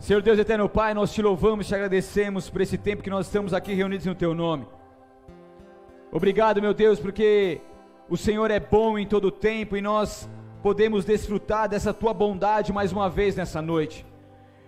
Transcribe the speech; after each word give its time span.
Senhor 0.00 0.22
Deus 0.22 0.38
eterno 0.38 0.68
Pai, 0.68 0.94
nós 0.94 1.12
te 1.12 1.20
louvamos 1.20 1.66
e 1.66 1.68
te 1.68 1.74
agradecemos 1.74 2.48
por 2.48 2.60
esse 2.60 2.78
tempo 2.78 3.02
que 3.02 3.10
nós 3.10 3.26
estamos 3.26 3.52
aqui 3.52 3.74
reunidos 3.74 4.06
no 4.06 4.14
teu 4.14 4.32
nome. 4.32 4.64
Obrigado, 6.12 6.62
meu 6.62 6.72
Deus, 6.72 7.00
porque 7.00 7.60
o 8.08 8.16
Senhor 8.16 8.48
é 8.48 8.60
bom 8.60 8.96
em 8.96 9.04
todo 9.04 9.26
o 9.26 9.30
tempo 9.32 9.76
e 9.76 9.82
nós 9.82 10.30
podemos 10.62 11.04
desfrutar 11.04 11.68
dessa 11.68 11.92
tua 11.92 12.14
bondade 12.14 12.72
mais 12.72 12.92
uma 12.92 13.10
vez 13.10 13.34
nessa 13.34 13.60
noite. 13.60 14.06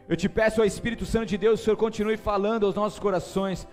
Eu 0.09 0.16
te 0.16 0.29
peço 0.29 0.61
ao 0.61 0.66
Espírito 0.66 1.07
Santo 1.07 1.27
de 1.27 1.39
Deus, 1.39 1.61
Senhor 1.61 1.77
continue 1.77 2.17
falando 2.17 2.67
aos 2.67 2.75
nossos 2.75 2.99
corações, 2.99 3.69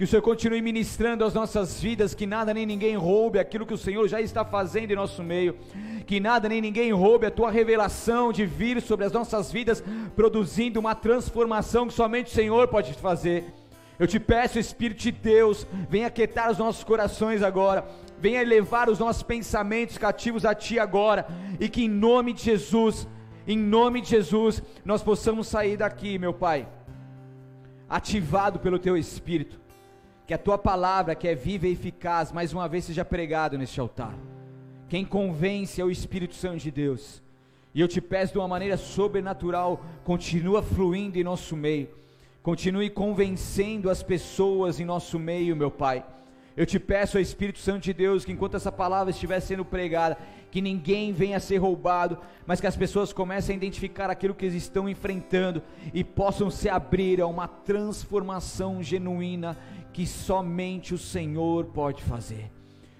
que 0.00 0.04
o 0.04 0.06
Senhor 0.06 0.22
continue 0.22 0.62
ministrando 0.62 1.26
as 1.26 1.34
nossas 1.34 1.78
vidas, 1.78 2.14
que 2.14 2.24
nada 2.24 2.54
nem 2.54 2.64
ninguém 2.64 2.96
roube 2.96 3.38
aquilo 3.38 3.66
que 3.66 3.74
o 3.74 3.76
Senhor 3.76 4.08
já 4.08 4.18
está 4.18 4.42
fazendo 4.42 4.90
em 4.90 4.96
nosso 4.96 5.22
meio, 5.22 5.58
que 6.06 6.18
nada 6.18 6.48
nem 6.48 6.58
ninguém 6.58 6.90
roube 6.90 7.26
a 7.26 7.30
tua 7.30 7.50
revelação 7.50 8.32
de 8.32 8.46
vir 8.46 8.80
sobre 8.80 9.04
as 9.04 9.12
nossas 9.12 9.52
vidas, 9.52 9.84
produzindo 10.16 10.80
uma 10.80 10.94
transformação 10.94 11.86
que 11.86 11.92
somente 11.92 12.28
o 12.28 12.34
Senhor 12.34 12.66
pode 12.68 12.94
fazer. 12.94 13.52
Eu 13.98 14.06
te 14.06 14.18
peço, 14.18 14.58
Espírito 14.58 15.02
de 15.02 15.12
Deus, 15.12 15.66
venha 15.90 16.06
aquietar 16.06 16.50
os 16.50 16.56
nossos 16.56 16.82
corações 16.82 17.42
agora, 17.42 17.84
venha 18.18 18.42
levar 18.42 18.88
os 18.88 18.98
nossos 18.98 19.22
pensamentos 19.22 19.98
cativos 19.98 20.46
a 20.46 20.54
Ti 20.54 20.78
agora, 20.78 21.26
e 21.60 21.68
que 21.68 21.84
em 21.84 21.90
nome 21.90 22.32
de 22.32 22.42
Jesus, 22.42 23.06
em 23.46 23.58
nome 23.58 24.00
de 24.00 24.08
Jesus, 24.08 24.62
nós 24.82 25.02
possamos 25.02 25.46
sair 25.46 25.76
daqui, 25.76 26.18
meu 26.18 26.32
Pai, 26.32 26.66
ativado 27.86 28.58
pelo 28.60 28.78
Teu 28.78 28.96
Espírito, 28.96 29.60
que 30.30 30.34
a 30.34 30.38
Tua 30.38 30.56
palavra, 30.56 31.16
que 31.16 31.26
é 31.26 31.34
viva 31.34 31.66
e 31.66 31.72
eficaz, 31.72 32.30
mais 32.30 32.52
uma 32.52 32.68
vez 32.68 32.84
seja 32.84 33.04
pregado 33.04 33.58
neste 33.58 33.80
altar. 33.80 34.14
Quem 34.88 35.04
convence 35.04 35.80
é 35.80 35.84
o 35.84 35.90
Espírito 35.90 36.36
Santo 36.36 36.58
de 36.58 36.70
Deus. 36.70 37.20
E 37.74 37.80
eu 37.80 37.88
te 37.88 38.00
peço 38.00 38.34
de 38.34 38.38
uma 38.38 38.46
maneira 38.46 38.76
sobrenatural, 38.76 39.84
continua 40.04 40.62
fluindo 40.62 41.18
em 41.18 41.24
nosso 41.24 41.56
meio. 41.56 41.88
Continue 42.44 42.88
convencendo 42.90 43.90
as 43.90 44.04
pessoas 44.04 44.78
em 44.78 44.84
nosso 44.84 45.18
meio, 45.18 45.56
meu 45.56 45.68
Pai. 45.68 46.06
Eu 46.56 46.64
te 46.64 46.78
peço, 46.78 47.18
Espírito 47.18 47.58
Santo 47.58 47.82
de 47.82 47.92
Deus, 47.92 48.24
que 48.24 48.30
enquanto 48.30 48.56
essa 48.56 48.70
palavra 48.70 49.10
estiver 49.10 49.40
sendo 49.40 49.64
pregada, 49.64 50.16
que 50.50 50.60
ninguém 50.60 51.12
venha 51.12 51.36
a 51.36 51.40
ser 51.40 51.58
roubado, 51.58 52.18
mas 52.46 52.60
que 52.60 52.66
as 52.66 52.76
pessoas 52.76 53.12
comecem 53.12 53.54
a 53.54 53.56
identificar 53.56 54.10
aquilo 54.10 54.34
que 54.34 54.44
eles 54.44 54.56
estão 54.56 54.88
enfrentando 54.88 55.62
e 55.94 56.02
possam 56.02 56.50
se 56.50 56.68
abrir 56.68 57.20
a 57.20 57.26
uma 57.26 57.46
transformação 57.46 58.82
genuína 58.82 59.56
que 59.92 60.06
somente 60.06 60.94
o 60.94 60.98
Senhor 60.98 61.66
pode 61.66 62.02
fazer. 62.02 62.50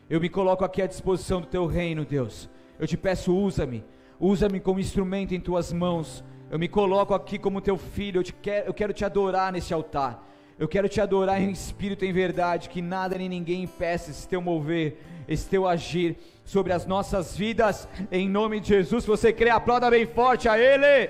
Eu 0.08 0.20
me 0.20 0.28
coloco 0.28 0.64
aqui 0.64 0.82
à 0.82 0.86
disposição 0.86 1.40
do 1.40 1.46
teu 1.46 1.66
reino, 1.66 2.04
Deus. 2.04 2.48
Eu 2.78 2.86
te 2.86 2.96
peço, 2.96 3.34
usa-me, 3.36 3.84
usa-me 4.18 4.58
como 4.58 4.80
instrumento 4.80 5.34
em 5.34 5.40
tuas 5.40 5.72
mãos. 5.72 6.24
Eu 6.50 6.58
me 6.58 6.68
coloco 6.68 7.14
aqui 7.14 7.38
como 7.38 7.60
teu 7.60 7.76
filho, 7.76 8.18
eu, 8.18 8.24
te 8.24 8.32
quero, 8.32 8.66
eu 8.66 8.74
quero 8.74 8.92
te 8.92 9.04
adorar 9.04 9.52
nesse 9.52 9.72
altar. 9.72 10.26
Eu 10.58 10.68
quero 10.68 10.88
te 10.88 11.00
adorar 11.00 11.40
em 11.40 11.50
espírito 11.50 12.04
e 12.04 12.08
em 12.08 12.12
verdade, 12.12 12.68
que 12.68 12.82
nada 12.82 13.16
nem 13.16 13.28
ninguém 13.28 13.62
impeça 13.62 14.10
esse 14.10 14.28
teu 14.28 14.42
mover, 14.42 14.98
esse 15.30 15.48
teu 15.48 15.66
agir 15.66 16.18
sobre 16.44 16.72
as 16.72 16.84
nossas 16.84 17.36
vidas, 17.36 17.88
em 18.10 18.28
nome 18.28 18.58
de 18.58 18.66
Jesus. 18.66 19.06
Você 19.06 19.32
crê, 19.32 19.48
aplauda 19.48 19.88
bem 19.88 20.04
forte 20.04 20.48
a 20.48 20.58
Ele. 20.58 21.08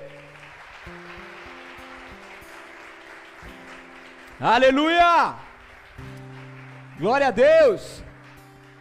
Aleluia! 4.39 5.35
Glória 6.99 7.29
a 7.29 7.31
Deus! 7.31 8.03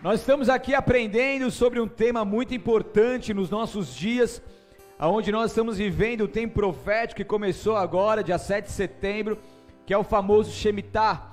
Nós 0.02 0.20
estamos 0.20 0.50
aqui 0.50 0.74
aprendendo 0.74 1.50
sobre 1.50 1.80
um 1.80 1.88
tema 1.88 2.22
muito 2.22 2.54
importante 2.54 3.32
nos 3.32 3.48
nossos 3.48 3.94
dias, 3.94 4.42
aonde 4.98 5.32
nós 5.32 5.50
estamos 5.50 5.78
vivendo 5.78 6.24
o 6.24 6.28
tempo 6.28 6.52
profético 6.52 7.16
que 7.16 7.24
começou 7.24 7.76
agora, 7.78 8.22
dia 8.22 8.36
7 8.36 8.66
de 8.66 8.72
setembro, 8.72 9.38
que 9.86 9.94
é 9.94 9.96
o 9.96 10.04
famoso 10.04 10.52
Shemitah, 10.52 11.29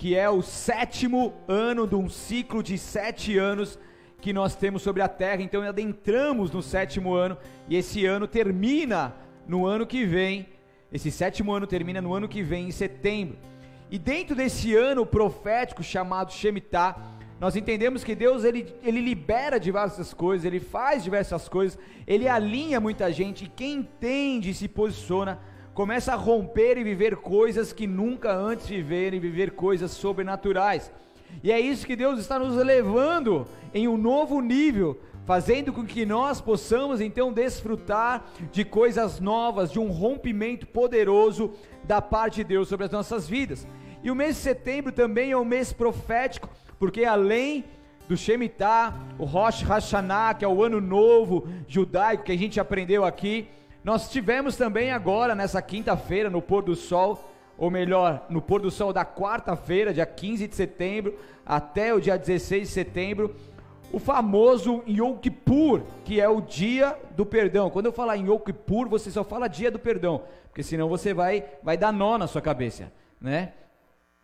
que 0.00 0.16
é 0.16 0.30
o 0.30 0.40
sétimo 0.40 1.34
ano 1.46 1.86
de 1.86 1.94
um 1.94 2.08
ciclo 2.08 2.62
de 2.62 2.78
sete 2.78 3.36
anos 3.36 3.78
que 4.18 4.32
nós 4.32 4.56
temos 4.56 4.80
sobre 4.80 5.02
a 5.02 5.08
terra. 5.08 5.42
Então 5.42 5.60
adentramos 5.60 6.50
no 6.50 6.62
sétimo 6.62 7.12
ano 7.12 7.36
e 7.68 7.76
esse 7.76 8.06
ano 8.06 8.26
termina 8.26 9.14
no 9.46 9.66
ano 9.66 9.86
que 9.86 10.06
vem. 10.06 10.48
Esse 10.90 11.10
sétimo 11.10 11.52
ano 11.52 11.66
termina 11.66 12.00
no 12.00 12.14
ano 12.14 12.30
que 12.30 12.42
vem, 12.42 12.68
em 12.68 12.70
setembro. 12.70 13.36
E 13.90 13.98
dentro 13.98 14.34
desse 14.34 14.74
ano 14.74 15.04
profético 15.04 15.82
chamado 15.82 16.32
Shemitah, 16.32 16.96
nós 17.38 17.54
entendemos 17.54 18.02
que 18.02 18.14
Deus 18.14 18.42
ele, 18.42 18.74
ele 18.82 19.02
libera 19.02 19.60
diversas 19.60 20.14
coisas, 20.14 20.46
ele 20.46 20.60
faz 20.60 21.04
diversas 21.04 21.46
coisas, 21.46 21.78
ele 22.06 22.26
alinha 22.26 22.80
muita 22.80 23.12
gente, 23.12 23.44
e 23.44 23.48
quem 23.48 23.80
entende 23.80 24.48
e 24.48 24.54
se 24.54 24.66
posiciona, 24.66 25.38
começa 25.80 26.12
a 26.12 26.14
romper 26.14 26.76
e 26.76 26.84
viver 26.84 27.16
coisas 27.16 27.72
que 27.72 27.86
nunca 27.86 28.30
antes 28.34 28.66
viveram, 28.66 29.16
e 29.16 29.18
viver 29.18 29.52
coisas 29.52 29.90
sobrenaturais. 29.90 30.92
E 31.42 31.50
é 31.50 31.58
isso 31.58 31.86
que 31.86 31.96
Deus 31.96 32.20
está 32.20 32.38
nos 32.38 32.54
levando 32.54 33.46
em 33.72 33.88
um 33.88 33.96
novo 33.96 34.42
nível, 34.42 35.00
fazendo 35.24 35.72
com 35.72 35.86
que 35.86 36.04
nós 36.04 36.38
possamos 36.38 37.00
então 37.00 37.32
desfrutar 37.32 38.26
de 38.52 38.62
coisas 38.62 39.20
novas, 39.20 39.72
de 39.72 39.78
um 39.78 39.90
rompimento 39.90 40.66
poderoso 40.66 41.54
da 41.84 42.02
parte 42.02 42.34
de 42.36 42.44
Deus 42.44 42.68
sobre 42.68 42.84
as 42.84 42.92
nossas 42.92 43.26
vidas. 43.26 43.66
E 44.04 44.10
o 44.10 44.14
mês 44.14 44.36
de 44.36 44.42
setembro 44.42 44.92
também 44.92 45.30
é 45.30 45.36
um 45.38 45.46
mês 45.46 45.72
profético, 45.72 46.50
porque 46.78 47.06
além 47.06 47.64
do 48.06 48.18
Shemitah, 48.18 48.94
o 49.18 49.24
Rosh 49.24 49.62
Hashanah, 49.62 50.34
que 50.34 50.44
é 50.44 50.48
o 50.48 50.62
ano 50.62 50.78
novo 50.78 51.48
judaico 51.66 52.24
que 52.24 52.32
a 52.32 52.38
gente 52.38 52.60
aprendeu 52.60 53.02
aqui, 53.02 53.48
nós 53.82 54.10
tivemos 54.10 54.56
também 54.56 54.92
agora, 54.92 55.34
nessa 55.34 55.62
quinta-feira, 55.62 56.28
no 56.28 56.42
pôr 56.42 56.62
do 56.62 56.76
sol, 56.76 57.32
ou 57.56 57.70
melhor, 57.70 58.26
no 58.28 58.42
pôr 58.42 58.60
do 58.60 58.70
sol 58.70 58.92
da 58.92 59.04
quarta-feira, 59.04 59.92
dia 59.92 60.06
15 60.06 60.46
de 60.46 60.54
setembro, 60.54 61.18
até 61.44 61.94
o 61.94 62.00
dia 62.00 62.18
16 62.18 62.68
de 62.68 62.74
setembro, 62.74 63.34
o 63.92 63.98
famoso 63.98 64.82
Yom 64.86 65.16
Kippur, 65.16 65.82
que 66.04 66.20
é 66.20 66.28
o 66.28 66.40
dia 66.40 66.96
do 67.16 67.26
perdão. 67.26 67.70
Quando 67.70 67.86
eu 67.86 67.92
falar 67.92 68.16
em 68.16 68.26
Yom 68.26 68.38
Kippur, 68.38 68.88
você 68.88 69.10
só 69.10 69.24
fala 69.24 69.48
dia 69.48 69.70
do 69.70 69.78
perdão, 69.78 70.22
porque 70.48 70.62
senão 70.62 70.88
você 70.88 71.12
vai, 71.12 71.44
vai 71.62 71.76
dar 71.76 71.92
nó 71.92 72.16
na 72.18 72.26
sua 72.26 72.40
cabeça, 72.40 72.92
né? 73.20 73.52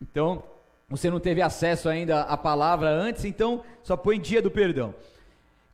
Então, 0.01 0.43
você 0.87 1.09
não 1.09 1.19
teve 1.19 1.41
acesso 1.41 1.89
ainda 1.89 2.21
à 2.21 2.37
palavra 2.37 2.89
antes, 2.89 3.25
então 3.25 3.63
só 3.83 3.97
põe 3.97 4.19
dia 4.19 4.41
do 4.41 4.51
perdão. 4.51 4.93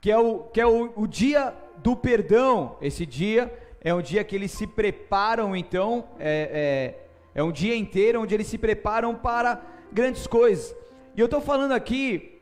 Que 0.02 0.10
é 0.12 0.18
o, 0.18 0.40
que 0.40 0.60
é 0.60 0.66
o, 0.66 0.92
o 0.96 1.08
dia 1.08 1.54
do 1.78 1.96
perdão. 1.96 2.78
Esse 2.82 3.06
dia 3.06 3.52
é 3.84 3.94
um 3.94 4.02
dia 4.02 4.24
que 4.24 4.36
eles 4.36 4.52
se 4.52 4.66
preparam, 4.66 5.56
então, 5.56 6.06
é, 6.18 6.96
é, 7.36 7.40
é 7.42 7.44
um 7.44 7.52
dia 7.52 7.76
inteiro 7.76 8.22
onde 8.22 8.34
eles 8.34 8.48
se 8.48 8.58
preparam 8.58 9.14
para 9.14 9.62
grandes 9.92 10.26
coisas. 10.26 10.76
E 11.16 11.20
eu 11.20 11.26
estou 11.26 11.42
falando 11.42 11.74
aqui 11.74 12.42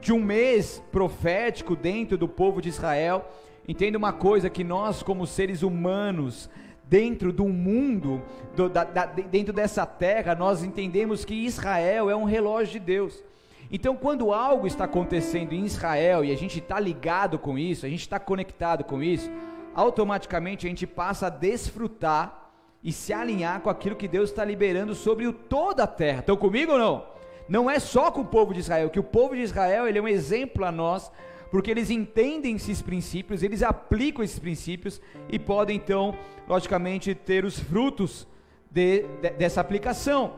de 0.00 0.12
um 0.12 0.22
mês 0.22 0.82
profético 0.92 1.74
dentro 1.74 2.18
do 2.18 2.28
povo 2.28 2.60
de 2.60 2.68
Israel. 2.68 3.28
Entenda 3.66 3.96
uma 3.96 4.12
coisa: 4.12 4.50
que 4.50 4.62
nós, 4.62 5.02
como 5.02 5.26
seres 5.26 5.62
humanos, 5.62 6.50
dentro 6.84 7.32
do 7.32 7.48
mundo, 7.48 8.22
do, 8.54 8.68
da, 8.68 8.84
da, 8.84 9.06
dentro 9.06 9.52
dessa 9.52 9.86
terra, 9.86 10.34
nós 10.34 10.62
entendemos 10.62 11.24
que 11.24 11.34
Israel 11.34 12.10
é 12.10 12.14
um 12.14 12.24
relógio 12.24 12.74
de 12.74 12.80
Deus. 12.80 13.24
Então, 13.72 13.96
quando 13.96 14.32
algo 14.32 14.66
está 14.66 14.84
acontecendo 14.84 15.52
em 15.52 15.64
Israel 15.64 16.24
e 16.24 16.30
a 16.30 16.36
gente 16.36 16.60
está 16.60 16.78
ligado 16.78 17.38
com 17.38 17.58
isso, 17.58 17.84
a 17.84 17.88
gente 17.88 18.02
está 18.02 18.20
conectado 18.20 18.84
com 18.84 19.02
isso, 19.02 19.28
automaticamente 19.76 20.66
a 20.66 20.70
gente 20.70 20.86
passa 20.86 21.26
a 21.26 21.30
desfrutar 21.30 22.50
e 22.82 22.90
se 22.90 23.12
alinhar 23.12 23.60
com 23.60 23.68
aquilo 23.68 23.94
que 23.94 24.08
Deus 24.08 24.30
está 24.30 24.42
liberando 24.42 24.94
sobre 24.94 25.26
o, 25.26 25.32
toda 25.32 25.84
a 25.84 25.86
terra. 25.86 26.20
Estão 26.20 26.36
comigo 26.36 26.72
ou 26.72 26.78
não? 26.78 27.06
Não 27.46 27.70
é 27.70 27.78
só 27.78 28.10
com 28.10 28.22
o 28.22 28.24
povo 28.24 28.54
de 28.54 28.60
Israel, 28.60 28.88
que 28.88 28.98
o 28.98 29.04
povo 29.04 29.36
de 29.36 29.42
Israel 29.42 29.86
ele 29.86 29.98
é 29.98 30.02
um 30.02 30.08
exemplo 30.08 30.64
a 30.64 30.72
nós 30.72 31.12
porque 31.50 31.70
eles 31.70 31.90
entendem 31.90 32.56
esses 32.56 32.82
princípios, 32.82 33.42
eles 33.42 33.62
aplicam 33.62 34.24
esses 34.24 34.38
princípios 34.38 35.00
e 35.28 35.38
podem 35.38 35.76
então, 35.76 36.16
logicamente, 36.48 37.14
ter 37.14 37.44
os 37.44 37.58
frutos 37.58 38.26
de, 38.70 39.04
de, 39.20 39.30
dessa 39.30 39.60
aplicação. 39.60 40.34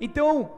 Então, 0.00 0.52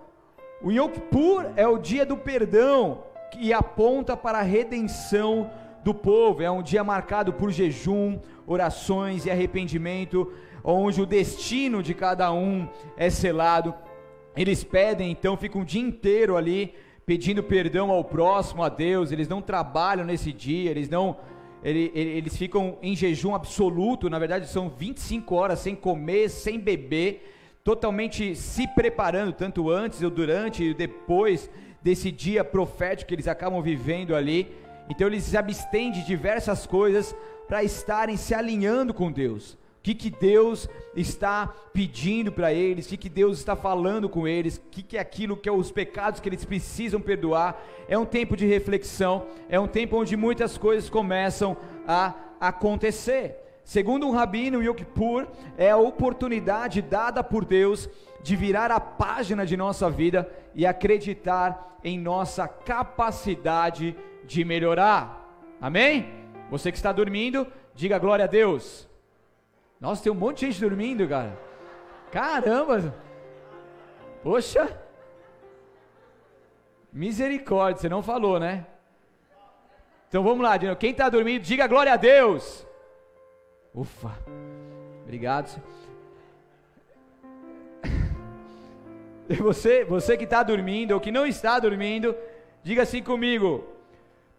o 0.63 0.71
Yom 0.71 0.89
Kippur 0.89 1.47
é 1.57 1.67
o 1.67 1.79
dia 1.79 2.05
do 2.07 2.17
perdão 2.17 3.05
que 3.33 3.53
aponta 3.53 4.17
para 4.17 4.39
a 4.39 4.43
redenção 4.43 5.51
do 5.85 5.95
povo. 5.95 6.43
É 6.43 6.51
um 6.51 6.63
dia 6.63 6.83
marcado 6.85 7.33
por 7.33 7.51
jejum, 7.51 8.19
orações 8.47 9.27
e 9.27 9.31
arrependimento, 9.31 10.33
onde 10.63 11.01
o 11.01 11.07
destino 11.07 11.83
de 11.83 11.95
cada 11.95 12.33
um 12.33 12.69
é 12.97 13.11
selado. 13.11 13.75
Eles 14.37 14.63
pedem, 14.63 15.11
então, 15.11 15.37
ficam 15.37 15.63
um 15.63 15.65
dia 15.65 15.83
inteiro 15.83 16.37
ali 16.37 16.75
pedindo 17.09 17.43
perdão 17.43 17.91
ao 17.91 18.05
próximo, 18.05 18.63
a 18.63 18.69
Deus, 18.69 19.11
eles 19.11 19.27
não 19.27 19.41
trabalham 19.41 20.05
nesse 20.05 20.31
dia, 20.31 20.71
eles 20.71 20.91
não 20.91 21.17
eles 21.65 22.37
ficam 22.37 22.79
em 22.81 22.95
jejum 22.95 23.35
absoluto, 23.35 24.09
na 24.09 24.19
verdade 24.19 24.47
são 24.47 24.69
25 24.69 25.35
horas 25.35 25.59
sem 25.59 25.75
comer, 25.75 26.29
sem 26.29 26.61
beber, 26.61 27.35
totalmente 27.65 28.37
se 28.37 28.69
preparando, 28.69 29.33
tanto 29.33 29.69
antes 29.69 30.03
ou 30.03 30.11
durante 30.11 30.63
e 30.63 30.75
depois 30.75 31.51
desse 31.83 32.13
dia 32.13 32.45
profético 32.45 33.09
que 33.09 33.15
eles 33.15 33.27
acabam 33.27 33.61
vivendo 33.61 34.15
ali. 34.15 34.55
Então 34.89 35.07
eles 35.07 35.25
se 35.25 35.37
abstêm 35.37 35.91
de 35.91 36.05
diversas 36.05 36.67
coisas 36.67 37.15
para 37.47 37.63
estarem 37.63 38.17
se 38.17 38.35
alinhando 38.35 38.93
com 38.93 39.11
Deus. 39.11 39.53
O 39.53 39.59
que, 39.83 39.95
que 39.95 40.11
Deus 40.11 40.69
está 40.95 41.47
pedindo 41.73 42.31
para 42.31 42.53
eles, 42.53 42.87
o 42.87 42.89
que, 42.91 42.97
que 42.97 43.09
Deus 43.09 43.39
está 43.39 43.57
falando 43.57 44.09
com 44.09 44.29
eles, 44.29 44.57
o 44.57 44.61
que, 44.71 44.83
que 44.83 44.97
é 44.99 45.01
aquilo 45.01 45.37
que 45.37 45.49
é 45.49 45.53
os 45.53 45.71
pecados 45.71 46.21
que 46.21 46.29
eles 46.29 46.45
precisam 46.45 47.01
perdoar. 47.01 47.59
É 47.89 47.97
um 47.97 48.05
tempo 48.05 48.37
de 48.37 48.47
reflexão, 48.47 49.27
é 49.49 49.59
um 49.59 49.69
tempo 49.69 49.97
onde 49.97 50.17
muitas 50.17 50.59
coisas 50.59 50.91
começam 50.91 51.57
a 51.87 52.15
acontecer. 52.41 53.37
Segundo 53.65 54.07
um 54.07 54.11
rabino, 54.11 54.63
Yom 54.63 54.75
Kippur 54.75 55.27
é 55.57 55.71
a 55.71 55.77
oportunidade 55.77 56.83
dada 56.83 57.23
por 57.23 57.45
Deus 57.45 57.89
de 58.23 58.35
virar 58.35 58.71
a 58.71 58.81
página 58.81 59.47
de 59.47 59.57
nossa 59.57 59.89
vida 59.89 60.31
e 60.55 60.67
acreditar 60.67 61.79
em 61.85 61.99
nossa 61.99 62.49
capacidade 62.49 63.97
de 64.29 64.45
melhorar. 64.45 65.27
Amém? 65.61 66.13
Você 66.51 66.71
que 66.71 66.77
está 66.77 66.93
dormindo, 66.93 67.47
diga 67.75 67.99
glória 67.99 68.27
a 68.27 68.29
Deus. 68.29 68.87
Nossa, 69.81 70.03
tem 70.03 70.13
um 70.13 70.15
monte 70.15 70.41
de 70.41 70.53
gente 70.53 70.61
dormindo, 70.61 71.09
cara. 71.09 71.37
Caramba! 72.13 72.95
Poxa! 74.23 74.79
Misericórdia, 76.93 77.81
você 77.81 77.89
não 77.89 78.03
falou, 78.03 78.39
né? 78.39 78.67
Então 80.09 80.23
vamos 80.23 80.43
lá, 80.43 80.59
quem 80.77 80.91
está 80.91 81.09
dormindo, 81.09 81.43
diga 81.43 81.67
glória 81.67 81.93
a 81.93 81.97
Deus. 81.97 82.67
Ufa, 83.75 84.13
obrigado. 85.03 85.63
Você, 89.41 89.85
você 89.85 90.17
que 90.17 90.25
está 90.25 90.43
dormindo 90.43 90.93
ou 90.93 91.01
que 91.01 91.13
não 91.13 91.27
está 91.27 91.59
dormindo, 91.59 92.17
diga 92.63 92.85
assim 92.85 93.03
comigo: 93.03 93.63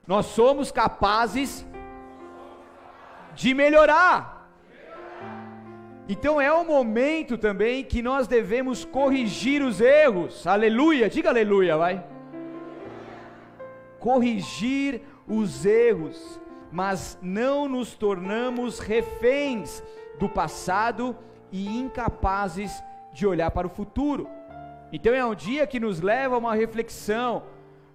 nós 0.10 0.26
somos 0.26 0.72
capazes 0.72 1.64
de 3.36 3.54
melhorar. 3.54 4.50
Então 6.08 6.42
é 6.42 6.52
o 6.52 6.66
momento 6.66 7.38
também 7.38 7.84
que 7.84 8.02
nós 8.02 8.28
devemos 8.28 8.84
corrigir 8.84 9.62
os 9.62 9.80
erros. 9.80 10.48
Aleluia, 10.48 11.08
diga 11.08 11.30
aleluia, 11.30 11.78
vai. 11.78 12.04
Corrigir 14.00 15.04
os 15.28 15.64
erros, 15.64 16.42
mas 16.72 17.16
não 17.22 17.70
nos 17.70 17.94
tornamos 17.94 18.80
reféns 18.80 19.84
do 20.18 20.28
passado 20.28 21.16
e 21.52 21.78
incapazes 21.78 22.84
de 23.14 23.28
olhar 23.28 23.52
para 23.52 23.68
o 23.68 23.70
futuro. 23.70 24.28
Então 24.92 25.14
é 25.14 25.24
um 25.24 25.36
dia 25.36 25.68
que 25.68 25.80
nos 25.80 26.02
leva 26.02 26.34
a 26.34 26.40
uma 26.40 26.56
reflexão, 26.56 27.44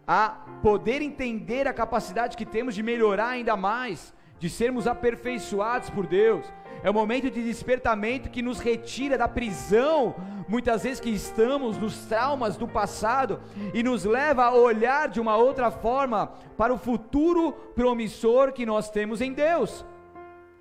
a 0.06 0.28
poder 0.62 1.02
entender 1.02 1.66
a 1.66 1.72
capacidade 1.72 2.36
que 2.36 2.44
temos 2.44 2.74
de 2.74 2.82
melhorar 2.82 3.28
ainda 3.28 3.56
mais, 3.56 4.12
de 4.38 4.50
sermos 4.50 4.86
aperfeiçoados 4.86 5.90
por 5.90 6.06
Deus. 6.06 6.46
É 6.82 6.90
um 6.90 6.94
momento 6.94 7.30
de 7.30 7.42
despertamento 7.42 8.28
que 8.28 8.42
nos 8.42 8.58
retira 8.58 9.16
da 9.16 9.26
prisão, 9.26 10.14
muitas 10.46 10.82
vezes 10.82 11.00
que 11.00 11.08
estamos 11.08 11.78
nos 11.78 12.04
traumas 12.04 12.56
do 12.56 12.68
passado 12.68 13.40
e 13.72 13.82
nos 13.82 14.04
leva 14.04 14.44
a 14.44 14.54
olhar 14.54 15.08
de 15.08 15.18
uma 15.18 15.36
outra 15.36 15.70
forma 15.70 16.26
para 16.58 16.74
o 16.74 16.78
futuro 16.78 17.52
promissor 17.74 18.52
que 18.52 18.66
nós 18.66 18.90
temos 18.90 19.22
em 19.22 19.32
Deus. 19.32 19.84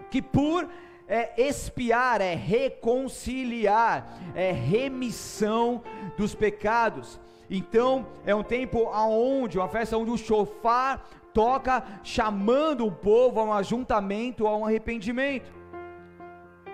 Que 0.10 0.22
por 0.22 0.70
é 1.08 1.34
expiar, 1.38 2.22
é 2.22 2.34
reconciliar, 2.34 4.18
é 4.34 4.52
remissão 4.52 5.84
dos 6.18 6.34
pecados. 6.34 7.20
Então, 7.56 8.08
é 8.26 8.34
um 8.34 8.42
tempo 8.42 8.88
aonde, 8.88 9.60
uma 9.60 9.70
festa 9.70 9.96
onde 9.96 10.10
o 10.10 10.18
chofar 10.18 11.08
toca 11.32 11.84
chamando 12.04 12.84
o 12.84 12.92
povo 12.92 13.40
a 13.40 13.44
um 13.44 13.54
ajuntamento, 13.54 14.48
a 14.48 14.58
um 14.58 14.66
arrependimento 14.66 15.52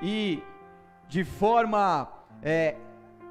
e 0.02 0.42
de 1.10 1.26
forma 1.26 2.08
é, 2.42 2.78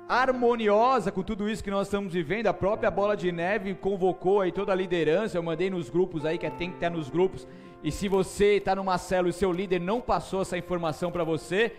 harmoniosa 0.06 1.10
com 1.10 1.22
tudo 1.22 1.48
isso 1.48 1.64
que 1.64 1.70
nós 1.70 1.86
estamos 1.86 2.12
vivendo, 2.12 2.48
a 2.48 2.52
própria 2.52 2.90
Bola 2.90 3.16
de 3.16 3.32
Neve 3.32 3.74
convocou 3.74 4.42
aí 4.42 4.52
toda 4.52 4.72
a 4.72 4.74
liderança, 4.74 5.38
eu 5.38 5.42
mandei 5.42 5.70
nos 5.70 5.88
grupos 5.88 6.26
aí, 6.26 6.36
que 6.36 6.50
tem 6.50 6.68
que 6.68 6.76
estar 6.76 6.90
nos 6.90 7.08
grupos, 7.08 7.48
e 7.82 7.90
se 7.90 8.08
você 8.08 8.56
está 8.56 8.76
numa 8.76 8.98
célula 8.98 9.30
e 9.30 9.32
seu 9.32 9.50
líder 9.50 9.80
não 9.80 10.02
passou 10.02 10.42
essa 10.42 10.58
informação 10.58 11.10
para 11.10 11.24
você, 11.24 11.72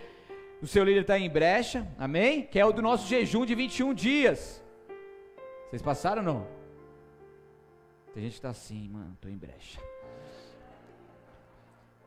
o 0.63 0.65
seu 0.65 0.83
líder 0.83 1.01
está 1.01 1.19
em 1.19 1.29
brecha, 1.29 1.87
amém? 1.95 2.41
Que 2.41 2.59
é 2.59 2.65
o 2.65 2.71
do 2.71 2.81
nosso 2.81 3.07
jejum 3.07 3.45
de 3.45 3.53
21 3.53 3.93
dias. 3.93 4.67
Vocês 5.69 5.81
passaram 5.81 6.21
ou 6.21 6.33
não? 6.33 6.47
Tem 8.13 8.23
gente 8.23 8.31
que 8.33 8.39
está 8.39 8.49
assim, 8.49 8.89
mano, 8.89 9.13
estou 9.13 9.29
em 9.29 9.37
brecha. 9.37 9.79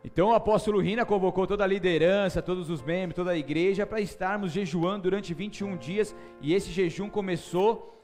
Então 0.04 0.30
o 0.30 0.34
apóstolo 0.34 0.80
Rina 0.80 1.04
convocou 1.06 1.46
toda 1.46 1.62
a 1.62 1.66
liderança, 1.66 2.42
todos 2.42 2.68
os 2.68 2.82
membros, 2.82 3.14
toda 3.14 3.30
a 3.30 3.36
igreja 3.36 3.86
para 3.86 4.00
estarmos 4.00 4.50
jejuando 4.50 5.04
durante 5.04 5.32
21 5.32 5.76
dias 5.76 6.14
e 6.40 6.52
esse 6.52 6.72
jejum 6.72 7.08
começou, 7.08 8.01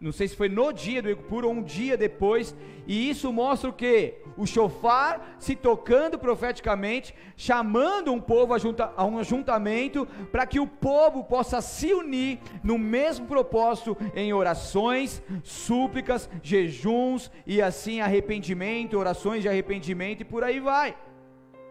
não 0.00 0.12
sei 0.12 0.28
se 0.28 0.36
foi 0.36 0.48
no 0.48 0.72
dia 0.72 1.02
do 1.02 1.10
Ecupur 1.10 1.44
ou 1.44 1.52
um 1.52 1.62
dia 1.62 1.96
depois, 1.96 2.54
e 2.86 3.10
isso 3.10 3.32
mostra 3.32 3.68
o 3.68 3.72
que? 3.72 4.14
O 4.36 4.46
chofar 4.46 5.36
se 5.38 5.56
tocando 5.56 6.18
profeticamente, 6.18 7.14
chamando 7.36 8.12
um 8.12 8.20
povo 8.20 8.54
a, 8.54 8.58
junta, 8.58 8.92
a 8.96 9.04
um 9.04 9.18
ajuntamento 9.18 10.06
para 10.30 10.46
que 10.46 10.60
o 10.60 10.66
povo 10.66 11.24
possa 11.24 11.60
se 11.60 11.92
unir 11.92 12.38
no 12.62 12.78
mesmo 12.78 13.26
propósito 13.26 13.96
em 14.14 14.32
orações, 14.32 15.22
súplicas, 15.42 16.30
jejuns 16.42 17.30
e 17.44 17.60
assim 17.60 18.00
arrependimento, 18.00 18.96
orações 18.96 19.42
de 19.42 19.48
arrependimento 19.48 20.20
e 20.20 20.24
por 20.24 20.44
aí 20.44 20.60
vai. 20.60 20.96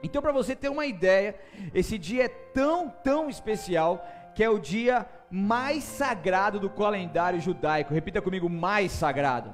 Então, 0.03 0.21
para 0.21 0.31
você 0.31 0.55
ter 0.55 0.69
uma 0.69 0.85
ideia, 0.85 1.35
esse 1.73 1.97
dia 1.97 2.25
é 2.25 2.27
tão, 2.27 2.89
tão 3.03 3.29
especial 3.29 4.05
que 4.37 4.43
é 4.43 4.49
o 4.51 4.59
dia 4.59 5.03
mais 5.31 5.83
sagrado 5.83 6.59
do 6.59 6.69
calendário 6.69 7.41
judaico. 7.41 7.91
Repita 7.91 8.21
comigo: 8.21 8.47
mais 8.47 8.91
sagrado. 8.91 9.51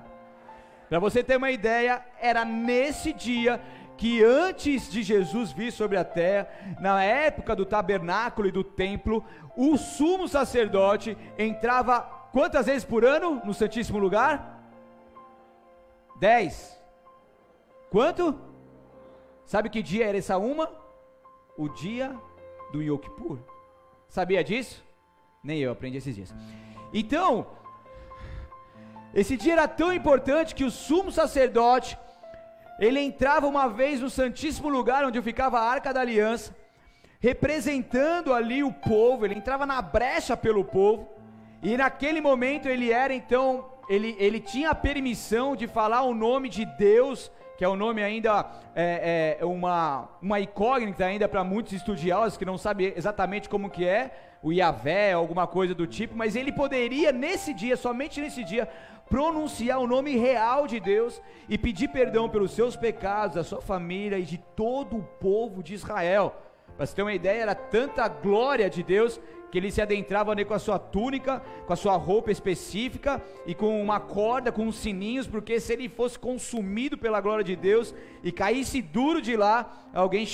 Para 0.90 1.00
você 1.00 1.24
ter 1.24 1.38
uma 1.38 1.52
ideia, 1.52 2.06
era 2.20 2.44
nesse 2.44 3.14
dia 3.14 3.62
que 3.96 4.22
antes 4.22 4.92
de 4.92 5.02
Jesus 5.02 5.54
vir 5.54 5.72
sobre 5.72 5.96
a 5.96 6.04
terra, 6.04 6.50
na 6.82 7.02
época 7.02 7.56
do 7.56 7.66
tabernáculo 7.66 8.50
e 8.50 8.52
do 8.52 8.62
templo, 8.62 9.24
o 9.56 9.78
sumo 9.78 10.28
sacerdote 10.28 11.18
entrava 11.38 12.02
quantas 12.34 12.66
vezes 12.66 12.84
por 12.84 13.06
ano 13.06 13.42
no 13.46 13.54
Santíssimo 13.54 13.98
Lugar? 13.98 14.68
Dez. 16.20 16.78
Quanto? 17.90 18.38
Sabe 19.46 19.70
que 19.70 19.82
dia 19.82 20.08
era 20.08 20.18
essa 20.18 20.38
uma? 20.38 20.70
O 21.58 21.70
dia 21.70 22.14
do 22.74 22.84
Yom 22.84 22.98
Kippur. 22.98 23.53
Sabia 24.14 24.44
disso? 24.44 24.76
Nem 25.44 25.58
eu 25.60 25.72
aprendi 25.72 25.98
esses 25.98 26.16
dias. 26.16 26.32
Então, 26.94 27.48
esse 29.12 29.36
dia 29.36 29.54
era 29.54 29.68
tão 29.68 29.92
importante 29.92 30.54
que 30.54 30.64
o 30.64 30.70
sumo 30.70 31.12
sacerdote, 31.12 31.98
ele 32.80 33.00
entrava 33.00 33.48
uma 33.48 33.68
vez 33.68 34.00
no 34.02 34.12
santíssimo 34.12 34.70
lugar 34.70 35.04
onde 35.04 35.20
ficava 35.20 35.58
a 35.58 35.68
arca 35.68 35.92
da 35.92 36.02
aliança, 36.02 36.56
representando 37.20 38.36
ali 38.36 38.64
o 38.64 38.72
povo, 38.72 39.26
ele 39.26 39.34
entrava 39.34 39.66
na 39.66 39.82
brecha 39.82 40.38
pelo 40.38 40.64
povo, 40.64 41.10
e 41.64 41.76
naquele 41.76 42.22
momento 42.22 42.68
ele 42.70 42.92
era 42.92 43.16
então, 43.16 43.68
ele, 43.90 44.16
ele 44.20 44.40
tinha 44.40 44.70
a 44.70 44.76
permissão 44.76 45.56
de 45.56 45.66
falar 45.66 46.04
o 46.04 46.14
nome 46.14 46.50
de 46.50 46.66
Deus 46.66 47.32
que 47.64 47.66
é 47.66 47.70
um 47.70 47.78
nome 47.78 48.04
ainda, 48.04 48.46
é, 48.76 49.38
é 49.40 49.46
uma, 49.46 50.10
uma 50.22 50.38
incógnita 50.38 51.06
ainda 51.06 51.30
para 51.30 51.46
muitos 51.46 51.72
estudiosos 51.72 52.38
que 52.38 52.44
não 52.44 52.58
sabem 52.58 52.92
exatamente 52.94 53.48
como 53.48 53.70
que 53.70 53.86
é, 53.88 54.12
o 54.42 54.52
Yahvé, 54.52 55.14
alguma 55.14 55.48
coisa 55.48 55.74
do 55.74 55.88
tipo, 55.88 56.14
mas 56.14 56.36
ele 56.36 56.52
poderia 56.52 57.14
nesse 57.14 57.54
dia, 57.54 57.78
somente 57.78 58.20
nesse 58.20 58.44
dia, 58.44 58.68
pronunciar 59.10 59.80
o 59.80 59.88
nome 59.88 60.18
real 60.18 60.68
de 60.68 60.78
Deus 60.78 61.22
e 61.48 61.58
pedir 61.58 61.88
perdão 61.88 62.28
pelos 62.28 62.52
seus 62.52 62.76
pecados, 62.76 63.38
da 63.38 63.46
sua 63.46 63.62
família 63.62 64.20
e 64.20 64.24
de 64.24 64.38
todo 64.38 64.98
o 64.98 65.04
povo 65.04 65.64
de 65.64 65.74
Israel. 65.74 66.36
Para 66.76 66.86
você 66.86 66.96
ter 66.96 67.02
uma 67.02 67.14
ideia, 67.14 67.42
era 67.42 67.56
tanta 67.56 68.08
glória 68.08 68.70
de 68.70 68.82
Deus 68.82 69.20
que 69.52 69.60
ele 69.60 69.70
se 69.70 69.82
adentrava 69.82 70.32
ali 70.32 70.44
com 70.44 70.56
a 70.56 70.60
sua 70.60 70.80
túnica, 70.80 71.40
com 71.68 71.74
a 71.74 71.76
sua 71.76 71.96
roupa 71.96 72.32
específica 72.32 73.22
e 73.46 73.54
com 73.54 73.80
uma 73.80 74.00
corda, 74.00 74.52
com 74.52 74.64
uns 74.64 74.78
sininhos, 74.78 75.28
porque 75.28 75.60
se 75.60 75.74
ele 75.74 75.88
fosse 75.88 76.18
consumido 76.18 76.98
pela 76.98 77.22
glória 77.22 77.44
de 77.44 77.56
Deus 77.56 77.94
e 78.24 78.32
caísse 78.32 78.82
duro 78.82 79.22
de 79.22 79.38
lá, 79.38 79.90
alguém 79.94 80.26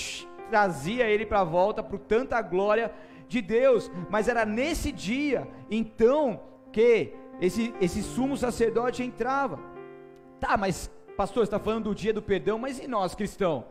trazia 0.50 1.06
ele 1.10 1.26
para 1.26 1.44
volta 1.44 1.84
por 1.84 2.00
tanta 2.00 2.42
glória 2.42 2.94
de 3.28 3.42
Deus. 3.42 3.92
Mas 4.10 4.30
era 4.30 4.46
nesse 4.46 4.90
dia, 4.90 5.46
então, 5.70 6.40
que 6.72 7.14
esse, 7.42 7.74
esse 7.82 8.02
sumo 8.02 8.38
sacerdote 8.38 9.04
entrava. 9.04 9.60
Tá, 10.40 10.56
mas 10.56 10.90
pastor, 11.18 11.44
está 11.44 11.60
falando 11.60 11.86
do 11.86 11.96
dia 11.96 12.14
do 12.14 12.22
perdão, 12.22 12.58
mas 12.58 12.80
e 12.80 12.88
nós 12.88 13.14
cristãos? 13.14 13.66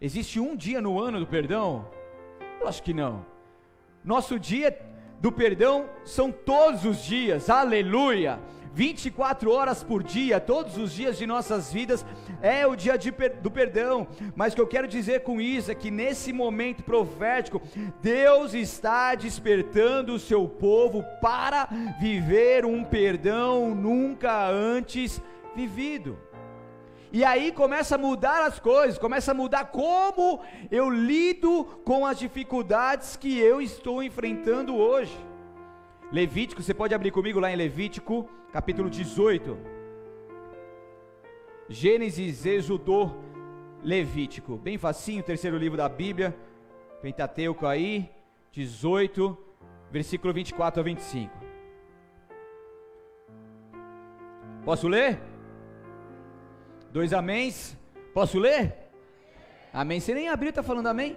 Existe 0.00 0.38
um 0.38 0.54
dia 0.54 0.80
no 0.80 1.00
ano 1.00 1.18
do 1.18 1.26
perdão? 1.26 1.88
Acho 2.66 2.82
que 2.82 2.94
não. 2.94 3.24
Nosso 4.04 4.38
dia 4.38 4.76
do 5.20 5.30
perdão 5.30 5.88
são 6.04 6.32
todos 6.32 6.84
os 6.84 7.04
dias, 7.04 7.48
aleluia. 7.48 8.40
24 8.74 9.52
horas 9.52 9.84
por 9.84 10.02
dia, 10.02 10.40
todos 10.40 10.78
os 10.78 10.92
dias 10.92 11.18
de 11.18 11.26
nossas 11.26 11.70
vidas 11.70 12.06
é 12.40 12.66
o 12.66 12.74
dia 12.74 12.96
de, 12.96 13.10
do 13.10 13.50
perdão. 13.50 14.08
Mas 14.34 14.52
o 14.52 14.56
que 14.56 14.62
eu 14.62 14.66
quero 14.66 14.88
dizer 14.88 15.20
com 15.20 15.40
isso 15.40 15.70
é 15.70 15.74
que 15.74 15.90
nesse 15.90 16.32
momento 16.32 16.82
profético, 16.82 17.60
Deus 18.00 18.54
está 18.54 19.14
despertando 19.14 20.14
o 20.14 20.18
seu 20.18 20.48
povo 20.48 21.04
para 21.20 21.68
viver 22.00 22.64
um 22.64 22.82
perdão 22.82 23.74
nunca 23.74 24.48
antes 24.48 25.20
vivido. 25.54 26.18
E 27.12 27.22
aí 27.24 27.52
começa 27.52 27.96
a 27.96 27.98
mudar 27.98 28.46
as 28.46 28.58
coisas, 28.58 28.96
começa 28.96 29.32
a 29.32 29.34
mudar 29.34 29.66
como 29.66 30.40
eu 30.70 30.88
lido 30.88 31.64
com 31.84 32.06
as 32.06 32.18
dificuldades 32.18 33.16
que 33.16 33.38
eu 33.38 33.60
estou 33.60 34.02
enfrentando 34.02 34.74
hoje. 34.74 35.14
Levítico, 36.10 36.62
você 36.62 36.72
pode 36.72 36.94
abrir 36.94 37.10
comigo 37.10 37.38
lá 37.38 37.52
em 37.52 37.56
Levítico, 37.56 38.30
capítulo 38.50 38.88
18. 38.88 39.58
Gênesis, 41.68 42.46
Êxodo, 42.46 43.14
Levítico. 43.82 44.56
Bem 44.56 44.78
facinho, 44.78 45.22
terceiro 45.22 45.58
livro 45.58 45.76
da 45.76 45.90
Bíblia. 45.90 46.34
Pentateuco 47.02 47.66
aí, 47.66 48.10
18, 48.52 49.36
versículo 49.90 50.32
24 50.32 50.80
a 50.80 50.84
25. 50.84 51.30
Posso 54.64 54.88
ler? 54.88 55.31
Dois 56.92 57.12
améns. 57.14 57.74
Posso 58.12 58.38
ler? 58.38 58.76
Amém. 59.72 59.98
Você 59.98 60.12
nem 60.12 60.28
abriu, 60.28 60.50
está 60.50 60.62
falando 60.62 60.88
amém? 60.88 61.16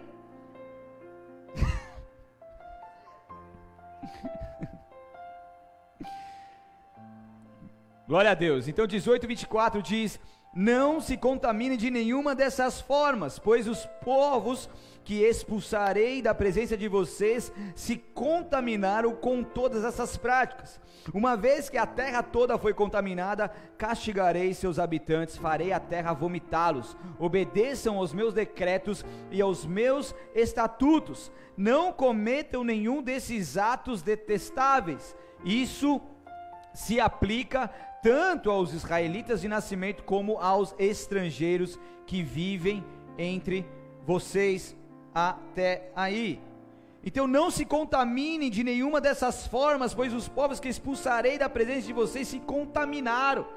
Glória 8.08 8.32
a 8.32 8.34
Deus. 8.34 8.70
Então 8.70 8.88
18, 8.88 9.28
24 9.28 9.82
diz: 9.82 10.18
Não 10.56 11.02
se 11.02 11.18
contamine 11.18 11.76
de 11.76 11.92
nenhuma 11.92 12.34
dessas 12.34 12.80
formas, 12.80 13.38
pois 13.38 13.68
os 13.68 13.86
povos 14.06 14.70
que 15.04 15.22
expulsarei 15.22 16.22
da 16.22 16.34
presença 16.34 16.78
de 16.78 16.88
vocês 16.88 17.52
se 17.76 17.98
contaminaram 17.98 19.14
com 19.14 19.44
todas 19.44 19.84
essas 19.84 20.16
práticas. 20.16 20.80
Uma 21.14 21.36
vez 21.36 21.70
que 21.70 21.78
a 21.78 21.86
terra 21.86 22.24
toda 22.24 22.58
foi 22.58 22.74
contaminada, 22.74 23.52
castigarei 23.78 24.54
seus 24.54 24.80
habitantes, 24.80 25.38
farei 25.38 25.74
a 25.74 25.80
terra 25.80 26.14
vomitá-los. 26.14 26.96
Obedeçam 27.20 27.98
aos 27.98 28.14
meus 28.14 28.34
decretos 28.34 29.04
e 29.30 29.42
aos 29.42 29.66
meus 29.66 30.16
estatutos. 30.34 31.32
Não 31.58 31.92
cometam 31.92 32.64
nenhum 32.64 33.04
desses 33.04 33.58
atos 33.58 34.02
detestáveis. 34.02 35.16
Isso 35.44 36.02
se 36.74 37.00
aplica 37.00 37.70
tanto 38.06 38.52
aos 38.52 38.72
israelitas 38.72 39.42
de 39.42 39.48
nascimento 39.48 40.04
como 40.04 40.38
aos 40.38 40.76
estrangeiros 40.78 41.80
que 42.06 42.22
vivem 42.22 42.86
entre 43.18 43.66
vocês 44.06 44.78
até 45.12 45.90
aí. 45.96 46.40
Então 47.04 47.26
não 47.26 47.50
se 47.50 47.66
contaminem 47.66 48.52
de 48.52 48.64
nenhuma 48.64 49.02
dessas 49.02 49.48
formas, 49.48 49.96
pois 49.96 50.14
os 50.14 50.28
povos 50.28 50.60
que 50.60 50.70
expulsarei 50.70 51.40
da 51.40 51.50
presença 51.50 51.88
de 51.88 51.94
vocês 51.94 52.28
se 52.28 52.40
contaminaram. 52.42 53.48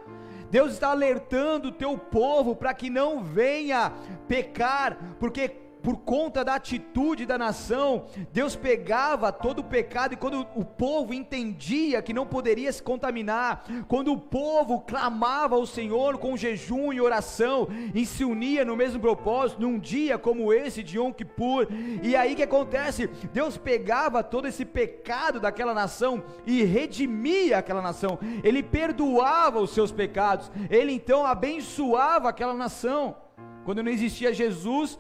Deus 0.51 0.73
está 0.73 0.93
alertando 0.93 1.69
o 1.69 1.73
teu 1.73 1.99
povo 1.99 2.57
para 2.57 2.73
que 2.73 2.89
não 2.89 3.23
venha 3.23 3.93
pecar, 4.27 4.97
porque 5.21 5.51
por 5.83 5.99
conta 5.99 6.45
da 6.45 6.55
atitude 6.55 7.25
da 7.25 7.39
nação, 7.39 8.07
Deus 8.33 8.57
pegava 8.57 9.33
todo 9.33 9.61
o 9.61 9.65
pecado 9.65 10.15
e 10.15 10.17
quando 10.17 10.47
o 10.55 10.65
povo 10.65 11.15
entendia 11.15 12.03
que 12.03 12.13
não 12.13 12.27
poderia 12.27 12.73
se 12.73 12.83
contaminar, 12.83 13.65
quando 13.87 14.13
o 14.13 14.19
povo 14.19 14.81
clamava 14.81 15.55
ao 15.55 15.67
Senhor 15.67 16.19
com 16.19 16.37
jejum 16.37 16.93
e 16.93 17.01
oração 17.01 17.69
e 17.95 18.05
se 18.05 18.25
unia 18.25 18.65
no 18.65 18.77
mesmo 18.77 19.01
propósito, 19.01 19.61
num 19.63 19.79
dia 19.79 20.19
como 20.19 20.53
esse 20.53 20.83
de 20.83 20.99
Yom 20.99 21.13
Kippur, 21.13 21.69
e 22.03 22.17
aí 22.17 22.35
que 22.35 22.43
acontece? 22.43 23.07
Deus 23.33 23.57
pegava 23.57 24.23
todo 24.23 24.49
esse 24.49 24.65
pecado 24.65 25.41
daquela 25.41 25.75
nação 25.75 26.23
e 26.47 26.63
redimia 26.65 27.59
aquela 27.59 27.83
nação, 27.83 28.19
ele 28.43 28.63
perdoava 28.63 29.61
os 29.61 29.71
seus 29.71 29.93
pecados, 29.93 30.51
ele 30.71 30.93
então 30.93 31.25
abençoava 31.25 32.29
aquela 32.29 32.55
nação. 32.55 33.17
Quando 33.65 33.83
não 33.83 33.93
existia 33.93 34.33
Jesus, 34.33 34.99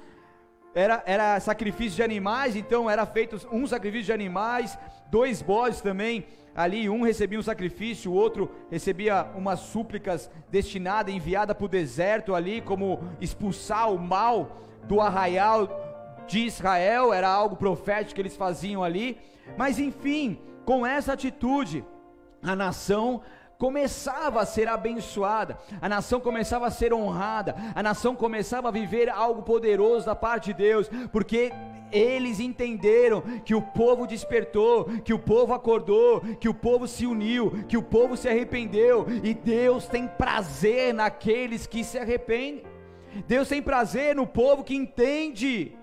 era, 0.74 1.02
era 1.06 1.40
sacrifício 1.40 1.96
de 1.96 2.02
animais, 2.02 2.56
então 2.56 2.88
era 2.88 3.04
feito 3.06 3.36
um 3.50 3.66
sacrifício 3.66 4.06
de 4.06 4.12
animais, 4.12 4.78
dois 5.10 5.42
bodes 5.42 5.80
também, 5.80 6.26
ali 6.54 6.88
um 6.88 7.02
recebia 7.02 7.38
um 7.38 7.42
sacrifício, 7.42 8.10
o 8.10 8.14
outro 8.14 8.50
recebia 8.70 9.26
umas 9.34 9.60
súplicas 9.60 10.30
destinadas, 10.50 11.14
enviada 11.14 11.54
para 11.54 11.64
o 11.64 11.68
deserto 11.68 12.34
ali, 12.34 12.60
como 12.60 13.00
expulsar 13.20 13.92
o 13.92 13.98
mal 13.98 14.62
do 14.84 15.00
arraial 15.00 15.68
de 16.26 16.40
Israel, 16.40 17.12
era 17.12 17.28
algo 17.28 17.56
profético 17.56 18.14
que 18.14 18.20
eles 18.20 18.36
faziam 18.36 18.84
ali, 18.84 19.18
mas 19.56 19.78
enfim, 19.78 20.38
com 20.64 20.86
essa 20.86 21.14
atitude, 21.14 21.84
a 22.42 22.54
nação 22.54 23.22
começava 23.58 24.40
a 24.40 24.46
ser 24.46 24.68
abençoada, 24.68 25.58
a 25.82 25.88
nação 25.88 26.20
começava 26.20 26.68
a 26.68 26.70
ser 26.70 26.94
honrada, 26.94 27.56
a 27.74 27.82
nação 27.82 28.14
começava 28.14 28.68
a 28.68 28.72
viver 28.72 29.08
algo 29.08 29.42
poderoso 29.42 30.06
da 30.06 30.14
parte 30.14 30.46
de 30.46 30.54
Deus, 30.54 30.88
porque 31.10 31.52
eles 31.90 32.38
entenderam 32.38 33.20
que 33.44 33.56
o 33.56 33.62
povo 33.62 34.06
despertou, 34.06 34.84
que 35.02 35.12
o 35.12 35.18
povo 35.18 35.52
acordou, 35.54 36.20
que 36.38 36.48
o 36.48 36.54
povo 36.54 36.86
se 36.86 37.04
uniu, 37.04 37.64
que 37.66 37.76
o 37.76 37.82
povo 37.82 38.16
se 38.16 38.28
arrependeu, 38.28 39.06
e 39.24 39.34
Deus 39.34 39.86
tem 39.86 40.06
prazer 40.06 40.94
naqueles 40.94 41.66
que 41.66 41.82
se 41.82 41.98
arrependem. 41.98 42.62
Deus 43.26 43.48
tem 43.48 43.60
prazer 43.60 44.14
no 44.14 44.26
povo 44.26 44.62
que 44.62 44.76
entende 44.76 45.76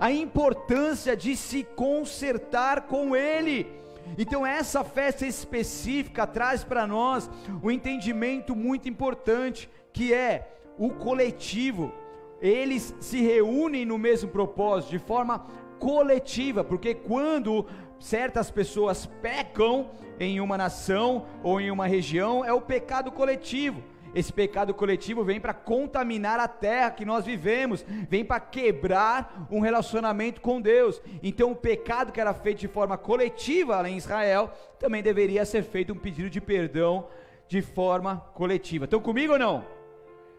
a 0.00 0.10
importância 0.10 1.16
de 1.16 1.36
se 1.36 1.62
consertar 1.62 2.82
com 2.82 3.14
Ele. 3.14 3.78
Então, 4.16 4.46
essa 4.46 4.82
festa 4.84 5.26
específica 5.26 6.26
traz 6.26 6.64
para 6.64 6.86
nós 6.86 7.30
um 7.62 7.70
entendimento 7.70 8.54
muito 8.54 8.88
importante, 8.88 9.68
que 9.92 10.14
é 10.14 10.56
o 10.78 10.90
coletivo. 10.90 11.92
Eles 12.40 12.94
se 13.00 13.20
reúnem 13.20 13.84
no 13.84 13.98
mesmo 13.98 14.30
propósito, 14.30 14.90
de 14.90 14.98
forma 14.98 15.44
coletiva, 15.78 16.64
porque 16.64 16.94
quando 16.94 17.66
certas 17.98 18.50
pessoas 18.50 19.06
pecam 19.20 19.90
em 20.20 20.40
uma 20.40 20.56
nação 20.56 21.26
ou 21.42 21.60
em 21.60 21.70
uma 21.70 21.86
região, 21.86 22.44
é 22.44 22.52
o 22.52 22.60
pecado 22.60 23.10
coletivo. 23.10 23.82
Esse 24.14 24.32
pecado 24.32 24.74
coletivo 24.74 25.24
vem 25.24 25.40
para 25.40 25.54
contaminar 25.54 26.40
a 26.40 26.48
terra 26.48 26.90
que 26.90 27.04
nós 27.04 27.24
vivemos, 27.24 27.84
vem 28.08 28.24
para 28.24 28.40
quebrar 28.40 29.46
um 29.50 29.60
relacionamento 29.60 30.40
com 30.40 30.60
Deus. 30.60 31.00
Então, 31.22 31.52
o 31.52 31.56
pecado 31.56 32.12
que 32.12 32.20
era 32.20 32.34
feito 32.34 32.58
de 32.58 32.68
forma 32.68 32.96
coletiva 32.96 33.80
lá 33.80 33.88
em 33.88 33.96
Israel, 33.96 34.50
também 34.78 35.02
deveria 35.02 35.44
ser 35.44 35.62
feito 35.62 35.92
um 35.92 35.98
pedido 35.98 36.30
de 36.30 36.40
perdão 36.40 37.08
de 37.46 37.62
forma 37.62 38.16
coletiva. 38.34 38.84
Estão 38.84 39.00
comigo 39.00 39.32
ou 39.32 39.38
não? 39.38 39.64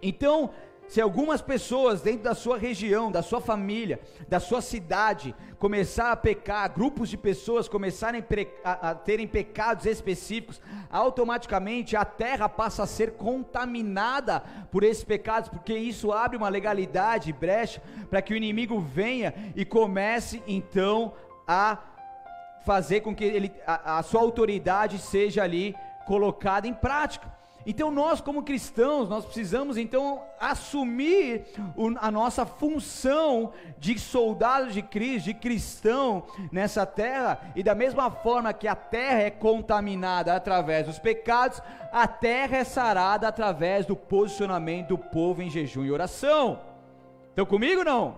Então, 0.01 0.51
se 0.89 0.99
algumas 0.99 1.39
pessoas 1.39 2.01
dentro 2.01 2.23
da 2.23 2.33
sua 2.33 2.57
região, 2.57 3.11
da 3.11 3.21
sua 3.21 3.39
família, 3.39 3.99
da 4.27 4.39
sua 4.39 4.59
cidade, 4.59 5.35
começar 5.59 6.11
a 6.11 6.15
pecar, 6.15 6.73
grupos 6.73 7.09
de 7.09 7.15
pessoas 7.15 7.69
começarem 7.69 8.25
a, 8.63 8.95
terem 8.95 9.27
pecados 9.27 9.85
específicos, 9.85 10.59
automaticamente 10.89 11.95
a 11.95 12.03
terra 12.03 12.49
passa 12.49 12.81
a 12.81 12.87
ser 12.87 13.11
contaminada 13.11 14.39
por 14.71 14.83
esses 14.83 15.03
pecados, 15.03 15.47
porque 15.47 15.75
isso 15.75 16.11
abre 16.11 16.35
uma 16.35 16.49
legalidade, 16.49 17.31
brecha, 17.31 17.83
para 18.09 18.19
que 18.19 18.33
o 18.33 18.37
inimigo 18.37 18.79
venha 18.79 19.31
e 19.55 19.63
comece 19.63 20.41
então 20.47 21.13
a 21.47 21.77
fazer 22.65 23.01
com 23.01 23.13
que 23.13 23.25
ele, 23.25 23.51
a, 23.67 23.99
a 23.99 24.03
sua 24.03 24.21
autoridade 24.21 24.97
seja 24.97 25.43
ali 25.43 25.75
colocada 26.07 26.67
em 26.67 26.73
prática. 26.73 27.38
Então 27.69 27.91
nós 27.91 28.19
como 28.19 28.41
cristãos, 28.41 29.07
nós 29.07 29.23
precisamos 29.23 29.77
então 29.77 30.23
assumir 30.39 31.45
a 32.01 32.09
nossa 32.09 32.43
função 32.43 33.53
de 33.77 33.99
soldado 33.99 34.71
de 34.71 34.81
Cristo, 34.81 35.25
de 35.25 35.35
cristão 35.35 36.25
nessa 36.51 36.83
terra, 36.83 37.39
e 37.55 37.61
da 37.61 37.75
mesma 37.75 38.09
forma 38.09 38.53
que 38.53 38.67
a 38.67 38.75
terra 38.75 39.21
é 39.21 39.29
contaminada 39.29 40.35
através 40.35 40.87
dos 40.87 40.97
pecados, 40.97 41.61
a 41.91 42.07
terra 42.07 42.57
é 42.57 42.63
sarada 42.63 43.27
através 43.27 43.85
do 43.85 43.95
posicionamento 43.95 44.87
do 44.87 44.97
povo 44.97 45.43
em 45.43 45.51
jejum 45.51 45.85
e 45.85 45.91
oração. 45.91 46.59
Estão 47.29 47.45
comigo 47.45 47.83
não? 47.83 48.17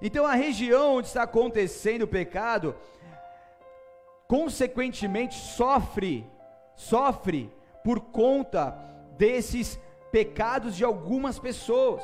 Então 0.00 0.24
a 0.24 0.32
região 0.32 0.94
onde 0.94 1.08
está 1.08 1.24
acontecendo 1.24 2.04
o 2.04 2.08
pecado, 2.08 2.74
consequentemente 4.26 5.34
sofre, 5.34 6.26
sofre 6.74 7.52
por 7.84 8.00
conta 8.00 8.76
desses 9.16 9.78
pecados 10.10 10.76
de 10.76 10.84
algumas 10.84 11.38
pessoas. 11.38 12.02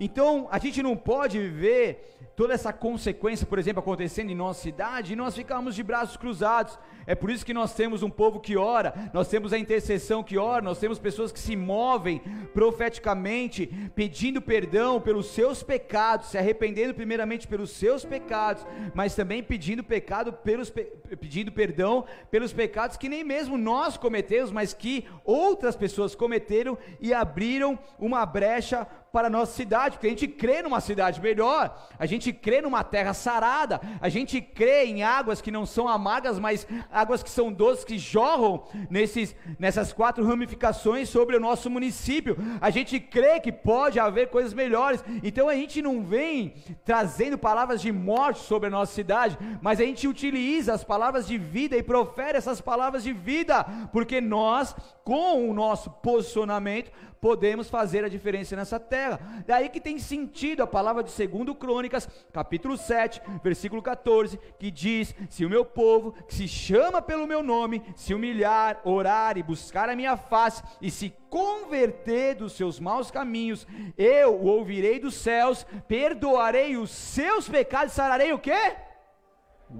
Então, 0.00 0.46
a 0.50 0.58
gente 0.58 0.82
não 0.82 0.96
pode 0.96 1.38
ver 1.48 2.32
toda 2.36 2.54
essa 2.54 2.72
consequência, 2.72 3.46
por 3.46 3.58
exemplo, 3.58 3.80
acontecendo 3.80 4.30
em 4.30 4.34
nossa 4.34 4.60
cidade 4.60 5.12
e 5.12 5.16
nós 5.16 5.34
ficarmos 5.34 5.74
de 5.74 5.82
braços 5.82 6.16
cruzados. 6.16 6.78
É 7.08 7.14
por 7.14 7.30
isso 7.30 7.46
que 7.46 7.54
nós 7.54 7.72
temos 7.72 8.02
um 8.02 8.10
povo 8.10 8.38
que 8.38 8.54
ora, 8.54 8.92
nós 9.14 9.28
temos 9.28 9.54
a 9.54 9.58
intercessão 9.58 10.22
que 10.22 10.36
ora, 10.36 10.60
nós 10.60 10.78
temos 10.78 10.98
pessoas 10.98 11.32
que 11.32 11.38
se 11.38 11.56
movem 11.56 12.20
profeticamente, 12.52 13.66
pedindo 13.94 14.42
perdão 14.42 15.00
pelos 15.00 15.28
seus 15.28 15.62
pecados, 15.62 16.28
se 16.28 16.36
arrependendo 16.36 16.92
primeiramente 16.92 17.48
pelos 17.48 17.70
seus 17.70 18.04
pecados, 18.04 18.66
mas 18.94 19.14
também 19.14 19.42
pedindo 19.42 19.82
pecado 19.82 20.34
pelos 20.34 20.70
pedindo 21.18 21.50
perdão 21.50 22.04
pelos 22.30 22.52
pecados 22.52 22.98
que 22.98 23.08
nem 23.08 23.24
mesmo 23.24 23.56
nós 23.56 23.96
cometemos, 23.96 24.52
mas 24.52 24.74
que 24.74 25.06
outras 25.24 25.74
pessoas 25.74 26.14
cometeram 26.14 26.76
e 27.00 27.14
abriram 27.14 27.78
uma 27.98 28.26
brecha 28.26 28.86
para 29.12 29.28
a 29.28 29.30
nossa 29.30 29.52
cidade, 29.52 29.96
porque 29.96 30.06
a 30.06 30.10
gente 30.10 30.28
crê 30.28 30.62
numa 30.62 30.80
cidade 30.80 31.20
melhor, 31.20 31.88
a 31.98 32.06
gente 32.06 32.32
crê 32.32 32.60
numa 32.60 32.84
terra 32.84 33.14
sarada, 33.14 33.80
a 34.00 34.08
gente 34.08 34.40
crê 34.40 34.84
em 34.84 35.02
águas 35.02 35.40
que 35.40 35.50
não 35.50 35.64
são 35.64 35.88
amargas, 35.88 36.38
mas 36.38 36.66
águas 36.98 37.22
que 37.22 37.30
são 37.30 37.52
doces, 37.52 37.84
que 37.84 37.98
jorram 37.98 38.64
nesses, 38.90 39.34
nessas 39.58 39.92
quatro 39.92 40.24
ramificações 40.24 41.08
sobre 41.08 41.36
o 41.36 41.40
nosso 41.40 41.70
município. 41.70 42.36
A 42.60 42.70
gente 42.70 42.98
crê 42.98 43.40
que 43.40 43.52
pode 43.52 43.98
haver 44.00 44.28
coisas 44.28 44.52
melhores, 44.52 45.04
então 45.22 45.48
a 45.48 45.54
gente 45.54 45.80
não 45.80 46.02
vem 46.02 46.54
trazendo 46.84 47.38
palavras 47.38 47.80
de 47.80 47.92
morte 47.92 48.40
sobre 48.40 48.68
a 48.68 48.70
nossa 48.70 48.92
cidade, 48.92 49.38
mas 49.62 49.80
a 49.80 49.84
gente 49.84 50.08
utiliza 50.08 50.74
as 50.74 50.84
palavras 50.84 51.26
de 51.26 51.38
vida 51.38 51.76
e 51.76 51.82
profere 51.82 52.38
essas 52.38 52.60
palavras 52.60 53.02
de 53.02 53.12
vida, 53.12 53.64
porque 53.92 54.20
nós, 54.20 54.74
com 55.04 55.48
o 55.48 55.54
nosso 55.54 55.90
posicionamento, 55.90 56.90
podemos 57.20 57.68
fazer 57.68 58.04
a 58.04 58.08
diferença 58.08 58.56
nessa 58.56 58.78
terra. 58.78 59.20
Daí 59.46 59.68
que 59.68 59.80
tem 59.80 59.98
sentido 59.98 60.62
a 60.62 60.66
palavra 60.66 61.02
de 61.02 61.10
2 61.10 61.56
Crônicas, 61.58 62.08
capítulo 62.32 62.76
7, 62.76 63.20
versículo 63.42 63.82
14, 63.82 64.38
que 64.58 64.70
diz: 64.70 65.14
Se 65.28 65.44
o 65.44 65.50
meu 65.50 65.64
povo, 65.64 66.12
que 66.26 66.34
se 66.34 66.48
chama 66.48 67.02
pelo 67.02 67.26
meu 67.26 67.42
nome, 67.42 67.82
se 67.96 68.14
humilhar, 68.14 68.80
orar 68.84 69.36
e 69.36 69.42
buscar 69.42 69.88
a 69.88 69.96
minha 69.96 70.16
face 70.16 70.62
e 70.80 70.90
se 70.90 71.12
converter 71.28 72.36
dos 72.36 72.52
seus 72.52 72.80
maus 72.80 73.10
caminhos, 73.10 73.66
eu 73.96 74.34
o 74.34 74.46
ouvirei 74.46 74.98
dos 74.98 75.14
céus, 75.14 75.66
perdoarei 75.86 76.76
os 76.76 76.90
seus 76.90 77.48
pecados, 77.48 77.92
sararei 77.92 78.32
o 78.32 78.38
quê? 78.38 78.76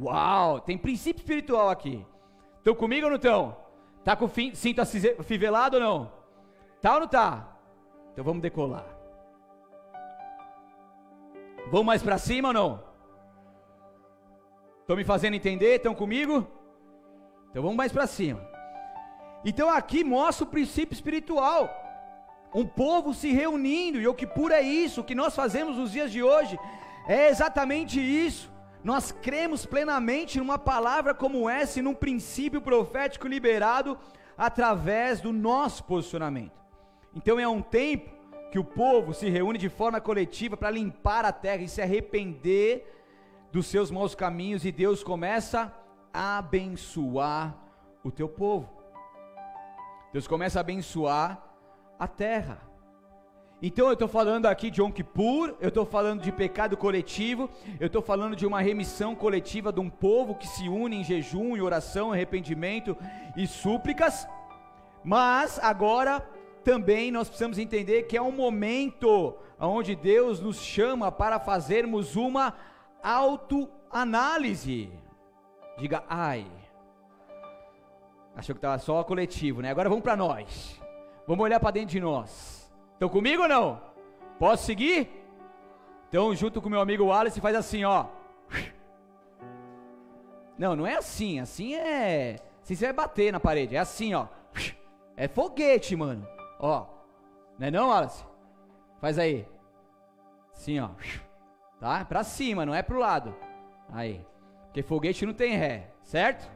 Uau, 0.02 0.60
tem 0.60 0.76
princípio 0.76 1.20
espiritual 1.20 1.70
aqui. 1.70 2.04
Estão 2.58 2.74
comigo 2.74 3.06
ou 3.06 3.10
não 3.10 3.16
estão? 3.16 3.56
Tá 4.04 4.14
com 4.14 4.26
o 4.26 4.32
cinto 4.54 4.80
afivelado 4.80 5.76
ou 5.76 5.82
não? 5.82 6.17
Tá 6.80 6.94
ou 6.94 7.00
não 7.00 7.08
tá? 7.08 7.56
Então 8.12 8.24
vamos 8.24 8.42
decolar. 8.42 8.86
Vamos 11.70 11.86
mais 11.86 12.02
para 12.02 12.18
cima 12.18 12.48
ou 12.48 12.54
não? 12.54 12.84
Estão 14.80 14.96
me 14.96 15.04
fazendo 15.04 15.34
entender? 15.34 15.76
Estão 15.76 15.94
comigo? 15.94 16.46
Então 17.50 17.62
vamos 17.62 17.76
mais 17.76 17.92
para 17.92 18.06
cima. 18.06 18.40
Então 19.44 19.68
aqui 19.68 20.02
mostra 20.02 20.44
o 20.44 20.48
princípio 20.48 20.94
espiritual. 20.94 21.68
Um 22.54 22.66
povo 22.66 23.12
se 23.12 23.30
reunindo, 23.30 24.00
e 24.00 24.08
o 24.08 24.14
que 24.14 24.26
pura 24.26 24.56
é 24.56 24.62
isso, 24.62 25.00
o 25.02 25.04
que 25.04 25.14
nós 25.14 25.34
fazemos 25.34 25.76
nos 25.76 25.92
dias 25.92 26.10
de 26.10 26.22
hoje 26.22 26.58
é 27.06 27.28
exatamente 27.28 28.00
isso. 28.00 28.50
Nós 28.82 29.12
cremos 29.12 29.66
plenamente 29.66 30.38
numa 30.38 30.58
palavra 30.58 31.12
como 31.14 31.48
essa 31.48 31.78
e 31.78 31.82
num 31.82 31.94
princípio 31.94 32.60
profético 32.60 33.28
liberado 33.28 33.98
através 34.36 35.20
do 35.20 35.32
nosso 35.32 35.84
posicionamento. 35.84 36.58
Então 37.18 37.36
é 37.40 37.48
um 37.48 37.60
tempo 37.60 38.08
que 38.52 38.60
o 38.60 38.64
povo 38.64 39.12
se 39.12 39.28
reúne 39.28 39.58
de 39.58 39.68
forma 39.68 40.00
coletiva 40.00 40.56
para 40.56 40.70
limpar 40.70 41.24
a 41.24 41.32
terra 41.32 41.62
e 41.62 41.68
se 41.68 41.82
arrepender 41.82 42.86
dos 43.50 43.66
seus 43.66 43.90
maus 43.90 44.14
caminhos, 44.14 44.64
e 44.64 44.70
Deus 44.70 45.02
começa 45.02 45.74
a 46.14 46.38
abençoar 46.38 47.56
o 48.04 48.12
teu 48.12 48.28
povo. 48.28 48.70
Deus 50.12 50.28
começa 50.28 50.60
a 50.60 50.62
abençoar 50.62 51.42
a 51.98 52.06
terra. 52.06 52.62
Então 53.60 53.88
eu 53.88 53.94
estou 53.94 54.06
falando 54.06 54.46
aqui 54.46 54.70
de 54.70 54.80
Yom 54.80 54.92
Kippur, 54.92 55.56
eu 55.60 55.70
estou 55.70 55.84
falando 55.84 56.22
de 56.22 56.30
pecado 56.30 56.76
coletivo, 56.76 57.50
eu 57.80 57.88
estou 57.88 58.00
falando 58.00 58.36
de 58.36 58.46
uma 58.46 58.60
remissão 58.60 59.16
coletiva 59.16 59.72
de 59.72 59.80
um 59.80 59.90
povo 59.90 60.36
que 60.36 60.46
se 60.46 60.68
une 60.68 60.98
em 60.98 61.02
jejum 61.02 61.56
e 61.56 61.60
oração, 61.60 62.12
arrependimento 62.12 62.96
e 63.36 63.44
súplicas. 63.44 64.28
Mas 65.02 65.58
agora 65.58 66.24
também 66.68 67.10
nós 67.10 67.28
precisamos 67.28 67.58
entender 67.58 68.02
que 68.02 68.14
é 68.14 68.20
um 68.20 68.30
momento 68.30 69.34
onde 69.58 69.96
Deus 69.96 70.38
nos 70.38 70.60
chama 70.60 71.10
para 71.10 71.40
fazermos 71.40 72.14
uma 72.14 72.52
autoanálise. 73.02 74.92
Diga, 75.78 76.04
ai. 76.06 76.46
Achou 78.36 78.54
que 78.54 78.58
estava 78.58 78.78
só 78.78 79.02
coletivo, 79.02 79.62
né? 79.62 79.70
Agora 79.70 79.88
vamos 79.88 80.04
para 80.04 80.14
nós. 80.14 80.78
Vamos 81.26 81.42
olhar 81.42 81.58
para 81.58 81.70
dentro 81.70 81.92
de 81.92 82.00
nós. 82.00 82.70
Estão 82.92 83.08
comigo 83.08 83.44
ou 83.44 83.48
não? 83.48 83.80
Posso 84.38 84.66
seguir? 84.66 85.08
Então, 86.10 86.34
junto 86.34 86.60
com 86.60 86.68
meu 86.68 86.82
amigo 86.82 87.06
Wallace, 87.06 87.40
faz 87.40 87.56
assim, 87.56 87.82
ó. 87.84 88.08
Não, 90.58 90.76
não 90.76 90.86
é 90.86 90.96
assim. 90.96 91.40
Assim 91.40 91.76
é. 91.76 92.36
Assim 92.62 92.74
você 92.74 92.84
vai 92.84 92.92
bater 92.92 93.32
na 93.32 93.40
parede. 93.40 93.74
É 93.74 93.78
assim, 93.78 94.12
ó. 94.12 94.26
É 95.16 95.26
foguete, 95.26 95.96
mano. 95.96 96.28
Ó. 96.58 96.86
Não 97.58 97.66
é 97.66 97.70
não, 97.70 97.88
Wallace? 97.88 98.24
Faz 99.00 99.18
aí. 99.18 99.46
Sim, 100.52 100.80
ó. 100.80 100.90
Tá? 101.80 102.04
Pra 102.04 102.24
cima, 102.24 102.66
não 102.66 102.74
é 102.74 102.82
pro 102.82 102.98
lado. 102.98 103.34
Aí. 103.92 104.24
Porque 104.66 104.82
foguete 104.82 105.24
não 105.24 105.32
tem 105.32 105.56
ré, 105.56 105.90
certo? 106.02 106.50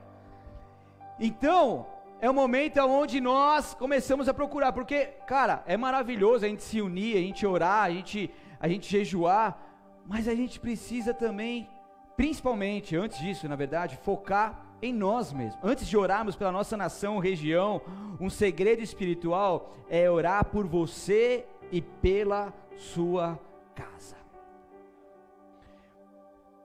Então, 1.18 1.86
é 2.20 2.28
o 2.28 2.34
momento 2.34 2.78
onde 2.80 3.20
nós 3.20 3.74
começamos 3.74 4.28
a 4.28 4.34
procurar, 4.34 4.72
porque, 4.72 5.06
cara, 5.26 5.62
é 5.66 5.76
maravilhoso 5.76 6.44
a 6.44 6.48
gente 6.48 6.62
se 6.62 6.80
unir, 6.80 7.16
a 7.16 7.20
gente 7.20 7.46
orar, 7.46 7.84
a 7.84 7.90
gente, 7.90 8.30
a 8.60 8.68
gente 8.68 8.88
jejuar, 8.88 9.60
mas 10.06 10.28
a 10.28 10.34
gente 10.34 10.60
precisa 10.60 11.14
também, 11.14 11.68
principalmente, 12.16 12.96
antes 12.96 13.18
disso, 13.18 13.48
na 13.48 13.56
verdade, 13.56 13.96
focar 13.96 14.71
em 14.82 14.92
nós 14.92 15.32
mesmos. 15.32 15.58
Antes 15.62 15.86
de 15.86 15.96
orarmos 15.96 16.36
pela 16.36 16.52
nossa 16.52 16.76
nação, 16.76 17.18
região, 17.18 17.80
um 18.20 18.28
segredo 18.28 18.82
espiritual 18.82 19.72
é 19.88 20.10
orar 20.10 20.44
por 20.44 20.66
você 20.66 21.46
e 21.70 21.80
pela 21.80 22.52
sua 22.76 23.38
casa. 23.74 24.16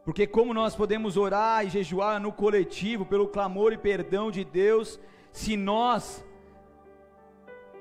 Porque 0.04 0.26
como 0.26 0.54
nós 0.54 0.76
podemos 0.76 1.16
orar 1.16 1.66
e 1.66 1.70
jejuar 1.70 2.20
no 2.20 2.32
coletivo 2.32 3.06
pelo 3.06 3.28
clamor 3.28 3.72
e 3.72 3.78
perdão 3.78 4.32
de 4.32 4.44
Deus, 4.44 5.00
se 5.32 5.56
nós 5.56 6.26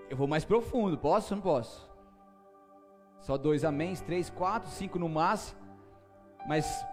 eu 0.09 0.17
vou 0.17 0.27
mais 0.29 0.45
profundo, 0.45 0.97
posso 0.97 1.35
ou 1.35 1.37
não 1.37 1.43
posso? 1.43 1.89
Só 3.21 3.37
dois 3.37 3.65
améns, 3.65 4.01
três, 4.01 4.31
quatro, 4.31 4.71
cinco 4.71 4.99
no 4.99 5.09
máximo. 5.09 5.61
Mas 6.47 6.85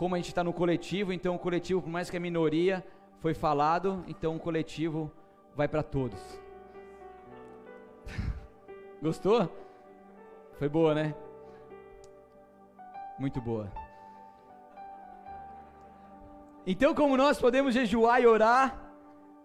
como 0.00 0.14
a 0.14 0.18
gente 0.18 0.28
está 0.28 0.42
no 0.42 0.54
coletivo, 0.54 1.12
então 1.12 1.34
o 1.34 1.38
coletivo, 1.38 1.82
por 1.82 1.90
mais 1.90 2.08
que 2.08 2.16
a 2.16 2.20
minoria 2.20 2.82
foi 3.18 3.34
falado, 3.34 4.02
então 4.08 4.34
o 4.34 4.40
coletivo 4.40 5.12
vai 5.54 5.68
para 5.68 5.82
todos. 5.82 6.18
Gostou? 9.02 9.46
Foi 10.58 10.70
boa, 10.70 10.94
né? 10.94 11.14
Muito 13.18 13.42
boa. 13.42 13.70
Então, 16.66 16.94
como 16.94 17.14
nós 17.14 17.38
podemos 17.38 17.74
jejuar 17.74 18.22
e 18.22 18.26
orar 18.26 18.80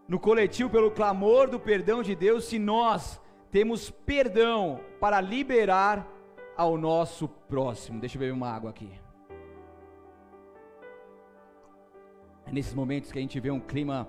no 0.07 0.17
coletivo 0.17 0.69
pelo 0.69 0.89
clamor 0.89 1.49
do 1.49 1.59
perdão 1.59 2.01
de 2.01 2.15
Deus, 2.15 2.45
se 2.45 2.57
nós 2.57 3.21
temos 3.51 3.89
perdão 3.89 4.79
para 5.01 5.19
liberar 5.19 6.07
ao 6.55 6.77
nosso 6.77 7.27
próximo? 7.27 7.99
Deixa 7.99 8.15
eu 8.15 8.21
beber 8.21 8.31
uma 8.31 8.49
água 8.49 8.69
aqui. 8.69 9.03
Nesses 12.51 12.73
momentos 12.73 13.11
que 13.11 13.19
a 13.19 13.21
gente 13.21 13.39
vê 13.39 13.51
um 13.51 13.59
clima 13.59 14.07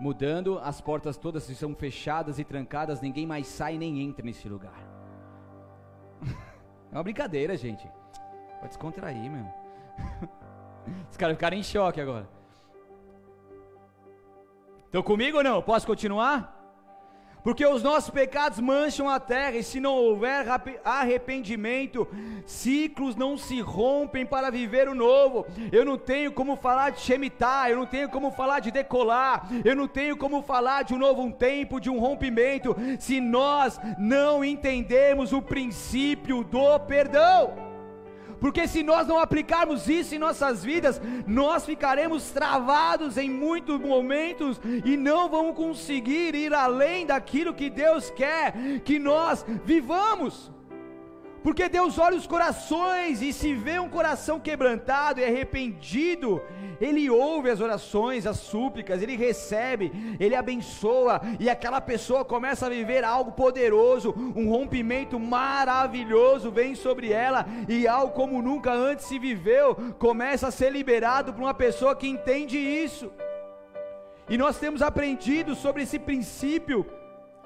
mudando, 0.00 0.58
as 0.58 0.80
portas 0.80 1.16
todas 1.16 1.48
estão 1.48 1.74
fechadas 1.74 2.38
e 2.38 2.44
trancadas, 2.44 3.00
ninguém 3.00 3.26
mais 3.26 3.46
sai 3.46 3.76
nem 3.76 4.00
entra 4.00 4.24
nesse 4.24 4.48
lugar. 4.48 4.86
É 6.90 6.94
uma 6.96 7.02
brincadeira, 7.02 7.54
gente. 7.54 7.86
Pode 8.60 8.68
descontrair, 8.68 9.30
meu. 9.30 9.44
Os 11.10 11.18
caras 11.18 11.36
ficaram 11.36 11.54
em 11.54 11.62
choque 11.62 12.00
agora. 12.00 12.26
Estão 14.86 15.02
comigo 15.02 15.36
ou 15.36 15.44
não? 15.44 15.60
Posso 15.60 15.86
continuar? 15.86 16.57
Porque 17.42 17.64
os 17.66 17.82
nossos 17.82 18.10
pecados 18.10 18.58
mancham 18.58 19.08
a 19.08 19.20
terra, 19.20 19.56
e 19.56 19.62
se 19.62 19.80
não 19.80 19.94
houver 19.94 20.46
arrependimento, 20.84 22.06
ciclos 22.44 23.16
não 23.16 23.36
se 23.36 23.60
rompem 23.60 24.26
para 24.26 24.50
viver 24.50 24.88
o 24.88 24.94
novo. 24.94 25.46
Eu 25.70 25.84
não 25.84 25.96
tenho 25.96 26.32
como 26.32 26.56
falar 26.56 26.90
de 26.90 27.00
Shemitah, 27.00 27.70
eu 27.70 27.76
não 27.76 27.86
tenho 27.86 28.08
como 28.08 28.30
falar 28.30 28.60
de 28.60 28.70
decolar, 28.70 29.48
eu 29.64 29.76
não 29.76 29.86
tenho 29.86 30.16
como 30.16 30.42
falar 30.42 30.82
de 30.82 30.94
um 30.94 30.98
novo 30.98 31.30
tempo, 31.32 31.80
de 31.80 31.90
um 31.90 31.98
rompimento, 31.98 32.76
se 32.98 33.20
nós 33.20 33.80
não 33.98 34.44
entendemos 34.44 35.32
o 35.32 35.42
princípio 35.42 36.42
do 36.44 36.78
perdão 36.80 37.67
porque 38.40 38.66
se 38.68 38.82
nós 38.82 39.06
não 39.06 39.18
aplicarmos 39.18 39.88
isso 39.88 40.14
em 40.14 40.18
nossas 40.18 40.64
vidas, 40.64 41.00
nós 41.26 41.64
ficaremos 41.64 42.30
travados 42.30 43.16
em 43.16 43.30
muitos 43.30 43.80
momentos 43.80 44.60
e 44.84 44.96
não 44.96 45.28
vamos 45.28 45.56
conseguir 45.56 46.34
ir 46.34 46.54
além 46.54 47.06
daquilo 47.06 47.54
que 47.54 47.70
Deus 47.70 48.10
quer 48.10 48.80
que 48.84 48.98
nós 48.98 49.44
vivamos. 49.64 50.50
Porque 51.48 51.66
Deus 51.66 51.98
olha 51.98 52.14
os 52.14 52.26
corações 52.26 53.22
e 53.22 53.32
se 53.32 53.54
vê 53.54 53.78
um 53.78 53.88
coração 53.88 54.38
quebrantado 54.38 55.18
e 55.18 55.24
arrependido, 55.24 56.42
Ele 56.78 57.08
ouve 57.08 57.48
as 57.48 57.62
orações, 57.62 58.26
as 58.26 58.36
súplicas, 58.36 59.00
Ele 59.00 59.16
recebe, 59.16 59.90
Ele 60.20 60.34
abençoa, 60.34 61.22
e 61.40 61.48
aquela 61.48 61.80
pessoa 61.80 62.22
começa 62.22 62.66
a 62.66 62.68
viver 62.68 63.02
algo 63.02 63.32
poderoso, 63.32 64.14
um 64.36 64.50
rompimento 64.50 65.18
maravilhoso 65.18 66.50
vem 66.50 66.74
sobre 66.74 67.12
ela, 67.12 67.46
e 67.66 67.88
algo 67.88 68.12
como 68.12 68.42
nunca 68.42 68.70
antes 68.70 69.06
se 69.06 69.18
viveu, 69.18 69.74
começa 69.98 70.48
a 70.48 70.50
ser 70.50 70.70
liberado 70.70 71.32
por 71.32 71.40
uma 71.40 71.54
pessoa 71.54 71.96
que 71.96 72.06
entende 72.06 72.58
isso. 72.58 73.10
E 74.28 74.36
nós 74.36 74.58
temos 74.58 74.82
aprendido 74.82 75.54
sobre 75.54 75.84
esse 75.84 75.98
princípio 75.98 76.84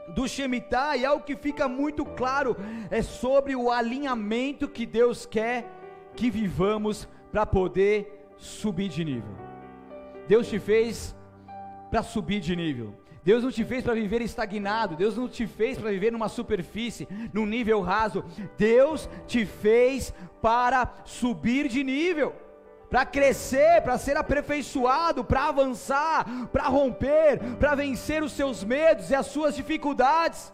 do 0.09 0.27
Shemitah, 0.27 0.97
e 0.97 1.05
algo 1.05 1.25
que 1.25 1.37
fica 1.37 1.69
muito 1.69 2.05
claro 2.05 2.57
é 2.91 3.03
sobre 3.03 3.55
o 3.55 3.71
alinhamento 3.71 4.69
que 4.69 4.85
Deus 4.85 5.25
quer 5.25 5.71
que 6.15 6.31
vivamos 6.31 7.09
para 7.31 7.47
poder 7.47 8.27
subir 8.37 8.89
de 8.89 9.05
nível. 9.05 9.35
Deus 10.29 10.49
te 10.49 10.59
fez 10.59 11.17
para 11.91 12.03
subir 12.03 12.41
de 12.41 12.55
nível. 12.55 12.95
Deus 13.25 13.45
não 13.45 13.53
te 13.53 13.65
fez 13.65 13.85
para 13.85 13.95
viver 13.95 14.21
estagnado, 14.21 14.97
Deus 14.97 15.17
não 15.17 15.29
te 15.29 15.47
fez 15.47 15.79
para 15.79 15.91
viver 15.91 16.11
numa 16.11 16.29
superfície, 16.29 17.07
num 17.33 17.47
nível 17.47 17.81
raso. 17.81 18.25
Deus 18.59 19.09
te 19.27 19.47
fez 19.47 20.13
para 20.41 20.93
subir 21.05 21.69
de 21.69 21.85
nível 21.85 22.35
para 22.93 23.07
crescer, 23.07 23.81
para 23.81 23.97
ser 23.97 24.19
aperfeiçoado, 24.19 25.25
para 25.25 25.47
avançar, 25.47 26.27
para 26.53 26.65
romper, 26.65 27.41
para 27.59 27.75
vencer 27.75 28.23
os 28.23 28.33
seus 28.33 28.63
medos 28.63 29.09
e 29.09 29.15
as 29.15 29.29
suas 29.29 29.57
dificuldades. 29.57 30.53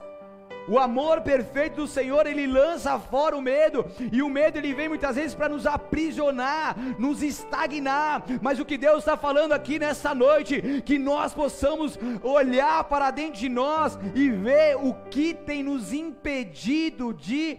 O 0.69 0.79
amor 0.79 1.23
perfeito 1.23 1.77
do 1.77 1.89
Senhor, 1.89 2.29
ele 2.29 2.47
lança 2.47 2.97
fora 2.97 3.37
o 3.37 3.43
medo, 3.43 3.85
e 4.13 4.23
o 4.23 4.29
medo 4.29 4.57
ele 4.57 4.73
vem 4.73 4.89
muitas 4.89 5.17
vezes 5.17 5.35
para 5.35 5.49
nos 5.49 5.67
aprisionar, 5.67 6.77
nos 6.97 7.25
estagnar. 7.25 8.23
Mas 8.41 8.61
o 8.61 8.65
que 8.65 8.79
Deus 8.79 8.99
está 8.99 9.17
falando 9.17 9.51
aqui 9.51 9.77
nessa 9.77 10.15
noite, 10.15 10.81
que 10.87 10.97
nós 10.97 11.35
possamos 11.35 11.99
olhar 12.23 12.85
para 12.85 13.11
dentro 13.11 13.41
de 13.41 13.49
nós 13.49 13.99
e 14.15 14.31
ver 14.31 14.77
o 14.77 14.95
que 15.11 15.35
tem 15.35 15.65
nos 15.65 15.93
impedido 15.93 17.13
de 17.13 17.59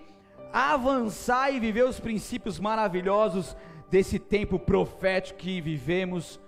avançar 0.53 1.53
e 1.53 1.59
viver 1.59 1.83
os 1.83 1.99
princípios 1.99 2.59
maravilhosos 2.59 3.57
desse 3.89 4.19
tempo 4.19 4.59
profético 4.59 5.39
que 5.39 5.61
vivemos, 5.61 6.39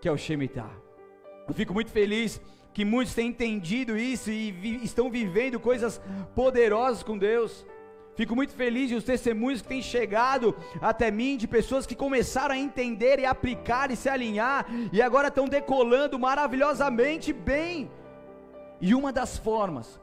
que 0.00 0.08
é 0.08 0.12
o 0.12 0.16
Shemitah. 0.16 0.70
Eu 1.46 1.54
fico 1.54 1.74
muito 1.74 1.90
feliz 1.90 2.40
que 2.72 2.84
muitos 2.84 3.14
têm 3.14 3.28
entendido 3.28 3.96
isso 3.96 4.30
e 4.30 4.52
vi, 4.52 4.84
estão 4.84 5.10
vivendo 5.10 5.58
coisas 5.58 6.00
poderosas 6.34 7.02
com 7.02 7.18
Deus. 7.18 7.66
Fico 8.14 8.34
muito 8.34 8.52
feliz 8.52 8.88
de 8.88 8.96
os 8.96 9.04
testemunhos 9.04 9.62
que 9.62 9.68
têm 9.68 9.80
chegado 9.80 10.56
até 10.80 11.10
mim, 11.10 11.36
de 11.36 11.46
pessoas 11.46 11.86
que 11.86 11.94
começaram 11.94 12.54
a 12.54 12.58
entender 12.58 13.18
e 13.18 13.24
aplicar 13.24 13.90
e 13.90 13.96
se 13.96 14.08
alinhar, 14.08 14.66
e 14.92 15.00
agora 15.00 15.28
estão 15.28 15.46
decolando 15.46 16.18
maravilhosamente 16.18 17.32
bem. 17.32 17.90
E 18.80 18.94
uma 18.94 19.12
das 19.12 19.38
formas 19.38 20.00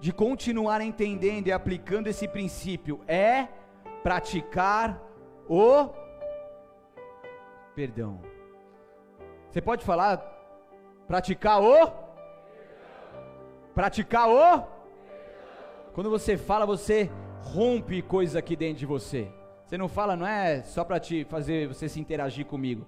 de 0.00 0.12
continuar 0.12 0.80
entendendo 0.80 1.46
e 1.46 1.52
aplicando 1.52 2.08
esse 2.08 2.26
princípio 2.26 3.00
é 3.06 3.46
praticar 4.02 5.00
o 5.48 6.01
perdão. 7.74 8.20
Você 9.50 9.60
pode 9.60 9.84
falar, 9.84 10.18
praticar 11.06 11.62
o? 11.62 11.92
Praticar 13.74 14.28
o? 14.28 14.66
Quando 15.92 16.10
você 16.10 16.36
fala, 16.36 16.64
você 16.64 17.10
rompe 17.42 18.02
coisas 18.02 18.36
aqui 18.36 18.56
dentro 18.56 18.78
de 18.78 18.86
você. 18.86 19.30
Você 19.64 19.76
não 19.76 19.88
fala, 19.88 20.16
não 20.16 20.26
é 20.26 20.62
só 20.62 20.84
para 20.84 21.00
te 21.00 21.24
fazer 21.24 21.68
você 21.68 21.88
se 21.88 22.00
interagir 22.00 22.46
comigo. 22.46 22.86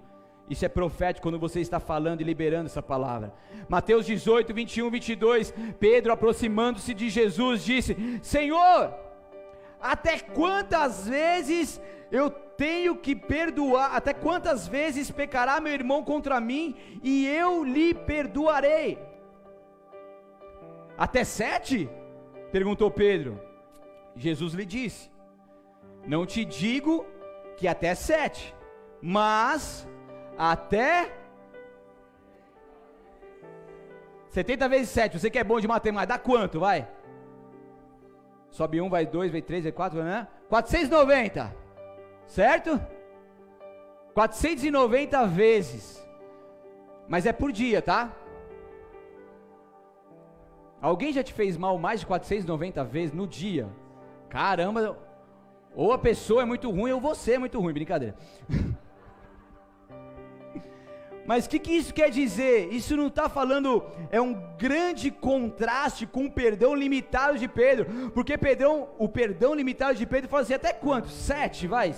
Isso 0.49 0.63
é 0.63 0.69
profético 0.69 1.23
quando 1.23 1.39
você 1.39 1.59
está 1.59 1.79
falando 1.79 2.21
e 2.21 2.23
liberando 2.23 2.67
essa 2.67 2.81
palavra. 2.81 3.33
Mateus 3.67 4.05
18, 4.05 4.53
21, 4.53 4.91
22. 4.91 5.53
Pedro, 5.79 6.13
aproximando-se 6.13 6.93
de 6.93 7.09
Jesus, 7.09 7.63
disse: 7.63 8.19
Senhor, 8.21 8.93
até 9.81 10.19
quantas 10.19 11.07
vezes 11.07 11.81
eu 12.11 12.29
tenho 12.57 12.95
que 12.95 13.15
perdoar, 13.15 13.95
até 13.95 14.13
quantas 14.13 14.67
vezes 14.67 15.11
pecará 15.11 15.59
meu 15.59 15.73
irmão 15.73 16.03
contra 16.03 16.39
mim 16.39 16.75
e 17.03 17.27
eu 17.27 17.63
lhe 17.63 17.93
perdoarei? 17.93 18.97
Até 20.97 21.23
sete? 21.23 21.89
perguntou 22.51 22.89
Pedro. 22.89 23.41
Jesus 24.15 24.53
lhe 24.53 24.65
disse: 24.65 25.11
Não 26.07 26.25
te 26.25 26.45
digo 26.45 27.05
que 27.57 27.67
até 27.67 27.93
sete, 27.93 28.55
mas 29.01 29.87
até 30.37 31.11
70 34.29 34.67
vezes 34.67 34.89
7, 34.89 35.17
você 35.17 35.29
que 35.29 35.39
é 35.39 35.43
bom 35.45 35.61
de 35.61 35.67
matemática, 35.67 36.17
dá 36.17 36.19
quanto? 36.19 36.59
Vai. 36.59 36.85
Sobe 38.51 38.81
um, 38.81 38.89
vai 38.89 39.05
dois, 39.05 39.31
vai 39.31 39.41
três, 39.41 39.63
vai 39.63 39.71
quatro, 39.71 40.03
né? 40.03 40.27
490 40.49 41.64
certo? 42.27 42.79
490 44.13 45.27
vezes, 45.27 46.07
mas 47.07 47.25
é 47.25 47.33
por 47.33 47.51
dia, 47.51 47.81
tá? 47.81 48.13
Alguém 50.81 51.11
já 51.11 51.23
te 51.23 51.33
fez 51.33 51.57
mal 51.57 51.77
mais 51.77 52.01
de 52.01 52.05
490 52.05 52.83
vezes 52.83 53.13
no 53.13 53.27
dia? 53.27 53.67
Caramba, 54.29 54.97
ou 55.75 55.91
a 55.91 55.97
pessoa 55.97 56.43
é 56.43 56.45
muito 56.45 56.69
ruim 56.69 56.91
ou 56.91 57.01
você 57.01 57.33
é 57.33 57.39
muito 57.39 57.59
ruim, 57.59 57.73
brincadeira. 57.73 58.15
Mas 61.25 61.45
o 61.45 61.49
que, 61.49 61.59
que 61.59 61.71
isso 61.71 61.93
quer 61.93 62.09
dizer? 62.09 62.71
Isso 62.71 62.95
não 62.95 63.07
está 63.07 63.27
falando, 63.27 63.83
é 64.11 64.21
um 64.21 64.33
grande 64.57 65.09
contraste 65.09 66.05
com 66.05 66.25
o 66.25 66.31
perdão 66.31 66.75
limitado 66.75 67.37
de 67.37 67.47
Pedro, 67.47 68.11
porque 68.11 68.37
Pedrão, 68.37 68.89
o 68.97 69.09
perdão 69.09 69.53
limitado 69.53 69.97
de 69.97 70.05
Pedro 70.05 70.29
fala 70.29 70.43
assim: 70.43 70.53
até 70.53 70.71
quanto? 70.71 71.09
Sete, 71.09 71.67
vai, 71.67 71.93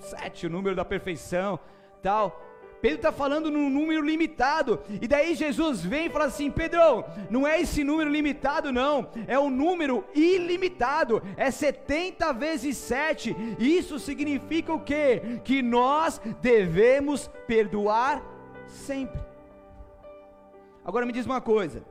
sete, 0.00 0.46
o 0.46 0.50
número 0.50 0.76
da 0.76 0.84
perfeição, 0.84 1.58
tal. 2.02 2.42
Pedro 2.80 2.98
está 2.98 3.10
falando 3.10 3.50
num 3.50 3.70
número 3.70 4.04
limitado, 4.04 4.80
e 5.00 5.08
daí 5.08 5.34
Jesus 5.34 5.82
vem 5.82 6.06
e 6.06 6.10
fala 6.10 6.26
assim: 6.26 6.50
Pedro, 6.50 7.04
não 7.30 7.46
é 7.46 7.60
esse 7.60 7.82
número 7.82 8.10
limitado, 8.10 8.70
não, 8.70 9.08
é 9.26 9.38
um 9.38 9.50
número 9.50 10.04
ilimitado, 10.14 11.22
é 11.36 11.50
70 11.50 12.32
vezes 12.34 12.76
7. 12.76 13.34
Isso 13.58 13.98
significa 13.98 14.74
o 14.74 14.80
quê? 14.80 15.40
Que 15.42 15.62
nós 15.62 16.20
devemos 16.42 17.28
perdoar 17.46 18.35
sempre. 18.66 19.20
Agora 20.84 21.06
me 21.06 21.12
diz 21.12 21.26
uma 21.26 21.40
coisa: 21.40 21.84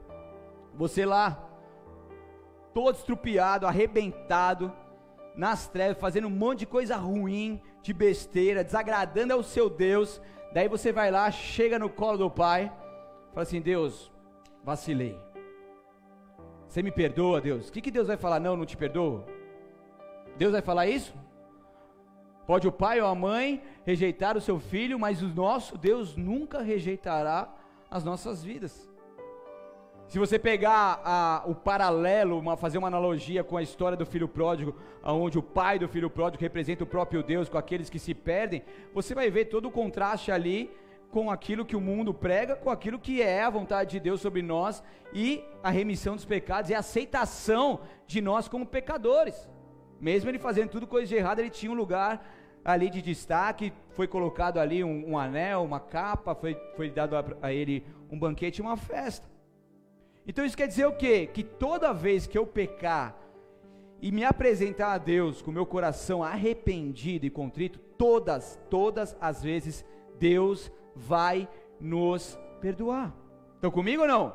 você 0.74 1.06
lá, 1.06 1.44
todo 2.74 2.96
estrupiado, 2.96 3.68
arrebentado, 3.68 4.72
nas 5.36 5.68
trevas, 5.68 5.98
fazendo 5.98 6.28
um 6.28 6.32
monte 6.32 6.60
de 6.60 6.66
coisa 6.66 6.96
ruim, 6.96 7.62
de 7.82 7.94
besteira, 7.94 8.64
desagradando 8.64 9.34
ao 9.34 9.44
seu 9.44 9.70
Deus, 9.70 10.22
daí 10.54 10.68
você 10.68 10.92
vai 10.92 11.12
lá, 11.12 11.30
chega 11.30 11.78
no 11.78 11.90
colo 11.90 12.18
do 12.18 12.30
Pai, 12.30 12.72
fala 13.32 13.44
assim: 13.44 13.62
Deus, 13.62 14.12
vacilei. 14.64 15.20
Você 16.68 16.82
me 16.82 16.92
perdoa, 16.92 17.40
Deus? 17.40 17.70
O 17.70 17.72
que, 17.72 17.82
que 17.82 17.92
Deus 17.92 18.08
vai 18.08 18.18
falar? 18.18 18.40
Não, 18.40 18.58
não 18.58 18.66
te 18.66 18.76
perdoo. 18.76 19.24
Deus 20.38 20.52
vai 20.52 20.62
falar 20.62 20.88
isso? 20.88 21.14
Pode 22.46 22.68
o 22.68 22.72
pai 22.72 23.02
ou 23.02 23.08
a 23.08 23.16
mãe 23.16 23.64
rejeitar 23.86 24.38
o 24.38 24.42
seu 24.42 24.60
filho, 24.60 25.00
mas 25.00 25.22
o 25.22 25.28
nosso 25.28 25.78
Deus 25.78 26.16
nunca 26.16 26.62
rejeitará 26.62 27.54
as 27.90 28.04
nossas 28.04 28.44
vidas. 28.44 28.90
Se 30.08 30.20
você 30.20 30.38
pegar 30.38 31.02
a, 31.04 31.44
o 31.48 31.56
paralelo, 31.56 32.38
uma, 32.38 32.56
fazer 32.56 32.78
uma 32.78 32.88
analogia 32.88 33.44
com 33.44 33.58
a 33.58 33.64
história 33.64 33.98
do 33.98 34.06
filho 34.06 34.28
pródigo, 34.28 34.76
onde 35.04 35.40
o 35.40 35.44
pai 35.44 35.80
do 35.80 35.88
filho 35.88 36.10
pródigo 36.10 36.42
representa 36.42 36.84
o 36.84 36.88
próprio 36.88 37.24
Deus 37.24 37.50
com 37.50 37.58
aqueles 37.58 37.90
que 37.90 37.98
se 37.98 38.14
perdem, 38.14 38.64
você 38.94 39.16
vai 39.16 39.32
ver 39.32 39.46
todo 39.46 39.68
o 39.68 39.72
contraste 39.72 40.32
ali 40.32 40.70
com 41.10 41.32
aquilo 41.32 41.66
que 41.66 41.76
o 41.76 41.82
mundo 41.82 42.14
prega, 42.14 42.56
com 42.56 42.70
aquilo 42.70 43.00
que 43.00 43.22
é 43.22 43.44
a 43.44 43.50
vontade 43.50 43.92
de 43.92 44.00
Deus 44.00 44.22
sobre 44.22 44.44
nós 44.44 44.84
e 45.14 45.44
a 45.64 45.72
remissão 45.72 46.16
dos 46.16 46.26
pecados 46.26 46.70
e 46.70 46.76
a 46.76 46.80
aceitação 46.80 47.80
de 48.06 48.22
nós 48.22 48.48
como 48.48 48.66
pecadores. 48.66 49.48
Mesmo 50.00 50.30
ele 50.30 50.40
fazendo 50.40 50.70
tudo 50.70 50.88
coisa 50.88 51.08
de 51.08 51.16
errado, 51.16 51.40
ele 51.40 51.50
tinha 51.50 51.72
um 51.72 51.76
lugar 51.76 52.26
ali 52.64 52.90
de 52.90 53.02
destaque, 53.02 53.72
foi 53.92 54.08
colocado 54.08 54.60
ali 54.60 54.84
um, 54.84 55.12
um 55.12 55.18
anel, 55.18 55.64
uma 55.64 55.80
capa, 55.80 56.34
foi, 56.34 56.56
foi 56.76 56.90
dado 56.90 57.16
a, 57.16 57.24
a 57.42 57.54
ele 57.54 57.86
um 58.10 58.18
banquete 58.18 58.62
uma 58.62 58.76
festa. 58.76 59.28
Então 60.28 60.44
isso 60.44 60.58
quer 60.58 60.68
dizer 60.68 60.86
o 60.88 60.96
quê? 60.96 61.30
Que 61.32 61.44
toda 61.44 61.94
vez 61.94 62.26
que 62.26 62.38
eu 62.38 62.48
pecar 62.48 63.16
e 64.02 64.12
me 64.12 64.24
apresentar 64.24 64.94
a 64.94 64.98
Deus 64.98 65.42
com 65.42 65.52
meu 65.52 65.66
coração 65.66 66.24
arrependido 66.24 67.26
e 67.26 67.30
contrito, 67.30 67.80
todas, 67.98 68.60
todas 68.70 69.16
as 69.22 69.44
vezes 69.44 69.86
Deus 70.20 70.72
vai 70.96 71.48
nos 71.80 72.38
perdoar. 72.60 73.14
Estão 73.56 73.70
comigo 73.70 74.02
ou 74.02 74.08
não? 74.08 74.34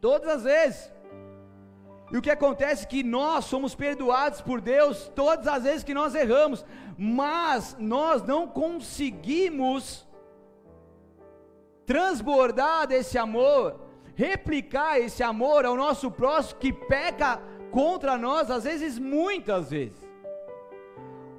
Todas 0.00 0.28
as 0.28 0.42
vezes. 0.42 0.92
E 2.10 2.16
o 2.16 2.22
que 2.22 2.30
acontece 2.30 2.84
é 2.84 2.88
que 2.88 3.02
nós 3.02 3.46
somos 3.46 3.74
perdoados 3.74 4.40
por 4.40 4.60
Deus 4.60 5.10
todas 5.14 5.46
as 5.48 5.64
vezes 5.64 5.84
que 5.84 5.94
nós 5.94 6.14
erramos, 6.14 6.64
mas 6.96 7.76
nós 7.78 8.22
não 8.22 8.46
conseguimos 8.46 10.06
transbordar 11.84 12.86
desse 12.86 13.18
amor, 13.18 13.80
replicar 14.14 15.00
esse 15.00 15.22
amor 15.22 15.64
ao 15.64 15.76
nosso 15.76 16.10
próximo 16.10 16.60
que 16.60 16.72
peca 16.72 17.40
contra 17.70 18.16
nós, 18.16 18.50
às 18.50 18.64
vezes, 18.64 18.98
muitas 18.98 19.70
vezes. 19.70 20.06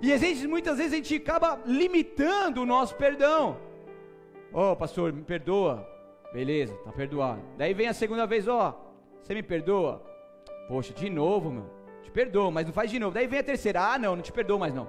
E 0.01 0.13
às 0.13 0.21
vezes, 0.21 0.45
muitas 0.45 0.77
vezes 0.77 0.93
a 0.93 0.95
gente 0.97 1.15
acaba 1.15 1.59
limitando 1.65 2.61
o 2.61 2.65
nosso 2.65 2.95
perdão. 2.95 3.57
Ó, 4.53 4.73
oh, 4.73 4.75
pastor, 4.75 5.11
me 5.11 5.23
perdoa. 5.23 5.87
Beleza, 6.31 6.75
tá 6.83 6.91
perdoado. 6.91 7.41
Daí 7.57 7.73
vem 7.73 7.87
a 7.87 7.93
segunda 7.93 8.27
vez, 8.27 8.47
ó, 8.47 8.69
oh, 8.69 9.23
você 9.23 9.33
me 9.33 9.41
perdoa? 9.41 10.16
Poxa, 10.67 10.93
de 10.93 11.09
novo, 11.09 11.51
meu. 11.51 11.69
Te 12.03 12.11
perdoo, 12.11 12.51
mas 12.51 12.65
não 12.65 12.73
faz 12.73 12.91
de 12.91 12.99
novo. 12.99 13.13
Daí 13.13 13.27
vem 13.27 13.39
a 13.39 13.43
terceira, 13.43 13.93
ah, 13.93 13.97
não, 13.97 14.15
não 14.15 14.23
te 14.23 14.31
perdoo 14.31 14.59
mais 14.59 14.73
não. 14.73 14.87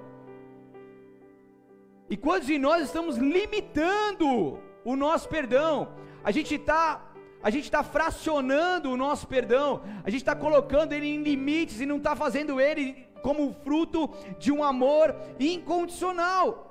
E 2.09 2.17
quantos 2.17 2.47
de 2.47 2.57
nós 2.57 2.83
estamos 2.83 3.17
limitando 3.17 4.59
o 4.83 4.95
nosso 4.95 5.29
perdão? 5.29 5.89
A 6.23 6.31
gente 6.31 6.55
está 6.55 7.05
a 7.41 7.49
gente 7.49 7.63
está 7.63 7.81
fracionando 7.83 8.91
o 8.91 8.97
nosso 8.97 9.25
perdão, 9.25 9.81
a 10.03 10.09
gente 10.09 10.19
está 10.21 10.35
colocando 10.35 10.91
ele 10.91 11.07
em 11.07 11.23
limites 11.23 11.79
e 11.79 11.85
não 11.85 11.95
está 11.95 12.13
fazendo 12.13 12.59
ele 12.59 13.07
como 13.21 13.53
fruto 13.63 14.09
de 14.37 14.51
um 14.51 14.61
amor 14.61 15.15
incondicional. 15.39 16.68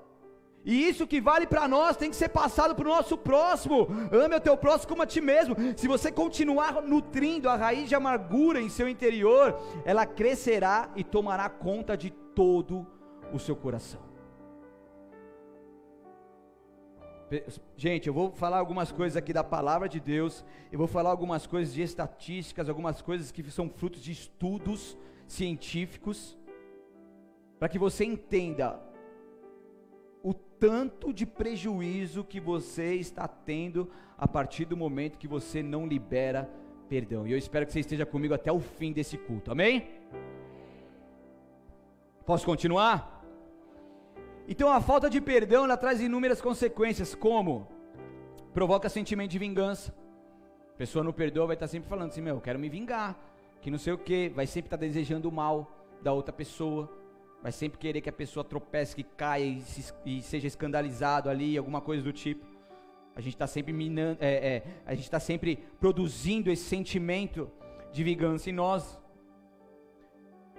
E 0.69 0.87
isso 0.87 1.07
que 1.07 1.19
vale 1.19 1.47
para 1.47 1.67
nós 1.67 1.97
tem 1.97 2.11
que 2.11 2.17
ser 2.17 2.29
passado 2.29 2.75
para 2.75 2.85
o 2.85 2.95
nosso 2.95 3.17
próximo. 3.17 3.89
Ame 4.13 4.37
o 4.37 4.41
teu 4.41 4.55
próximo 4.55 4.91
como 4.91 5.03
a 5.03 5.07
ti 5.07 5.19
mesmo. 5.19 5.57
Se 5.75 5.89
você 5.89 6.13
continuar 6.13 6.83
nutrindo 6.83 7.49
a 7.49 7.57
raiz 7.57 7.89
de 7.89 7.95
amargura 7.95 8.61
em 8.61 8.69
seu 8.69 8.87
interior, 8.87 9.59
ela 9.87 10.05
crescerá 10.05 10.91
e 10.95 11.03
tomará 11.03 11.49
conta 11.49 11.97
de 11.97 12.11
todo 12.11 12.87
o 13.33 13.39
seu 13.39 13.57
coração. 13.57 14.03
Gente, 17.75 18.07
eu 18.07 18.13
vou 18.13 18.31
falar 18.33 18.59
algumas 18.59 18.93
coisas 18.93 19.17
aqui 19.17 19.33
da 19.33 19.43
palavra 19.43 19.89
de 19.89 19.99
Deus, 19.99 20.45
eu 20.71 20.79
vou 20.79 20.87
falar 20.87 21.09
algumas 21.09 21.47
coisas 21.47 21.73
de 21.73 21.81
estatísticas, 21.81 22.69
algumas 22.69 23.01
coisas 23.01 23.33
que 23.33 23.43
são 23.51 23.71
frutos 23.71 24.03
de 24.03 24.13
estudos 24.13 24.99
científicos, 25.27 26.37
para 27.59 27.71
que 27.71 27.79
você 27.79 28.05
entenda 28.05 28.87
tanto 30.59 31.13
de 31.13 31.25
prejuízo 31.25 32.25
que 32.25 32.41
você 32.41 32.95
está 32.95 33.27
tendo 33.29 33.91
a 34.17 34.27
partir 34.27 34.65
do 34.65 34.77
momento 34.77 35.19
que 35.19 35.29
você 35.29 35.63
não 35.63 35.87
libera 35.87 36.51
perdão. 36.89 37.27
E 37.27 37.33
eu 37.33 37.39
espero 37.39 37.67
que 37.67 37.73
você 37.73 37.81
esteja 37.81 38.05
comigo 38.05 38.35
até 38.35 38.51
o 38.51 38.59
fim 38.61 38.93
desse 38.93 39.17
culto, 39.17 39.53
amém? 39.53 39.89
Posso 42.27 42.45
continuar? 42.45 43.25
Então 44.47 44.71
a 44.71 44.81
falta 44.81 45.09
de 45.09 45.21
perdão 45.21 45.65
ela 45.65 45.77
traz 45.77 46.01
inúmeras 46.01 46.41
consequências, 46.41 47.15
como 47.15 47.69
provoca 48.53 48.89
sentimento 48.89 49.31
de 49.31 49.39
vingança. 49.39 49.95
A 50.75 50.79
pessoa 50.79 51.05
não 51.05 51.13
perdoa, 51.13 51.47
vai 51.47 51.57
estar 51.57 51.69
sempre 51.69 51.89
falando 51.89 52.11
assim: 52.11 52.23
"Meu, 52.23 52.37
eu 52.37 52.41
quero 52.41 52.59
me 52.59 52.69
vingar", 52.69 53.19
que 53.61 53.71
não 53.71 53.79
sei 53.79 53.93
o 53.93 53.99
que, 53.99 54.31
vai 54.31 54.47
sempre 54.47 54.69
estar 54.69 54.77
desejando 54.77 55.29
o 55.29 55.33
mal 55.33 55.71
da 56.03 56.13
outra 56.13 56.33
pessoa, 56.33 56.91
vai 57.43 57.53
sempre 57.53 57.79
querer 57.79 58.01
que 58.01 58.09
a 58.09 58.13
pessoa 58.13 58.45
tropece, 58.45 58.97
que 58.97 59.03
caia 59.03 59.45
e, 59.45 59.61
se, 59.61 59.93
e 60.05 60.23
seja 60.23 60.47
escandalizado 60.47 61.31
ali, 61.31 61.57
alguma 61.57 61.81
coisa 61.81 62.03
do 62.03 62.13
tipo. 62.13 62.45
A 63.15 63.21
gente 63.21 63.35
está 63.35 63.47
sempre 63.47 63.73
minando, 63.73 64.19
é, 64.21 64.35
é, 64.57 64.63
a 64.87 64.95
gente 64.95 65.05
está 65.05 65.19
sempre 65.19 65.57
produzindo 65.81 66.51
esse 66.51 66.65
sentimento 66.65 67.51
de 67.93 68.05
vingança 68.05 68.51
em 68.51 68.53
nós. 68.53 69.01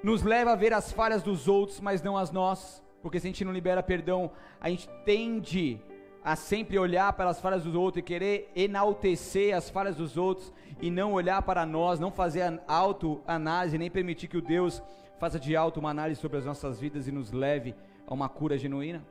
Nos 0.03 0.23
leva 0.23 0.51
a 0.51 0.55
ver 0.55 0.73
as 0.73 0.91
falhas 0.91 1.21
dos 1.21 1.47
outros, 1.47 1.79
mas 1.79 2.01
não 2.01 2.17
as 2.17 2.31
nossas. 2.31 2.83
Porque 3.01 3.19
se 3.19 3.27
a 3.27 3.29
gente 3.29 3.45
não 3.45 3.53
libera 3.53 3.81
perdão, 3.81 4.31
a 4.59 4.69
gente 4.69 4.89
tende 5.05 5.81
a 6.23 6.35
sempre 6.35 6.77
olhar 6.77 7.13
para 7.13 7.29
as 7.29 7.39
falhas 7.39 7.63
dos 7.63 7.75
outros 7.75 7.99
e 7.99 8.03
querer 8.03 8.51
enaltecer 8.55 9.55
as 9.55 9.69
falhas 9.69 9.95
dos 9.95 10.17
outros 10.17 10.53
e 10.81 10.91
não 10.91 11.13
olhar 11.13 11.41
para 11.41 11.65
nós, 11.65 11.99
não 11.99 12.11
fazer 12.11 12.61
autoanálise, 12.67 13.77
nem 13.77 13.89
permitir 13.89 14.27
que 14.27 14.37
o 14.37 14.41
Deus 14.41 14.81
faça 15.19 15.39
de 15.39 15.55
alto 15.55 15.79
uma 15.79 15.89
análise 15.89 16.19
sobre 16.19 16.38
as 16.38 16.45
nossas 16.45 16.79
vidas 16.79 17.08
e 17.08 17.12
nos 17.12 17.32
leve 17.32 17.75
a 18.08 18.13
uma 18.13 18.29
cura 18.29 18.58
genuína. 18.58 19.05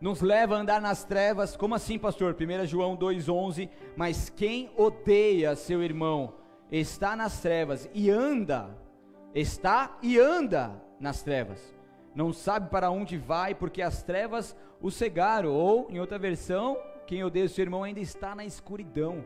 Nos 0.00 0.20
leva 0.20 0.56
a 0.56 0.60
andar 0.60 0.80
nas 0.80 1.04
trevas, 1.04 1.56
como 1.56 1.74
assim, 1.74 1.98
pastor? 1.98 2.36
1 2.38 2.66
João 2.66 2.96
2,11: 2.96 3.70
Mas 3.96 4.28
quem 4.28 4.70
odeia 4.76 5.56
seu 5.56 5.82
irmão 5.82 6.34
está 6.70 7.16
nas 7.16 7.40
trevas 7.40 7.88
e 7.94 8.10
anda, 8.10 8.76
está 9.34 9.96
e 10.02 10.18
anda 10.18 10.82
nas 11.00 11.22
trevas 11.22 11.76
não 12.16 12.32
sabe 12.32 12.70
para 12.70 12.90
onde 12.90 13.18
vai, 13.18 13.54
porque 13.54 13.82
as 13.82 14.02
trevas 14.02 14.56
o 14.80 14.90
cegaram. 14.90 15.52
Ou, 15.52 15.86
em 15.90 16.00
outra 16.00 16.18
versão, 16.18 16.78
quem 17.06 17.22
odeia 17.22 17.46
seu 17.46 17.62
irmão 17.62 17.84
ainda 17.84 18.00
está 18.00 18.34
na 18.34 18.44
escuridão. 18.44 19.22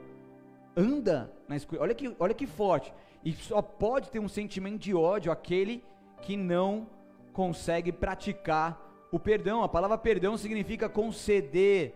Anda 0.77 1.33
na 1.47 1.55
escuridão. 1.55 1.85
Olha 1.85 1.95
que, 1.95 2.17
olha 2.19 2.35
que 2.35 2.49
forte. 2.49 2.93
E 3.25 3.33
só 3.33 3.61
pode 3.61 4.11
ter 4.11 4.19
um 4.19 4.29
sentimento 4.29 4.79
de 4.79 4.95
ódio 4.95 5.31
aquele 5.31 5.85
que 6.23 6.37
não 6.37 6.87
consegue 7.33 7.93
praticar 7.93 8.79
o 9.13 9.19
perdão. 9.19 9.63
A 9.63 9.69
palavra 9.69 9.99
perdão 9.99 10.37
significa 10.37 10.89
conceder 10.89 11.95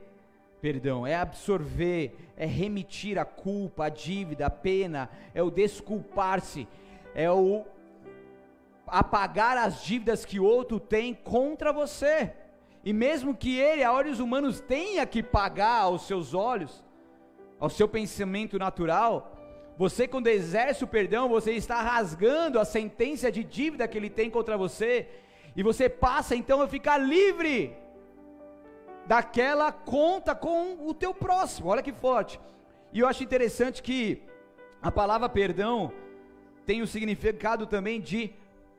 perdão, 0.65 1.07
é 1.07 1.15
absorver, 1.15 2.17
é 2.39 2.47
remitir 2.47 3.19
a 3.19 3.25
culpa, 3.27 3.85
a 3.85 3.89
dívida, 3.91 4.47
a 4.47 4.51
pena, 4.51 5.11
é 5.35 5.43
o 5.43 5.51
desculpar-se, 5.51 6.67
é 7.15 7.31
o 7.31 7.67
apagar 8.87 9.59
as 9.59 9.83
dívidas 9.83 10.25
que 10.25 10.41
outro 10.41 10.81
tem 10.81 11.13
contra 11.13 11.71
você. 11.71 12.33
E 12.83 12.95
mesmo 12.95 13.37
que 13.37 13.59
ele, 13.59 13.85
a 13.85 13.93
olhos 13.93 14.21
humanos, 14.21 14.59
tenha 14.59 15.05
que 15.05 15.23
pagar 15.23 15.83
aos 15.83 16.07
seus 16.07 16.33
olhos, 16.33 16.83
ao 17.61 17.69
seu 17.69 17.87
pensamento 17.87 18.59
natural, 18.59 19.34
você, 19.77 20.07
quando 20.07 20.29
exerce 20.29 20.85
o 20.85 20.87
perdão, 20.87 21.29
você 21.29 21.53
está 21.53 21.81
rasgando 21.83 22.61
a 22.61 22.65
sentença 22.65 23.31
de 23.31 23.43
dívida 23.43 23.89
que 23.89 23.99
ele 23.99 24.09
tem 24.09 24.31
contra 24.31 24.57
você, 24.57 25.09
e 25.57 25.63
você 25.63 25.89
passa 25.89 26.37
então 26.37 26.63
a 26.63 26.69
ficar 26.69 26.99
livre 26.99 27.77
daquela 29.07 29.73
conta 29.73 30.35
com 30.35 30.87
o 30.87 30.95
teu 30.95 31.13
próximo. 31.13 31.69
Olha 31.69 31.83
que 31.83 31.93
forte. 31.93 32.41
E 32.93 33.01
eu 33.01 33.09
acho 33.09 33.25
interessante 33.25 33.83
que 33.83 34.23
a 34.81 34.91
palavra 34.91 35.29
perdão 35.29 35.93
tem 36.65 36.81
o 36.81 36.87
significado 36.87 37.67
também 37.67 38.01
de 38.01 38.33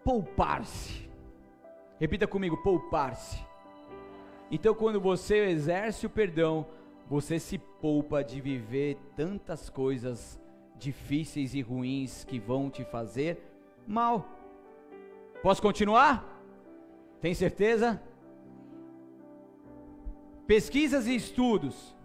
poupar-se. 0.04 1.10
Repita 2.00 2.26
comigo: 2.26 2.58
poupar-se. 2.58 3.44
Então, 4.50 4.74
quando 4.74 5.02
você 5.02 5.48
exerce 5.48 6.06
o 6.06 6.10
perdão, 6.10 6.68
você 7.10 7.40
se 7.40 7.58
poupa 7.58 8.24
de 8.24 8.40
viver 8.40 8.98
tantas 9.16 9.70
coisas 9.70 10.40
difíceis 10.78 11.54
e 11.54 11.62
ruins 11.62 12.24
que 12.24 12.40
vão 12.40 12.70
te 12.70 12.84
fazer 12.84 13.40
mal. 13.88 14.28
Posso 15.42 15.62
continuar? 15.62 16.24
Tem 17.22 17.34
certeza? 17.34 18.02
Pesquisas 20.48 21.08
e 21.08 21.16
estudos 21.16 21.96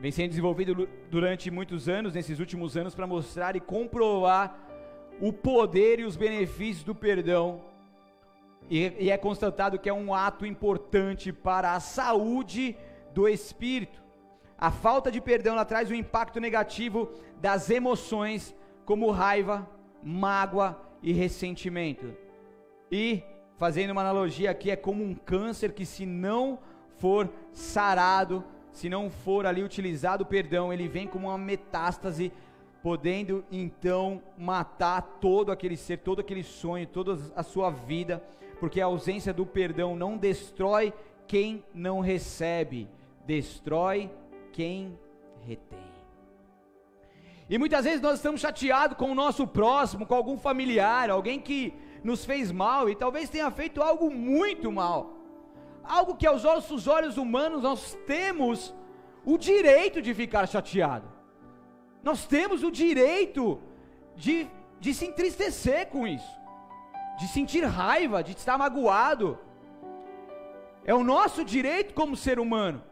vêm 0.00 0.10
sendo 0.10 0.30
desenvolvidos 0.30 0.88
durante 1.10 1.50
muitos 1.50 1.88
anos, 1.88 2.14
nesses 2.14 2.38
últimos 2.38 2.76
anos, 2.76 2.94
para 2.94 3.06
mostrar 3.06 3.56
e 3.56 3.60
comprovar 3.60 4.58
o 5.20 5.32
poder 5.32 6.00
e 6.00 6.04
os 6.04 6.16
benefícios 6.16 6.84
do 6.84 6.94
perdão, 6.94 7.62
e, 8.68 8.92
e 8.98 9.10
é 9.10 9.16
constatado 9.16 9.78
que 9.78 9.88
é 9.88 9.92
um 9.92 10.12
ato 10.12 10.44
importante 10.44 11.32
para 11.32 11.74
a 11.74 11.80
saúde 11.80 12.76
do 13.14 13.28
espírito. 13.28 14.02
A 14.58 14.70
falta 14.70 15.10
de 15.10 15.20
perdão 15.20 15.54
ela 15.54 15.64
traz 15.64 15.90
um 15.90 15.94
impacto 15.94 16.40
negativo 16.40 17.10
das 17.40 17.68
emoções, 17.68 18.54
como 18.84 19.10
raiva, 19.10 19.68
mágoa 20.02 20.80
e 21.02 21.12
ressentimento. 21.12 22.14
E, 22.90 23.22
fazendo 23.58 23.90
uma 23.90 24.00
analogia 24.00 24.50
aqui, 24.50 24.70
é 24.70 24.76
como 24.76 25.04
um 25.04 25.14
câncer 25.14 25.72
que, 25.72 25.84
se 25.84 26.06
não 26.06 26.58
for 26.96 27.28
sarado, 27.52 28.42
se 28.70 28.88
não 28.88 29.10
for 29.10 29.44
ali 29.44 29.62
utilizado 29.62 30.24
o 30.24 30.26
perdão, 30.26 30.72
ele 30.72 30.88
vem 30.88 31.06
como 31.06 31.28
uma 31.28 31.38
metástase, 31.38 32.32
podendo 32.82 33.44
então 33.50 34.22
matar 34.38 35.02
todo 35.20 35.50
aquele 35.50 35.76
ser, 35.76 35.98
todo 35.98 36.20
aquele 36.20 36.42
sonho, 36.42 36.86
toda 36.86 37.18
a 37.34 37.42
sua 37.42 37.70
vida, 37.70 38.22
porque 38.60 38.80
a 38.80 38.86
ausência 38.86 39.34
do 39.34 39.44
perdão 39.44 39.96
não 39.96 40.16
destrói 40.16 40.94
quem 41.26 41.64
não 41.74 42.00
recebe, 42.00 42.88
destrói 43.26 44.10
quem 44.56 44.98
retém. 45.46 45.86
E 47.48 47.58
muitas 47.58 47.84
vezes 47.84 48.00
nós 48.00 48.14
estamos 48.16 48.40
chateados 48.40 48.96
com 48.96 49.10
o 49.10 49.14
nosso 49.14 49.46
próximo, 49.46 50.06
com 50.06 50.14
algum 50.14 50.38
familiar, 50.38 51.10
alguém 51.10 51.38
que 51.38 51.74
nos 52.02 52.24
fez 52.24 52.50
mal 52.50 52.88
e 52.88 52.96
talvez 52.96 53.28
tenha 53.28 53.50
feito 53.50 53.82
algo 53.82 54.10
muito 54.10 54.72
mal. 54.72 55.12
Algo 55.84 56.16
que 56.16 56.26
aos 56.26 56.42
nossos 56.42 56.88
olhos 56.88 57.18
humanos 57.18 57.62
nós 57.62 57.98
temos 58.06 58.74
o 59.26 59.36
direito 59.36 60.00
de 60.00 60.14
ficar 60.14 60.48
chateado. 60.48 61.06
Nós 62.02 62.26
temos 62.26 62.64
o 62.64 62.70
direito 62.70 63.60
de, 64.16 64.48
de 64.80 64.94
se 64.94 65.04
entristecer 65.04 65.88
com 65.88 66.08
isso, 66.08 66.34
de 67.18 67.28
sentir 67.28 67.64
raiva, 67.64 68.24
de 68.24 68.32
estar 68.32 68.56
magoado. 68.56 69.38
É 70.82 70.94
o 70.94 71.04
nosso 71.04 71.44
direito 71.44 71.92
como 71.92 72.16
ser 72.16 72.40
humano. 72.40 72.82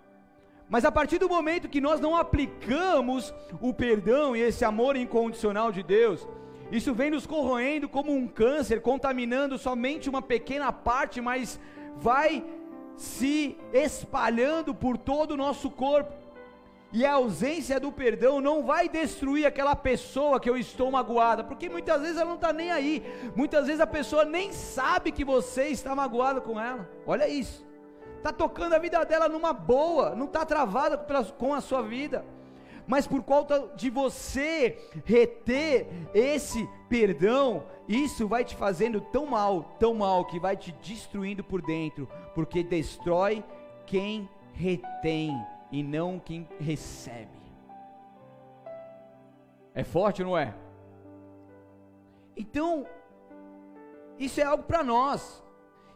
Mas 0.68 0.84
a 0.84 0.92
partir 0.92 1.18
do 1.18 1.28
momento 1.28 1.68
que 1.68 1.80
nós 1.80 2.00
não 2.00 2.16
aplicamos 2.16 3.34
o 3.60 3.72
perdão 3.72 4.34
e 4.34 4.40
esse 4.40 4.64
amor 4.64 4.96
incondicional 4.96 5.70
de 5.70 5.82
Deus, 5.82 6.26
isso 6.72 6.94
vem 6.94 7.10
nos 7.10 7.26
corroendo 7.26 7.88
como 7.88 8.12
um 8.12 8.26
câncer, 8.26 8.80
contaminando 8.80 9.58
somente 9.58 10.08
uma 10.08 10.22
pequena 10.22 10.72
parte, 10.72 11.20
mas 11.20 11.60
vai 11.96 12.44
se 12.96 13.56
espalhando 13.72 14.74
por 14.74 14.96
todo 14.96 15.32
o 15.32 15.36
nosso 15.36 15.70
corpo. 15.70 16.12
E 16.92 17.04
a 17.04 17.14
ausência 17.14 17.80
do 17.80 17.90
perdão 17.90 18.40
não 18.40 18.62
vai 18.62 18.88
destruir 18.88 19.44
aquela 19.44 19.74
pessoa 19.74 20.38
que 20.38 20.48
eu 20.48 20.56
estou 20.56 20.90
magoada, 20.90 21.42
porque 21.42 21.68
muitas 21.68 22.00
vezes 22.00 22.16
ela 22.16 22.28
não 22.28 22.36
está 22.36 22.52
nem 22.52 22.70
aí, 22.70 23.04
muitas 23.34 23.66
vezes 23.66 23.80
a 23.80 23.86
pessoa 23.86 24.24
nem 24.24 24.52
sabe 24.52 25.10
que 25.10 25.24
você 25.24 25.64
está 25.68 25.94
magoado 25.94 26.40
com 26.40 26.58
ela. 26.58 26.88
Olha 27.04 27.28
isso 27.28 27.64
está 28.24 28.32
tocando 28.32 28.72
a 28.72 28.78
vida 28.78 29.04
dela 29.04 29.28
numa 29.28 29.52
boa, 29.52 30.14
não 30.14 30.24
está 30.24 30.46
travada 30.46 30.96
com 31.36 31.52
a 31.52 31.60
sua 31.60 31.82
vida. 31.82 32.24
Mas 32.86 33.06
por 33.06 33.22
conta 33.22 33.70
de 33.76 33.90
você 33.90 34.78
reter 35.04 35.86
esse 36.14 36.66
perdão, 36.88 37.64
isso 37.86 38.26
vai 38.26 38.42
te 38.42 38.56
fazendo 38.56 38.98
tão 38.98 39.26
mal, 39.26 39.76
tão 39.78 39.92
mal, 39.92 40.24
que 40.24 40.40
vai 40.40 40.56
te 40.56 40.72
destruindo 40.72 41.44
por 41.44 41.60
dentro, 41.60 42.08
porque 42.34 42.62
destrói 42.62 43.44
quem 43.84 44.28
retém 44.54 45.38
e 45.70 45.82
não 45.82 46.18
quem 46.18 46.48
recebe. 46.58 47.28
É 49.74 49.84
forte, 49.84 50.24
não 50.24 50.36
é? 50.36 50.54
Então, 52.34 52.86
isso 54.18 54.40
é 54.40 54.44
algo 54.44 54.62
para 54.62 54.82
nós. 54.82 55.42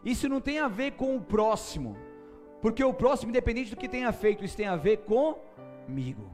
Isso 0.04 0.28
não 0.28 0.40
tem 0.40 0.58
a 0.58 0.68
ver 0.68 0.92
com 0.92 1.16
o 1.16 1.20
próximo. 1.20 1.96
Porque 2.60 2.82
o 2.82 2.92
próximo, 2.92 3.30
independente 3.30 3.70
do 3.70 3.76
que 3.76 3.88
tenha 3.88 4.12
feito, 4.12 4.44
isso 4.44 4.56
tem 4.56 4.66
a 4.66 4.76
ver 4.76 4.98
comigo. 4.98 6.30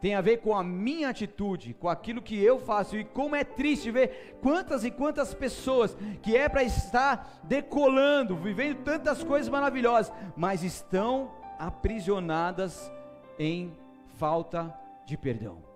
Tem 0.00 0.16
a 0.16 0.20
ver 0.20 0.38
com 0.38 0.56
a 0.56 0.64
minha 0.64 1.08
atitude, 1.08 1.74
com 1.74 1.88
aquilo 1.88 2.20
que 2.20 2.36
eu 2.36 2.58
faço. 2.58 2.96
E 2.96 3.04
como 3.04 3.36
é 3.36 3.44
triste 3.44 3.90
ver 3.90 4.36
quantas 4.42 4.84
e 4.84 4.90
quantas 4.90 5.32
pessoas 5.32 5.96
que 6.20 6.36
é 6.36 6.48
para 6.48 6.64
estar 6.64 7.40
decolando, 7.44 8.36
vivendo 8.36 8.82
tantas 8.82 9.22
coisas 9.22 9.48
maravilhosas, 9.48 10.12
mas 10.36 10.64
estão 10.64 11.30
aprisionadas 11.58 12.90
em 13.38 13.72
falta 14.18 14.74
de 15.06 15.16
perdão. 15.16 15.71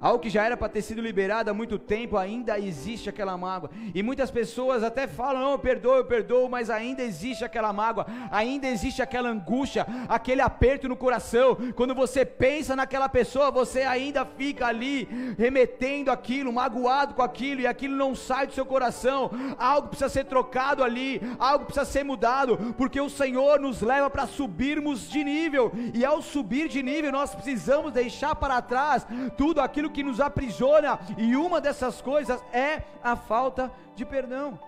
Algo 0.00 0.20
que 0.20 0.30
já 0.30 0.44
era 0.44 0.56
para 0.56 0.68
ter 0.68 0.82
sido 0.82 1.02
liberado 1.02 1.50
há 1.50 1.54
muito 1.54 1.76
tempo, 1.76 2.16
ainda 2.16 2.56
existe 2.56 3.08
aquela 3.08 3.36
mágoa. 3.36 3.68
E 3.92 4.00
muitas 4.00 4.30
pessoas 4.30 4.84
até 4.84 5.08
falam: 5.08 5.42
não, 5.42 5.52
eu 5.52 5.58
perdoo, 5.58 5.96
eu 5.96 6.04
perdoo, 6.04 6.48
mas 6.48 6.70
ainda 6.70 7.02
existe 7.02 7.44
aquela 7.44 7.72
mágoa, 7.72 8.06
ainda 8.30 8.68
existe 8.68 9.02
aquela 9.02 9.28
angústia, 9.28 9.84
aquele 10.08 10.40
aperto 10.40 10.88
no 10.88 10.96
coração. 10.96 11.56
Quando 11.74 11.96
você 11.96 12.24
pensa 12.24 12.76
naquela 12.76 13.08
pessoa, 13.08 13.50
você 13.50 13.82
ainda 13.82 14.24
fica 14.24 14.68
ali 14.68 15.08
remetendo 15.36 16.12
aquilo, 16.12 16.52
magoado 16.52 17.14
com 17.14 17.22
aquilo, 17.22 17.62
e 17.62 17.66
aquilo 17.66 17.96
não 17.96 18.14
sai 18.14 18.46
do 18.46 18.52
seu 18.52 18.64
coração. 18.64 19.32
Algo 19.58 19.88
precisa 19.88 20.08
ser 20.08 20.26
trocado 20.26 20.84
ali, 20.84 21.20
algo 21.40 21.64
precisa 21.64 21.84
ser 21.84 22.04
mudado, 22.04 22.72
porque 22.78 23.00
o 23.00 23.10
Senhor 23.10 23.58
nos 23.58 23.80
leva 23.80 24.08
para 24.08 24.28
subirmos 24.28 25.10
de 25.10 25.24
nível, 25.24 25.72
e 25.92 26.04
ao 26.04 26.22
subir 26.22 26.68
de 26.68 26.84
nível, 26.84 27.10
nós 27.10 27.34
precisamos 27.34 27.92
deixar 27.92 28.36
para 28.36 28.62
trás 28.62 29.04
tudo 29.36 29.60
aquilo 29.60 29.87
aquilo 29.88 29.90
que 29.90 30.02
nos 30.02 30.20
aprisiona, 30.20 30.98
e 31.16 31.34
uma 31.34 31.60
dessas 31.60 32.00
coisas 32.00 32.40
é 32.52 32.82
a 33.02 33.16
falta 33.16 33.72
de 33.94 34.04
perdão. 34.04 34.58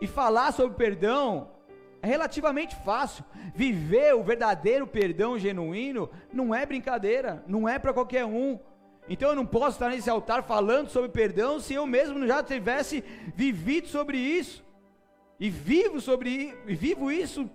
E 0.00 0.06
falar 0.06 0.52
sobre 0.52 0.76
perdão 0.76 1.50
é 2.02 2.06
relativamente 2.06 2.74
fácil. 2.76 3.24
Viver 3.54 4.14
o 4.14 4.22
verdadeiro 4.22 4.86
perdão 4.86 5.38
genuíno 5.38 6.10
não 6.32 6.54
é 6.54 6.66
brincadeira, 6.66 7.42
não 7.46 7.68
é 7.68 7.78
para 7.78 7.92
qualquer 7.92 8.24
um. 8.24 8.58
Então 9.08 9.30
eu 9.30 9.36
não 9.36 9.46
posso 9.46 9.76
estar 9.76 9.90
nesse 9.90 10.10
altar 10.10 10.42
falando 10.42 10.88
sobre 10.88 11.10
perdão 11.10 11.60
se 11.60 11.74
eu 11.74 11.86
mesmo 11.86 12.26
já 12.26 12.42
tivesse 12.42 13.04
vivido 13.34 13.86
sobre 13.88 14.18
isso. 14.18 14.64
E 15.38 15.48
vivo 15.50 16.00
sobre 16.00 16.54
e 16.66 16.74
vivo 16.74 17.10
isso 17.10 17.48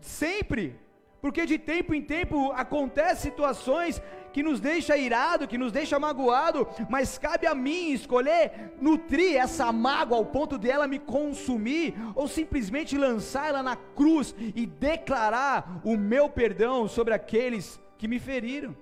sempre. 0.00 0.78
Porque 1.20 1.44
de 1.44 1.58
tempo 1.58 1.92
em 1.92 2.00
tempo 2.00 2.50
acontecem 2.52 3.30
situações 3.30 4.00
que 4.32 4.42
nos 4.42 4.58
deixa 4.60 4.96
irado, 4.96 5.46
que 5.46 5.58
nos 5.58 5.72
deixa 5.72 5.98
magoado, 5.98 6.66
mas 6.88 7.18
cabe 7.18 7.46
a 7.46 7.54
mim 7.54 7.92
escolher 7.92 8.72
nutrir 8.80 9.36
essa 9.36 9.70
mágoa 9.70 10.18
ao 10.18 10.24
ponto 10.24 10.58
de 10.58 10.70
ela 10.70 10.86
me 10.86 10.98
consumir 10.98 11.94
ou 12.14 12.26
simplesmente 12.26 12.96
lançar 12.96 13.48
ela 13.48 13.62
na 13.62 13.76
cruz 13.76 14.34
e 14.38 14.64
declarar 14.64 15.80
o 15.84 15.96
meu 15.96 16.28
perdão 16.28 16.88
sobre 16.88 17.12
aqueles 17.12 17.80
que 17.98 18.08
me 18.08 18.18
feriram. 18.18 18.74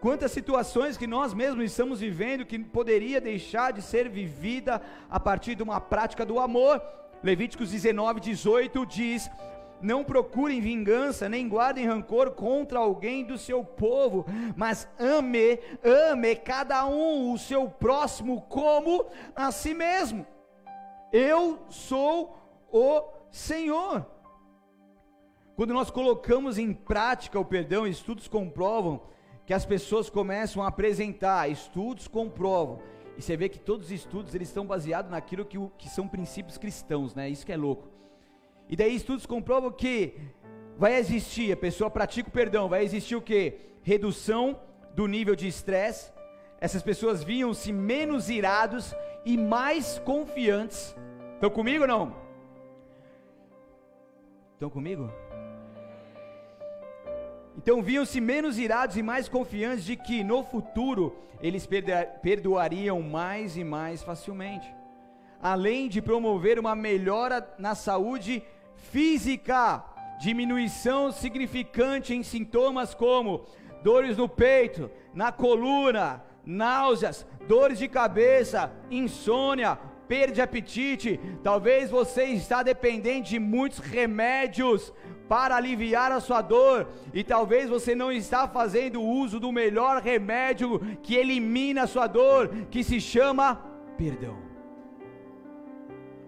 Quantas 0.00 0.32
situações 0.32 0.98
que 0.98 1.06
nós 1.06 1.32
mesmos 1.32 1.64
estamos 1.64 2.00
vivendo 2.00 2.44
que 2.44 2.58
poderia 2.58 3.20
deixar 3.20 3.72
de 3.72 3.80
ser 3.80 4.08
vivida 4.08 4.82
a 5.08 5.18
partir 5.18 5.54
de 5.54 5.62
uma 5.62 5.80
prática 5.80 6.26
do 6.26 6.38
amor. 6.38 6.82
Levíticos 7.22 7.70
19, 7.70 8.20
18 8.20 8.84
diz: 8.84 9.30
não 9.80 10.04
procurem 10.04 10.60
vingança, 10.60 11.28
nem 11.28 11.48
guardem 11.48 11.86
rancor 11.86 12.32
contra 12.32 12.78
alguém 12.78 13.24
do 13.24 13.36
seu 13.36 13.64
povo, 13.64 14.24
mas 14.56 14.88
ame, 14.98 15.58
ame 15.82 16.36
cada 16.36 16.86
um 16.86 17.32
o 17.32 17.38
seu 17.38 17.68
próximo 17.68 18.42
como 18.42 19.06
a 19.34 19.50
si 19.52 19.74
mesmo. 19.74 20.26
Eu 21.12 21.58
sou 21.68 22.38
o 22.72 23.02
Senhor. 23.30 24.06
Quando 25.56 25.72
nós 25.72 25.90
colocamos 25.90 26.58
em 26.58 26.72
prática 26.72 27.38
o 27.38 27.44
perdão, 27.44 27.86
estudos 27.86 28.26
comprovam 28.26 29.02
que 29.46 29.54
as 29.54 29.64
pessoas 29.64 30.10
começam 30.10 30.62
a 30.62 30.68
apresentar, 30.68 31.48
estudos 31.48 32.08
comprovam, 32.08 32.80
e 33.16 33.22
você 33.22 33.36
vê 33.36 33.48
que 33.48 33.60
todos 33.60 33.86
os 33.86 33.92
estudos 33.92 34.34
eles 34.34 34.48
estão 34.48 34.66
baseados 34.66 35.10
naquilo 35.10 35.44
que, 35.44 35.58
que 35.78 35.88
são 35.88 36.08
princípios 36.08 36.58
cristãos, 36.58 37.14
né? 37.14 37.28
Isso 37.28 37.46
que 37.46 37.52
é 37.52 37.56
louco. 37.56 37.93
E 38.68 38.76
daí 38.76 38.94
estudos 38.94 39.26
comprovam 39.26 39.70
que 39.70 40.14
vai 40.76 40.96
existir, 40.96 41.52
a 41.52 41.56
pessoa 41.56 41.90
pratica 41.90 42.28
o 42.28 42.32
perdão, 42.32 42.68
vai 42.68 42.82
existir 42.82 43.16
o 43.16 43.22
que? 43.22 43.58
Redução 43.82 44.58
do 44.94 45.06
nível 45.06 45.36
de 45.36 45.46
estresse. 45.46 46.12
Essas 46.60 46.82
pessoas 46.82 47.22
viam-se 47.22 47.72
menos 47.72 48.30
irados 48.30 48.94
e 49.24 49.36
mais 49.36 49.98
confiantes. 49.98 50.96
Estão 51.34 51.50
comigo 51.50 51.82
ou 51.82 51.88
não? 51.88 52.16
Estão 54.54 54.70
comigo? 54.70 55.12
Então 57.56 57.82
viam-se 57.82 58.20
menos 58.20 58.58
irados 58.58 58.96
e 58.96 59.02
mais 59.02 59.28
confiantes 59.28 59.84
de 59.84 59.96
que 59.96 60.24
no 60.24 60.42
futuro 60.42 61.16
eles 61.40 61.68
perdoariam 62.22 63.02
mais 63.02 63.56
e 63.56 63.64
mais 63.64 64.02
facilmente. 64.02 64.66
Além 65.40 65.88
de 65.88 66.00
promover 66.00 66.58
uma 66.58 66.74
melhora 66.74 67.46
na 67.58 67.74
saúde 67.74 68.42
física, 68.84 69.82
diminuição 70.20 71.10
significante 71.10 72.14
em 72.14 72.22
sintomas 72.22 72.94
como 72.94 73.44
dores 73.82 74.16
no 74.16 74.28
peito, 74.28 74.90
na 75.12 75.32
coluna, 75.32 76.22
náuseas, 76.44 77.26
dores 77.48 77.78
de 77.78 77.88
cabeça, 77.88 78.72
insônia, 78.90 79.78
perda 80.06 80.34
de 80.34 80.42
apetite. 80.42 81.18
Talvez 81.42 81.90
você 81.90 82.24
está 82.24 82.62
dependente 82.62 83.30
de 83.30 83.38
muitos 83.38 83.78
remédios 83.78 84.92
para 85.28 85.56
aliviar 85.56 86.12
a 86.12 86.20
sua 86.20 86.42
dor 86.42 86.88
e 87.12 87.24
talvez 87.24 87.68
você 87.68 87.94
não 87.94 88.12
está 88.12 88.46
fazendo 88.46 89.02
uso 89.02 89.40
do 89.40 89.50
melhor 89.50 90.02
remédio 90.02 90.78
que 91.02 91.14
elimina 91.14 91.84
a 91.84 91.86
sua 91.86 92.06
dor, 92.06 92.48
que 92.70 92.84
se 92.84 93.00
chama 93.00 93.56
perdão. 93.96 94.43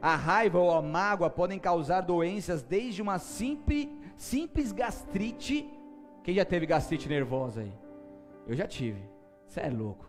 A 0.01 0.15
raiva 0.15 0.59
ou 0.59 0.71
a 0.73 0.83
mágoa 0.83 1.31
podem 1.31 1.59
causar 1.59 2.03
doenças 2.03 2.63
desde 2.63 3.03
uma 3.03 3.19
simples, 3.19 3.89
simples 4.17 4.73
gastrite. 4.73 5.69
Quem 6.23 6.35
já 6.35 6.45
teve 6.45 6.67
gastrite 6.67 7.09
nervosa 7.09 7.63
aí? 7.63 7.73
Eu 8.47 8.55
já 8.55 8.67
tive. 8.67 9.01
Você 9.47 9.61
é 9.61 9.71
louco. 9.71 10.09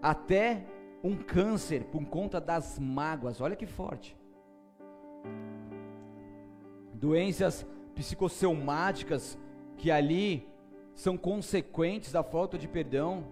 Até 0.00 0.64
um 1.02 1.16
câncer 1.16 1.84
por 1.84 2.04
conta 2.06 2.40
das 2.40 2.78
mágoas. 2.78 3.40
Olha 3.40 3.56
que 3.56 3.66
forte. 3.66 4.16
Doenças 6.94 7.66
psicossomáticas 7.94 9.38
que 9.76 9.90
ali 9.90 10.48
são 10.94 11.16
consequentes 11.16 12.12
da 12.12 12.22
falta 12.22 12.56
de 12.56 12.68
perdão, 12.68 13.24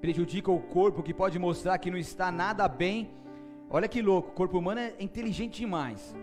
prejudicam 0.00 0.54
o 0.54 0.60
corpo, 0.60 1.02
que 1.02 1.14
pode 1.14 1.38
mostrar 1.38 1.78
que 1.78 1.90
não 1.90 1.98
está 1.98 2.30
nada 2.30 2.68
bem. 2.68 3.10
Olha 3.70 3.88
que 3.88 4.00
louco, 4.00 4.30
o 4.30 4.34
corpo 4.34 4.58
humano 4.58 4.80
é 4.80 4.94
inteligente 5.00 5.60
demais. 5.60 6.14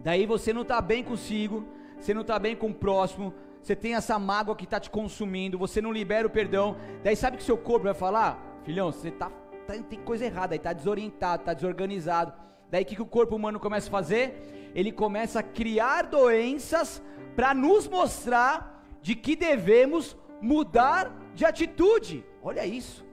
Daí 0.00 0.26
você 0.26 0.52
não 0.52 0.62
está 0.62 0.80
bem 0.80 1.02
consigo, 1.02 1.64
você 1.98 2.14
não 2.14 2.22
está 2.22 2.38
bem 2.38 2.56
com 2.56 2.68
o 2.68 2.74
próximo, 2.74 3.34
você 3.60 3.74
tem 3.74 3.94
essa 3.94 4.18
mágoa 4.18 4.56
que 4.56 4.64
está 4.64 4.78
te 4.80 4.88
consumindo, 4.88 5.58
você 5.58 5.82
não 5.82 5.92
libera 5.92 6.26
o 6.26 6.30
perdão. 6.30 6.76
Daí 7.02 7.16
sabe 7.16 7.36
que 7.36 7.42
seu 7.42 7.58
corpo 7.58 7.84
vai 7.84 7.94
falar? 7.94 8.60
Filhão, 8.64 8.92
você 8.92 9.10
tá, 9.10 9.30
tá 9.66 9.74
tem 9.88 10.00
coisa 10.00 10.24
errada, 10.24 10.54
está 10.54 10.72
desorientado, 10.72 11.42
está 11.42 11.52
desorganizado. 11.52 12.32
Daí 12.70 12.82
o 12.82 12.86
que, 12.86 12.94
que 12.96 13.02
o 13.02 13.06
corpo 13.06 13.36
humano 13.36 13.58
começa 13.58 13.88
a 13.88 13.90
fazer? 13.90 14.70
Ele 14.74 14.92
começa 14.92 15.40
a 15.40 15.42
criar 15.42 16.02
doenças 16.02 17.02
para 17.34 17.54
nos 17.54 17.88
mostrar 17.88 18.84
de 19.02 19.14
que 19.14 19.34
devemos 19.34 20.16
mudar 20.40 21.12
de 21.34 21.44
atitude. 21.44 22.24
Olha 22.42 22.64
isso. 22.66 23.04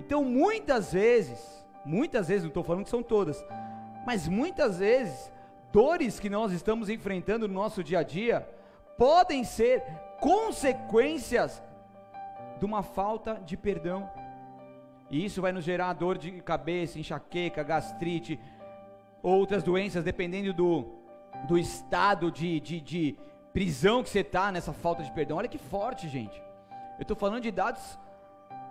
Então, 0.00 0.24
muitas 0.24 0.92
vezes, 0.92 1.63
muitas 1.84 2.28
vezes, 2.28 2.42
não 2.42 2.48
estou 2.48 2.64
falando 2.64 2.84
que 2.84 2.90
são 2.90 3.02
todas, 3.02 3.44
mas 4.06 4.28
muitas 4.28 4.78
vezes, 4.78 5.32
dores 5.72 6.20
que 6.20 6.30
nós 6.30 6.52
estamos 6.52 6.88
enfrentando 6.88 7.48
no 7.48 7.54
nosso 7.54 7.82
dia 7.82 8.00
a 8.00 8.02
dia 8.02 8.48
podem 8.96 9.44
ser 9.44 9.82
consequências 10.20 11.62
de 12.58 12.64
uma 12.64 12.82
falta 12.82 13.40
de 13.44 13.56
perdão. 13.56 14.08
E 15.10 15.24
isso 15.24 15.42
vai 15.42 15.52
nos 15.52 15.64
gerar 15.64 15.92
dor 15.92 16.16
de 16.16 16.30
cabeça, 16.40 16.98
enxaqueca, 16.98 17.62
gastrite, 17.62 18.38
outras 19.22 19.62
doenças, 19.62 20.04
dependendo 20.04 20.52
do, 20.52 20.86
do 21.46 21.58
estado 21.58 22.30
de, 22.30 22.60
de, 22.60 22.80
de 22.80 23.18
prisão 23.52 24.02
que 24.02 24.08
você 24.08 24.20
está 24.20 24.50
nessa 24.50 24.72
falta 24.72 25.02
de 25.02 25.12
perdão. 25.12 25.38
Olha 25.38 25.48
que 25.48 25.58
forte, 25.58 26.08
gente. 26.08 26.42
Eu 26.98 27.02
estou 27.02 27.16
falando 27.16 27.42
de 27.42 27.50
dados 27.50 27.98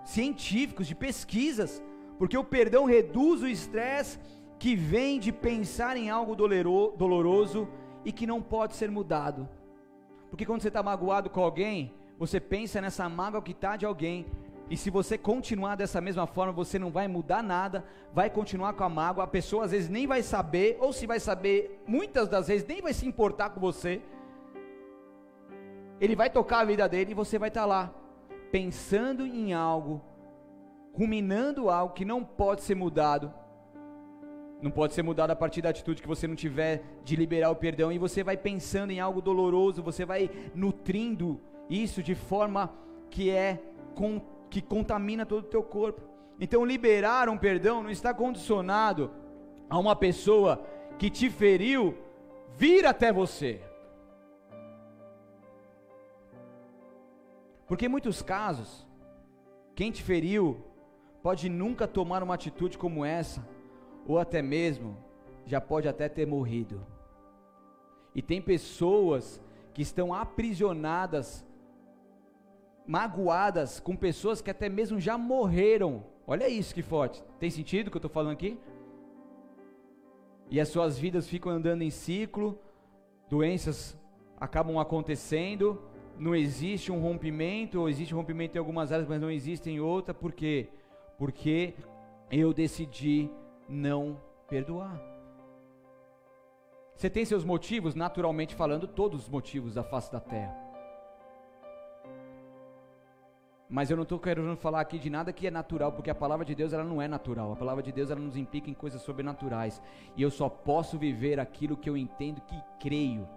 científicos, 0.03 0.87
de 0.87 0.95
pesquisas, 0.95 1.81
porque 2.17 2.37
o 2.37 2.43
perdão 2.43 2.85
reduz 2.85 3.41
o 3.41 3.47
estresse 3.47 4.19
que 4.59 4.75
vem 4.75 5.19
de 5.19 5.31
pensar 5.31 5.97
em 5.97 6.09
algo 6.09 6.35
doloroso 6.35 7.67
e 8.05 8.11
que 8.11 8.27
não 8.27 8.41
pode 8.41 8.75
ser 8.75 8.89
mudado. 8.89 9.47
Porque 10.29 10.45
quando 10.45 10.61
você 10.61 10.69
está 10.69 10.81
magoado 10.81 11.29
com 11.29 11.41
alguém, 11.41 11.93
você 12.17 12.39
pensa 12.39 12.79
nessa 12.79 13.07
mágoa 13.09 13.41
que 13.41 13.51
está 13.51 13.75
de 13.75 13.85
alguém, 13.85 14.25
e 14.69 14.77
se 14.77 14.89
você 14.89 15.17
continuar 15.17 15.75
dessa 15.75 15.99
mesma 15.99 16.25
forma, 16.25 16.51
você 16.51 16.79
não 16.79 16.89
vai 16.89 17.07
mudar 17.07 17.43
nada, 17.43 17.85
vai 18.13 18.29
continuar 18.29 18.73
com 18.73 18.83
a 18.83 18.89
mágoa. 18.89 19.23
A 19.23 19.27
pessoa 19.27 19.65
às 19.65 19.71
vezes 19.71 19.89
nem 19.89 20.07
vai 20.07 20.23
saber, 20.23 20.77
ou 20.79 20.93
se 20.93 21.05
vai 21.05 21.19
saber, 21.19 21.83
muitas 21.85 22.27
das 22.27 22.47
vezes 22.47 22.65
nem 22.65 22.81
vai 22.81 22.93
se 22.93 23.05
importar 23.05 23.49
com 23.49 23.59
você. 23.59 24.01
Ele 25.99 26.15
vai 26.15 26.29
tocar 26.29 26.61
a 26.61 26.65
vida 26.65 26.87
dele 26.87 27.11
e 27.11 27.13
você 27.13 27.37
vai 27.37 27.49
estar 27.49 27.61
tá 27.61 27.67
lá, 27.67 27.93
pensando 28.51 29.25
em 29.25 29.53
algo, 29.53 30.01
ruminando 30.93 31.69
algo 31.69 31.93
que 31.93 32.05
não 32.05 32.23
pode 32.23 32.61
ser 32.61 32.75
mudado. 32.75 33.33
Não 34.61 34.71
pode 34.71 34.93
ser 34.93 35.03
mudado 35.03 35.31
a 35.31 35.35
partir 35.35 35.61
da 35.61 35.69
atitude 35.69 36.01
que 36.01 36.07
você 36.07 36.25
não 36.25 36.35
tiver 36.35 36.83
de 37.03 37.15
liberar 37.15 37.49
o 37.49 37.55
perdão. 37.55 37.91
E 37.91 37.97
você 37.97 38.23
vai 38.23 38.37
pensando 38.37 38.91
em 38.91 38.99
algo 38.99 39.21
doloroso, 39.21 39.83
você 39.83 40.05
vai 40.05 40.29
nutrindo 40.55 41.41
isso 41.69 42.01
de 42.01 42.15
forma 42.15 42.73
que 43.09 43.29
é 43.29 43.59
que 44.49 44.61
contamina 44.61 45.25
todo 45.25 45.45
o 45.45 45.49
teu 45.49 45.63
corpo. 45.63 46.01
Então, 46.39 46.63
liberar 46.63 47.27
um 47.27 47.37
perdão 47.37 47.83
não 47.83 47.89
está 47.89 48.13
condicionado 48.13 49.11
a 49.69 49.77
uma 49.77 49.95
pessoa 49.95 50.65
que 50.97 51.09
te 51.09 51.29
feriu 51.29 51.97
vir 52.55 52.85
até 52.85 53.11
você. 53.11 53.61
Porque 57.67 57.85
em 57.87 57.89
muitos 57.89 58.21
casos, 58.21 58.87
quem 59.75 59.91
te 59.91 60.03
feriu 60.03 60.63
pode 61.23 61.47
nunca 61.47 61.87
tomar 61.87 62.21
uma 62.21 62.35
atitude 62.35 62.77
como 62.77 63.05
essa, 63.05 63.47
ou 64.05 64.19
até 64.19 64.41
mesmo 64.41 64.97
já 65.45 65.61
pode 65.61 65.87
até 65.87 66.09
ter 66.09 66.27
morrido. 66.27 66.85
E 68.13 68.21
tem 68.21 68.41
pessoas 68.41 69.41
que 69.73 69.81
estão 69.81 70.13
aprisionadas 70.13 71.45
magoadas 72.85 73.79
com 73.79 73.95
pessoas 73.95 74.41
que 74.41 74.51
até 74.51 74.67
mesmo 74.67 74.99
já 74.99 75.17
morreram. 75.17 76.03
Olha 76.27 76.49
isso 76.49 76.75
que 76.75 76.81
forte. 76.81 77.23
Tem 77.39 77.49
sentido 77.49 77.87
o 77.87 77.91
que 77.91 77.95
eu 77.95 77.99
estou 77.99 78.11
falando 78.11 78.33
aqui? 78.33 78.59
E 80.49 80.59
as 80.59 80.67
suas 80.67 80.99
vidas 80.99 81.27
ficam 81.27 81.51
andando 81.51 81.81
em 81.81 81.89
ciclo, 81.89 82.59
doenças 83.29 83.97
acabam 84.39 84.77
acontecendo, 84.77 85.81
não 86.19 86.35
existe 86.35 86.91
um 86.91 86.99
rompimento, 86.99 87.79
ou 87.79 87.89
existe 87.89 88.13
um 88.13 88.17
rompimento 88.17 88.57
em 88.57 88.59
algumas 88.59 88.91
áreas, 88.91 89.07
mas 89.07 89.21
não 89.21 89.31
existe 89.31 89.69
em 89.69 89.79
outra, 89.79 90.13
por 90.13 90.33
quê? 90.33 90.67
Porque 90.69 90.82
eu 92.31 92.53
decidi 92.53 93.29
não 93.67 94.19
perdoar. 94.47 94.99
Você 96.95 97.09
tem 97.09 97.25
seus 97.25 97.43
motivos, 97.43 97.95
naturalmente 97.95 98.55
falando, 98.55 98.87
todos 98.87 99.23
os 99.23 99.29
motivos 99.29 99.73
da 99.73 99.83
face 99.83 100.11
da 100.11 100.19
terra. 100.19 100.63
Mas 103.69 103.89
eu 103.89 103.95
não 103.95 104.03
estou 104.03 104.19
querendo 104.19 104.55
falar 104.55 104.81
aqui 104.81 104.99
de 104.99 105.09
nada 105.09 105.33
que 105.33 105.47
é 105.47 105.51
natural, 105.51 105.91
porque 105.91 106.09
a 106.09 106.15
palavra 106.15 106.45
de 106.45 106.53
Deus 106.53 106.73
ela 106.73 106.83
não 106.83 107.01
é 107.01 107.07
natural. 107.07 107.51
A 107.51 107.55
palavra 107.55 107.81
de 107.81 107.91
Deus 107.91 108.11
ela 108.11 108.19
nos 108.19 108.37
implica 108.37 108.69
em 108.69 108.73
coisas 108.73 109.01
sobrenaturais. 109.01 109.81
E 110.15 110.21
eu 110.21 110.29
só 110.29 110.47
posso 110.47 110.97
viver 110.97 111.39
aquilo 111.39 111.75
que 111.75 111.89
eu 111.89 111.97
entendo 111.97 112.41
que 112.41 112.55
creio. 112.79 113.27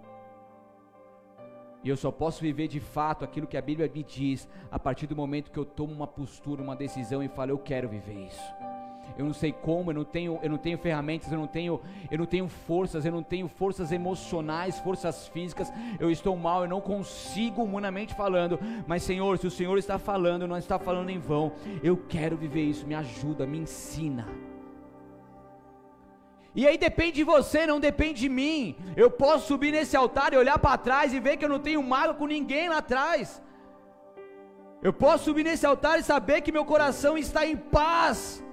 E 1.83 1.89
eu 1.89 1.97
só 1.97 2.11
posso 2.11 2.41
viver 2.41 2.67
de 2.67 2.79
fato 2.79 3.23
aquilo 3.23 3.47
que 3.47 3.57
a 3.57 3.61
Bíblia 3.61 3.89
me 3.93 4.03
diz 4.03 4.47
a 4.71 4.79
partir 4.79 5.07
do 5.07 5.15
momento 5.15 5.51
que 5.51 5.57
eu 5.57 5.65
tomo 5.65 5.93
uma 5.93 6.07
postura, 6.07 6.61
uma 6.61 6.75
decisão 6.75 7.23
e 7.23 7.27
falo, 7.27 7.51
eu 7.51 7.59
quero 7.59 7.87
viver 7.87 8.25
isso. 8.27 8.41
Eu 9.17 9.25
não 9.25 9.33
sei 9.33 9.51
como, 9.51 9.91
eu 9.91 9.95
não 9.95 10.03
tenho, 10.03 10.39
eu 10.43 10.49
não 10.49 10.57
tenho 10.57 10.77
ferramentas, 10.77 11.31
eu 11.31 11.37
não 11.37 11.47
tenho, 11.47 11.79
eu 12.11 12.17
não 12.17 12.25
tenho 12.25 12.47
forças, 12.47 13.05
eu 13.05 13.11
não 13.11 13.23
tenho 13.23 13.47
forças 13.47 13.91
emocionais, 13.91 14.79
forças 14.79 15.27
físicas, 15.29 15.71
eu 15.99 16.11
estou 16.11 16.35
mal, 16.35 16.63
eu 16.63 16.69
não 16.69 16.81
consigo 16.81 17.63
humanamente 17.63 18.13
falando, 18.13 18.59
mas 18.85 19.03
Senhor, 19.03 19.37
se 19.37 19.47
o 19.47 19.51
Senhor 19.51 19.77
está 19.77 19.97
falando, 19.97 20.47
não 20.47 20.57
está 20.57 20.77
falando 20.77 21.09
em 21.09 21.19
vão, 21.19 21.53
eu 21.81 21.97
quero 21.97 22.37
viver 22.37 22.63
isso, 22.63 22.85
me 22.85 22.95
ajuda, 22.95 23.45
me 23.45 23.59
ensina. 23.59 24.27
E 26.59 26.65
aí 26.67 26.77
depende 26.87 27.17
de 27.17 27.23
você, 27.23 27.59
não 27.71 27.79
depende 27.79 28.21
de 28.21 28.29
mim. 28.37 28.75
Eu 29.03 29.09
posso 29.23 29.45
subir 29.49 29.71
nesse 29.71 29.95
altar 29.95 30.29
e 30.33 30.37
olhar 30.43 30.57
para 30.57 30.83
trás 30.85 31.13
e 31.13 31.19
ver 31.25 31.37
que 31.37 31.45
eu 31.45 31.53
não 31.55 31.59
tenho 31.67 31.83
mágoa 31.93 32.15
com 32.19 32.25
ninguém 32.35 32.67
lá 32.67 32.79
atrás. 32.79 33.39
Eu 34.87 34.91
posso 35.03 35.25
subir 35.25 35.43
nesse 35.43 35.67
altar 35.71 35.99
e 35.99 36.07
saber 36.11 36.41
que 36.41 36.55
meu 36.57 36.65
coração 36.65 37.13
está 37.15 37.45
em 37.45 37.55
paz 37.55 38.43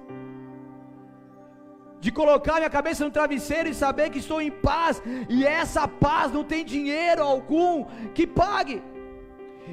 de 1.99 2.11
colocar 2.11 2.57
minha 2.57 2.69
cabeça 2.69 3.03
no 3.03 3.09
travesseiro 3.09 3.69
e 3.69 3.73
saber 3.73 4.11
que 4.11 4.19
estou 4.19 4.39
em 4.39 4.51
paz, 4.51 5.01
e 5.27 5.43
essa 5.43 5.87
paz 5.87 6.31
não 6.31 6.43
tem 6.43 6.63
dinheiro 6.63 7.23
algum 7.23 7.85
que 8.13 8.27
pague. 8.27 8.83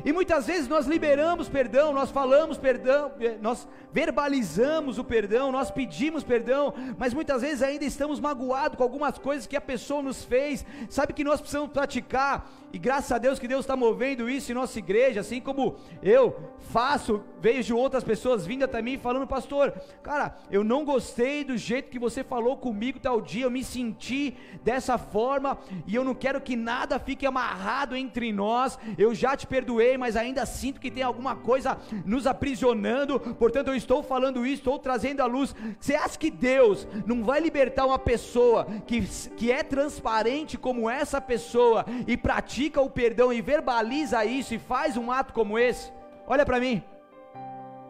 E 0.04 0.12
muitas 0.12 0.46
vezes 0.46 0.68
nós 0.68 0.86
liberamos 0.86 1.48
perdão, 1.48 1.92
nós 1.92 2.10
falamos 2.10 2.56
perdão, 2.56 3.12
eh, 3.20 3.36
nós 3.40 3.68
verbalizamos 3.92 4.98
o 4.98 5.04
perdão, 5.04 5.52
nós 5.52 5.70
pedimos 5.70 6.24
perdão, 6.24 6.72
mas 6.96 7.12
muitas 7.12 7.42
vezes 7.42 7.62
ainda 7.62 7.84
estamos 7.84 8.18
magoados 8.18 8.76
com 8.76 8.82
algumas 8.82 9.18
coisas 9.18 9.46
que 9.46 9.56
a 9.56 9.60
pessoa 9.60 10.02
nos 10.02 10.24
fez. 10.24 10.64
Sabe 10.88 11.12
que 11.12 11.22
nós 11.22 11.40
precisamos 11.40 11.70
praticar, 11.70 12.50
e 12.72 12.78
graças 12.78 13.12
a 13.12 13.18
Deus 13.18 13.38
que 13.38 13.46
Deus 13.46 13.60
está 13.60 13.76
movendo 13.76 14.30
isso 14.30 14.50
em 14.50 14.54
nossa 14.54 14.78
igreja, 14.78 15.20
assim 15.20 15.40
como 15.40 15.76
eu 16.02 16.50
faço, 16.70 17.22
vejo 17.38 17.76
outras 17.76 18.02
pessoas 18.02 18.46
vindo 18.46 18.64
até 18.64 18.80
mim 18.80 18.96
falando, 18.96 19.26
pastor, 19.26 19.74
cara, 20.02 20.36
eu 20.50 20.64
não 20.64 20.84
gostei 20.84 21.44
do 21.44 21.56
jeito 21.56 21.90
que 21.90 21.98
você 21.98 22.24
falou 22.24 22.56
comigo 22.56 22.98
tal 22.98 23.20
dia, 23.20 23.44
eu 23.44 23.50
me 23.50 23.62
senti 23.62 24.34
dessa 24.64 24.96
forma, 24.96 25.58
e 25.86 25.94
eu 25.94 26.02
não 26.02 26.14
quero 26.14 26.40
que 26.40 26.56
nada 26.56 26.98
fique 26.98 27.26
amarrado 27.26 27.94
entre 27.94 28.32
nós, 28.32 28.78
eu 28.96 29.14
já 29.14 29.36
te 29.36 29.46
perdoei, 29.46 29.81
mas 29.98 30.16
ainda 30.16 30.46
sinto 30.46 30.80
que 30.80 30.90
tem 30.90 31.02
alguma 31.02 31.36
coisa 31.36 31.78
nos 32.04 32.26
aprisionando, 32.26 33.18
portanto 33.20 33.68
eu 33.68 33.74
estou 33.74 34.02
falando 34.02 34.46
isso, 34.46 34.60
estou 34.60 34.78
trazendo 34.78 35.20
à 35.20 35.26
luz. 35.26 35.54
Você 35.78 35.94
acha 35.94 36.18
que 36.18 36.30
Deus 36.30 36.86
não 37.06 37.24
vai 37.24 37.40
libertar 37.40 37.86
uma 37.86 37.98
pessoa 37.98 38.66
que, 38.86 39.02
que 39.36 39.50
é 39.50 39.62
transparente 39.62 40.56
como 40.56 40.88
essa 40.88 41.20
pessoa 41.20 41.84
e 42.06 42.16
pratica 42.16 42.80
o 42.80 42.90
perdão 42.90 43.32
e 43.32 43.40
verbaliza 43.40 44.24
isso 44.24 44.54
e 44.54 44.58
faz 44.58 44.96
um 44.96 45.10
ato 45.10 45.32
como 45.32 45.58
esse? 45.58 45.92
Olha 46.26 46.46
para 46.46 46.60
mim. 46.60 46.82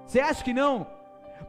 Você 0.06 0.20
acha 0.20 0.42
que 0.42 0.52
não? 0.52 0.86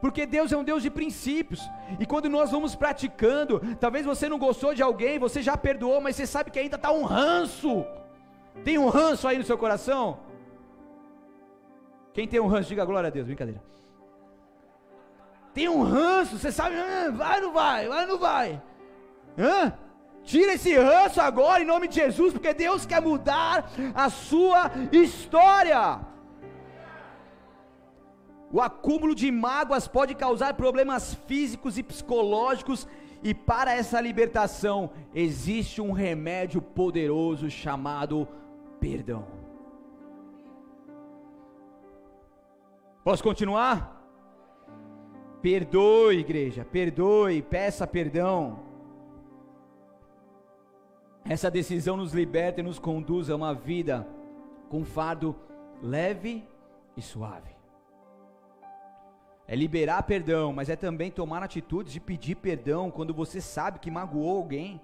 Porque 0.00 0.26
Deus 0.26 0.52
é 0.52 0.56
um 0.56 0.64
Deus 0.64 0.82
de 0.82 0.90
princípios. 0.90 1.60
E 1.98 2.06
quando 2.06 2.28
nós 2.28 2.50
vamos 2.50 2.74
praticando, 2.74 3.60
talvez 3.80 4.04
você 4.04 4.28
não 4.28 4.38
gostou 4.38 4.74
de 4.74 4.82
alguém, 4.82 5.18
você 5.18 5.42
já 5.42 5.56
perdoou, 5.56 6.00
mas 6.00 6.16
você 6.16 6.26
sabe 6.26 6.50
que 6.50 6.58
ainda 6.58 6.76
está 6.76 6.92
um 6.92 7.04
ranço. 7.04 7.84
Tem 8.62 8.78
um 8.78 8.88
ranço 8.88 9.26
aí 9.26 9.38
no 9.38 9.44
seu 9.44 9.58
coração? 9.58 10.18
Quem 12.14 12.28
tem 12.28 12.40
um 12.40 12.46
ranço, 12.46 12.68
diga 12.68 12.84
glória 12.84 13.08
a 13.08 13.10
Deus, 13.10 13.26
brincadeira. 13.26 13.60
Tem 15.52 15.68
um 15.68 15.82
ranço, 15.82 16.38
você 16.38 16.50
sabe, 16.50 16.76
ah, 16.76 17.10
vai 17.10 17.40
ou 17.40 17.46
não 17.46 17.52
vai, 17.52 17.88
vai 17.88 18.02
ou 18.02 18.08
não 18.08 18.18
vai. 18.18 18.62
Hã? 19.36 19.72
Tira 20.22 20.54
esse 20.54 20.74
ranço 20.76 21.20
agora 21.20 21.62
em 21.62 21.66
nome 21.66 21.88
de 21.88 21.96
Jesus, 21.96 22.32
porque 22.32 22.54
Deus 22.54 22.86
quer 22.86 23.02
mudar 23.02 23.70
a 23.94 24.08
sua 24.08 24.70
história. 24.92 26.00
O 28.50 28.60
acúmulo 28.60 29.14
de 29.14 29.30
mágoas 29.32 29.88
pode 29.88 30.14
causar 30.14 30.54
problemas 30.54 31.14
físicos 31.26 31.76
e 31.76 31.82
psicológicos, 31.82 32.86
e 33.24 33.34
para 33.34 33.74
essa 33.74 34.00
libertação 34.00 34.92
existe 35.12 35.80
um 35.80 35.90
remédio 35.90 36.62
poderoso 36.62 37.50
chamado 37.50 38.28
perdão. 38.78 39.33
Posso 43.04 43.22
continuar? 43.22 44.02
Perdoe, 45.42 46.20
igreja, 46.20 46.64
perdoe, 46.64 47.42
peça 47.42 47.86
perdão. 47.86 48.60
Essa 51.22 51.50
decisão 51.50 51.98
nos 51.98 52.14
liberta 52.14 52.60
e 52.60 52.62
nos 52.62 52.78
conduz 52.78 53.28
a 53.28 53.36
uma 53.36 53.54
vida 53.54 54.08
com 54.70 54.86
fardo 54.86 55.36
leve 55.82 56.48
e 56.96 57.02
suave. 57.02 57.54
É 59.46 59.54
liberar 59.54 60.02
perdão, 60.04 60.54
mas 60.54 60.70
é 60.70 60.76
também 60.76 61.10
tomar 61.10 61.42
atitudes 61.42 61.92
de 61.92 62.00
pedir 62.00 62.36
perdão 62.36 62.90
quando 62.90 63.12
você 63.12 63.38
sabe 63.38 63.80
que 63.80 63.90
magoou 63.90 64.34
alguém. 64.38 64.80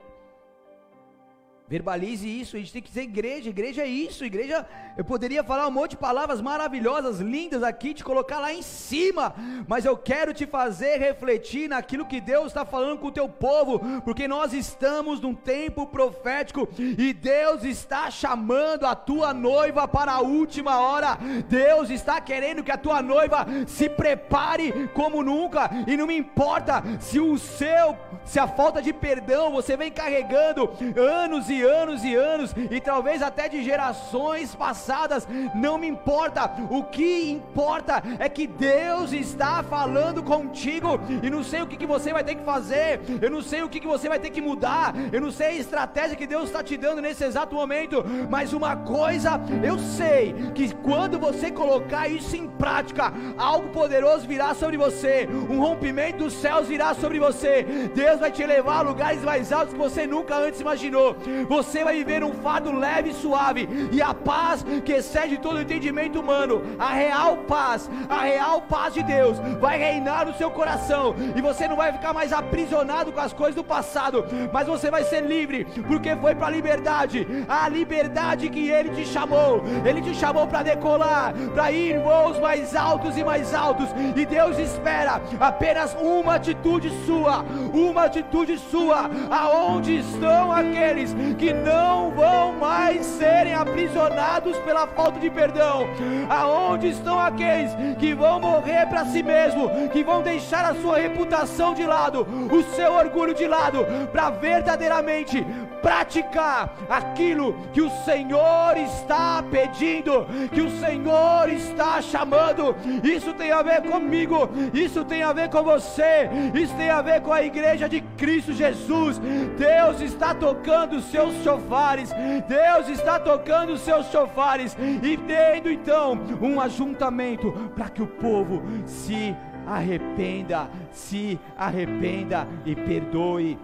Verbalize 1.71 2.29
isso, 2.29 2.57
a 2.57 2.59
gente 2.59 2.73
tem 2.73 2.83
que 2.83 2.89
dizer 2.89 3.03
igreja, 3.03 3.49
igreja 3.49 3.83
é 3.83 3.87
isso, 3.87 4.25
igreja. 4.25 4.67
Eu 4.97 5.05
poderia 5.05 5.45
falar 5.45 5.69
um 5.69 5.71
monte 5.71 5.93
de 5.93 5.99
palavras 5.99 6.41
maravilhosas, 6.41 7.21
lindas 7.21 7.63
aqui, 7.63 7.95
te 7.95 8.03
colocar 8.03 8.41
lá 8.41 8.53
em 8.53 8.61
cima, 8.61 9.33
mas 9.69 9.85
eu 9.85 9.97
quero 9.97 10.35
te 10.35 10.47
fazer 10.47 10.99
refletir 10.99 11.69
naquilo 11.69 12.07
que 12.07 12.21
Deus 12.21 12.49
está 12.49 12.65
falando 12.65 12.99
com 12.99 13.07
o 13.07 13.13
teu 13.13 13.29
povo, 13.29 13.79
porque 14.05 14.27
nós 14.27 14.53
estamos 14.53 15.21
num 15.21 15.33
tempo 15.33 15.87
profético 15.87 16.69
e 16.77 17.13
Deus 17.13 17.63
está 17.63 18.11
chamando 18.11 18.85
a 18.85 18.97
tua 18.97 19.33
noiva 19.33 19.87
para 19.87 20.11
a 20.11 20.21
última 20.21 20.81
hora. 20.81 21.17
Deus 21.49 21.89
está 21.89 22.21
querendo 22.21 22.65
que 22.65 22.73
a 22.73 22.77
tua 22.77 23.01
noiva 23.01 23.47
se 23.69 23.89
prepare 23.89 24.89
como 24.93 25.23
nunca, 25.23 25.71
e 25.87 25.97
não 25.97 26.09
me 26.09 26.17
importa 26.17 26.83
se 26.99 27.21
o 27.21 27.39
seu, 27.39 27.97
se 28.25 28.41
a 28.41 28.49
falta 28.49 28.83
de 28.83 28.93
perdão 28.93 29.53
você 29.53 29.77
vem 29.77 29.93
carregando 29.93 30.69
anos 30.97 31.49
e 31.49 31.60
anos 31.63 32.05
e 32.05 32.15
anos, 32.15 32.55
e 32.71 32.81
talvez 32.81 33.23
até 33.23 33.49
de 33.49 33.63
gerações 33.63 34.55
passadas, 34.55 35.27
não 35.55 35.79
me 35.79 35.87
importa, 35.87 36.51
o 36.71 36.85
que 36.85 37.31
importa 37.31 38.03
é 38.19 38.29
que 38.29 38.47
Deus 38.47 39.13
está 39.13 39.63
falando 39.63 40.23
contigo, 40.23 41.01
e 41.23 41.31
não 41.31 41.43
sei 41.43 41.63
o 41.63 41.67
que, 41.67 41.77
que 41.77 41.87
você 41.87 42.13
vai 42.13 42.25
ter 42.25 42.35
que 42.35 42.45
fazer, 42.45 43.01
eu 43.21 43.31
não 43.31 43.43
sei 43.43 43.63
o 43.63 43.69
que, 43.69 43.81
que 43.81 43.87
você 43.87 44.09
vai 44.09 44.19
ter 44.19 44.31
que 44.31 44.41
mudar, 44.41 44.95
eu 45.13 45.21
não 45.21 45.31
sei 45.31 45.47
a 45.49 45.55
estratégia 45.55 46.17
que 46.17 46.27
Deus 46.27 46.45
está 46.45 46.63
te 46.63 46.77
dando 46.77 47.03
nesse 47.03 47.25
exato 47.25 47.55
momento, 47.55 48.05
mas 48.29 48.53
uma 48.53 48.77
coisa 48.77 49.41
eu 49.63 49.79
sei, 49.79 50.35
que 50.55 50.75
quando 50.77 51.19
você 51.19 51.51
colocar 51.51 52.09
isso 52.09 52.37
em 52.37 52.49
prática, 52.49 53.13
algo 53.37 53.69
poderoso 53.69 54.27
virá 54.27 54.55
sobre 54.55 54.77
você, 54.77 55.29
um 55.49 55.61
rompimento 55.61 56.25
dos 56.25 56.35
céus 56.35 56.69
virá 56.69 56.95
sobre 56.95 57.19
você, 57.19 57.65
Deus 57.95 58.21
vai 58.21 58.31
te 58.31 58.45
levar 58.45 58.79
a 58.79 58.83
lugares 58.83 59.23
mais 59.23 59.53
altos 59.53 59.73
que 59.73 59.79
você 59.79 60.07
nunca 60.07 60.37
antes 60.37 60.61
imaginou 60.61 61.17
você 61.51 61.83
vai 61.83 61.97
viver 61.97 62.23
um 62.23 62.33
fardo 62.33 62.71
leve 62.71 63.11
e 63.11 63.15
suave, 63.15 63.69
e 63.91 64.01
a 64.01 64.15
paz 64.15 64.65
que 64.85 64.93
excede 64.93 65.37
todo 65.37 65.57
o 65.57 65.61
entendimento 65.61 66.21
humano, 66.21 66.63
a 66.79 66.93
real 66.93 67.39
paz, 67.39 67.91
a 68.09 68.21
real 68.21 68.63
paz 68.63 68.95
de 68.95 69.03
Deus, 69.03 69.37
vai 69.59 69.77
reinar 69.77 70.27
no 70.27 70.35
seu 70.35 70.49
coração, 70.53 71.13
e 71.35 71.43
você 71.43 71.67
não 71.67 71.75
vai 71.75 71.93
ficar 71.93 72.13
mais 72.13 72.33
aprisionado 72.33 73.11
com 73.11 73.19
as 73.19 73.33
coisas 73.33 73.57
do 73.57 73.65
passado, 73.65 74.25
mas 74.53 74.69
você 74.69 74.93
vai 74.93 75.03
ser 75.03 75.23
livre, 75.23 75.65
porque 75.89 76.15
foi 76.15 76.37
para 76.37 76.47
a 76.47 76.51
liberdade, 76.51 77.27
a 77.49 77.69
liberdade 77.69 78.49
que 78.49 78.71
Ele 78.71 78.91
te 78.91 79.05
chamou, 79.05 79.65
Ele 79.85 80.01
te 80.03 80.15
chamou 80.15 80.47
para 80.47 80.63
decolar, 80.63 81.35
para 81.53 81.73
ir 81.73 81.99
voos 81.99 82.39
mais 82.39 82.77
altos 82.77 83.19
e 83.19 83.25
mais 83.25 83.53
altos, 83.53 83.89
e 84.15 84.25
Deus 84.25 84.57
espera 84.57 85.21
apenas 85.41 85.97
uma 86.01 86.37
atitude 86.37 86.93
sua, 87.05 87.45
uma 87.75 88.05
atitude 88.05 88.57
sua, 88.57 89.11
aonde 89.29 89.99
estão 89.99 90.53
aqueles 90.53 91.13
que 91.41 91.55
não 91.55 92.11
vão 92.11 92.53
mais 92.53 93.07
serem 93.07 93.55
aprisionados 93.55 94.59
pela 94.59 94.87
falta 94.87 95.19
de 95.19 95.31
perdão. 95.31 95.87
Aonde 96.29 96.89
estão 96.89 97.19
aqueles 97.19 97.71
que 97.99 98.13
vão 98.13 98.39
morrer 98.39 98.87
para 98.87 99.07
si 99.07 99.23
mesmo, 99.23 99.71
que 99.89 100.05
vão 100.05 100.21
deixar 100.21 100.67
a 100.67 100.75
sua 100.75 100.99
reputação 100.99 101.73
de 101.73 101.87
lado, 101.87 102.27
o 102.53 102.63
seu 102.75 102.93
orgulho 102.93 103.33
de 103.33 103.47
lado, 103.47 103.87
para 104.13 104.29
verdadeiramente 104.29 105.43
praticar 105.83 106.75
aquilo 106.89 107.55
que 107.73 107.81
o 107.81 107.91
Senhor 108.05 108.77
está 108.77 109.43
pedindo, 109.51 110.27
que 110.53 110.61
o 110.61 110.71
Senhor 110.71 111.49
está 111.49 112.01
chamando. 112.01 112.75
Isso 113.03 113.33
tem 113.35 113.53
a 113.53 113.63
ver 113.63 113.83
comigo, 113.83 114.49
isso 114.73 115.05
tem 115.05 115.23
a 115.23 115.33
ver 115.33 115.49
com 115.49 115.63
você, 115.63 116.29
isso 116.55 116.75
tem 116.77 116.91
a 116.91 117.03
ver 117.03 117.21
com 117.21 117.33
a 117.33 117.43
igreja 117.43 117.89
de 117.89 118.01
Cristo 118.17 118.53
Jesus. 118.53 119.19
Deus 119.59 120.01
está 120.01 120.35
tocando 120.35 120.97
os 120.97 121.05
seus 121.05 121.35
chofares, 121.43 122.11
Deus 122.49 122.89
está 122.89 123.19
tocando 123.19 123.73
os 123.73 123.81
seus 123.81 124.07
chofares 124.11 124.77
e 125.03 125.17
tendo 125.17 125.71
então 125.71 126.19
um 126.41 126.61
ajuntamento 126.61 127.53
para 127.75 127.89
que 127.89 128.03
o 128.03 128.07
povo 128.07 128.63
se 128.87 129.35
arrependa, 129.67 130.69
se 130.91 131.39
arrependa 131.57 132.47
e 132.65 132.75
perdoe, 132.75 133.59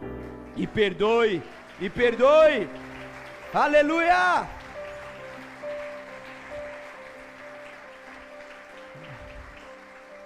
e 0.56 0.66
perdoe 0.66 1.42
e 1.80 1.90
perdoe. 1.90 2.68
Aleluia! 3.52 4.48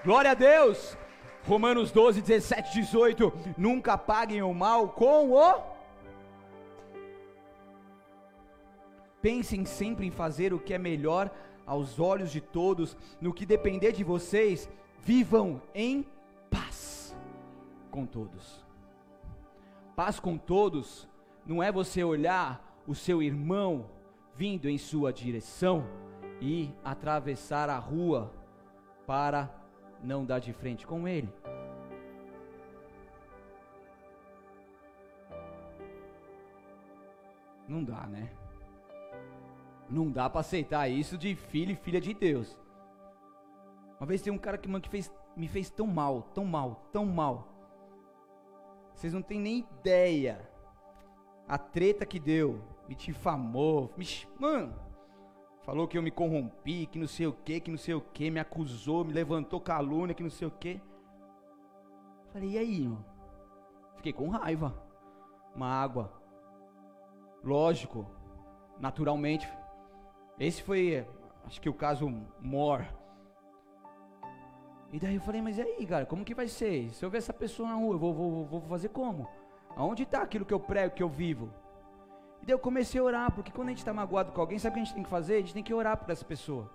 Glória 0.04 0.30
a 0.30 0.34
Deus. 0.34 0.96
Romanos 1.46 1.90
12, 1.90 2.22
17, 2.22 2.72
18. 2.72 3.32
Nunca 3.56 3.98
paguem 3.98 4.42
o 4.42 4.54
mal 4.54 4.88
com 4.88 5.32
o. 5.32 5.80
Pensem 9.20 9.66
sempre 9.66 10.06
em 10.06 10.10
fazer 10.10 10.54
o 10.54 10.58
que 10.58 10.72
é 10.72 10.78
melhor 10.78 11.30
aos 11.66 12.00
olhos 12.00 12.30
de 12.30 12.40
todos. 12.40 12.96
No 13.20 13.34
que 13.34 13.44
depender 13.44 13.92
de 13.92 14.02
vocês, 14.02 14.70
vivam 15.00 15.60
em 15.74 16.06
paz 16.50 17.14
com 17.90 18.06
todos. 18.06 18.64
Paz 19.94 20.18
com 20.18 20.38
todos 20.38 21.09
não 21.50 21.60
é 21.60 21.72
você 21.72 22.04
olhar 22.04 22.80
o 22.86 22.94
seu 22.94 23.20
irmão 23.20 23.90
vindo 24.36 24.68
em 24.68 24.78
sua 24.78 25.12
direção 25.12 25.84
e 26.40 26.72
atravessar 26.84 27.68
a 27.68 27.76
rua 27.76 28.32
para 29.04 29.52
não 30.00 30.24
dar 30.24 30.38
de 30.38 30.52
frente 30.52 30.86
com 30.86 31.08
ele. 31.08 31.28
Não 37.66 37.82
dá, 37.82 38.06
né? 38.06 38.30
Não 39.88 40.08
dá 40.08 40.30
para 40.30 40.42
aceitar 40.42 40.88
isso 40.88 41.18
de 41.18 41.34
filho 41.34 41.72
e 41.72 41.74
filha 41.74 42.00
de 42.00 42.14
Deus. 42.14 42.56
Uma 43.98 44.06
vez 44.06 44.22
tem 44.22 44.32
um 44.32 44.38
cara 44.38 44.56
que, 44.56 44.68
mano, 44.68 44.82
que 44.82 44.88
fez, 44.88 45.12
me 45.36 45.48
fez 45.48 45.68
tão 45.68 45.88
mal, 45.88 46.22
tão 46.32 46.44
mal, 46.44 46.88
tão 46.92 47.04
mal. 47.04 47.48
Vocês 48.94 49.12
não 49.12 49.20
têm 49.20 49.40
nem 49.40 49.66
ideia 49.80 50.48
a 51.50 51.58
treta 51.58 52.06
que 52.06 52.20
deu, 52.20 52.62
me 52.88 52.94
difamou, 52.94 53.92
me, 53.96 54.06
mano, 54.38 54.72
falou 55.64 55.88
que 55.88 55.98
eu 55.98 56.02
me 56.02 56.12
corrompi, 56.12 56.86
que 56.86 56.96
não 56.96 57.08
sei 57.08 57.26
o 57.26 57.32
que, 57.32 57.58
que 57.58 57.72
não 57.72 57.76
sei 57.76 57.92
o 57.92 58.00
que, 58.00 58.30
me 58.30 58.38
acusou, 58.38 59.04
me 59.04 59.12
levantou 59.12 59.60
calúnia, 59.60 60.14
que 60.14 60.22
não 60.22 60.30
sei 60.30 60.46
o 60.46 60.50
que. 60.52 60.80
Falei, 62.32 62.50
e 62.50 62.58
aí, 62.58 62.82
irmão? 62.82 63.04
Fiquei 63.96 64.12
com 64.12 64.28
raiva, 64.28 64.80
mágoa. 65.56 66.12
Lógico, 67.42 68.06
naturalmente. 68.78 69.48
Esse 70.38 70.62
foi, 70.62 71.04
acho 71.46 71.60
que 71.60 71.68
o 71.68 71.74
caso 71.74 72.08
mor. 72.40 72.86
E 74.92 75.00
daí 75.00 75.16
eu 75.16 75.20
falei, 75.20 75.42
mas 75.42 75.58
e 75.58 75.62
aí, 75.62 75.84
cara, 75.84 76.06
como 76.06 76.24
que 76.24 76.32
vai 76.32 76.46
ser? 76.46 76.90
Se 76.90 77.04
eu 77.04 77.10
ver 77.10 77.18
essa 77.18 77.34
pessoa 77.34 77.68
na 77.68 77.74
rua, 77.74 77.94
eu 77.94 77.98
vou, 77.98 78.14
vou, 78.14 78.46
vou 78.46 78.60
fazer 78.60 78.90
como? 78.90 79.28
Aonde 79.76 80.02
está 80.02 80.22
aquilo 80.22 80.44
que 80.44 80.54
eu 80.54 80.60
prego, 80.60 80.94
que 80.94 81.02
eu 81.02 81.08
vivo? 81.08 81.50
E 82.42 82.46
daí 82.46 82.54
eu 82.54 82.58
comecei 82.58 83.00
a 83.00 83.04
orar, 83.04 83.32
porque 83.32 83.52
quando 83.52 83.68
a 83.68 83.70
gente 83.70 83.78
está 83.78 83.92
magoado 83.92 84.32
com 84.32 84.40
alguém, 84.40 84.58
sabe 84.58 84.72
o 84.72 84.74
que 84.74 84.80
a 84.80 84.84
gente 84.84 84.94
tem 84.94 85.02
que 85.02 85.10
fazer? 85.10 85.34
A 85.34 85.40
gente 85.40 85.54
tem 85.54 85.62
que 85.62 85.74
orar 85.74 85.96
por 85.96 86.10
essa 86.10 86.24
pessoa. 86.24 86.70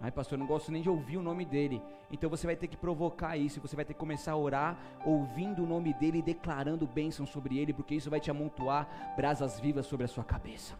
Ai, 0.00 0.10
pastor, 0.10 0.36
eu 0.36 0.40
não 0.40 0.46
gosto 0.48 0.72
nem 0.72 0.82
de 0.82 0.90
ouvir 0.90 1.16
o 1.16 1.22
nome 1.22 1.44
dele. 1.44 1.80
Então 2.10 2.28
você 2.28 2.44
vai 2.44 2.56
ter 2.56 2.66
que 2.66 2.76
provocar 2.76 3.36
isso, 3.36 3.60
você 3.60 3.76
vai 3.76 3.84
ter 3.84 3.94
que 3.94 4.00
começar 4.00 4.32
a 4.32 4.36
orar 4.36 4.76
ouvindo 5.06 5.62
o 5.62 5.66
nome 5.66 5.94
dele 5.94 6.18
e 6.18 6.22
declarando 6.22 6.84
bênção 6.88 7.24
sobre 7.24 7.56
ele, 7.58 7.72
porque 7.72 7.94
isso 7.94 8.10
vai 8.10 8.18
te 8.18 8.28
amontoar 8.28 9.14
brasas 9.16 9.60
vivas 9.60 9.86
sobre 9.86 10.04
a 10.04 10.08
sua 10.08 10.24
cabeça. 10.24 10.74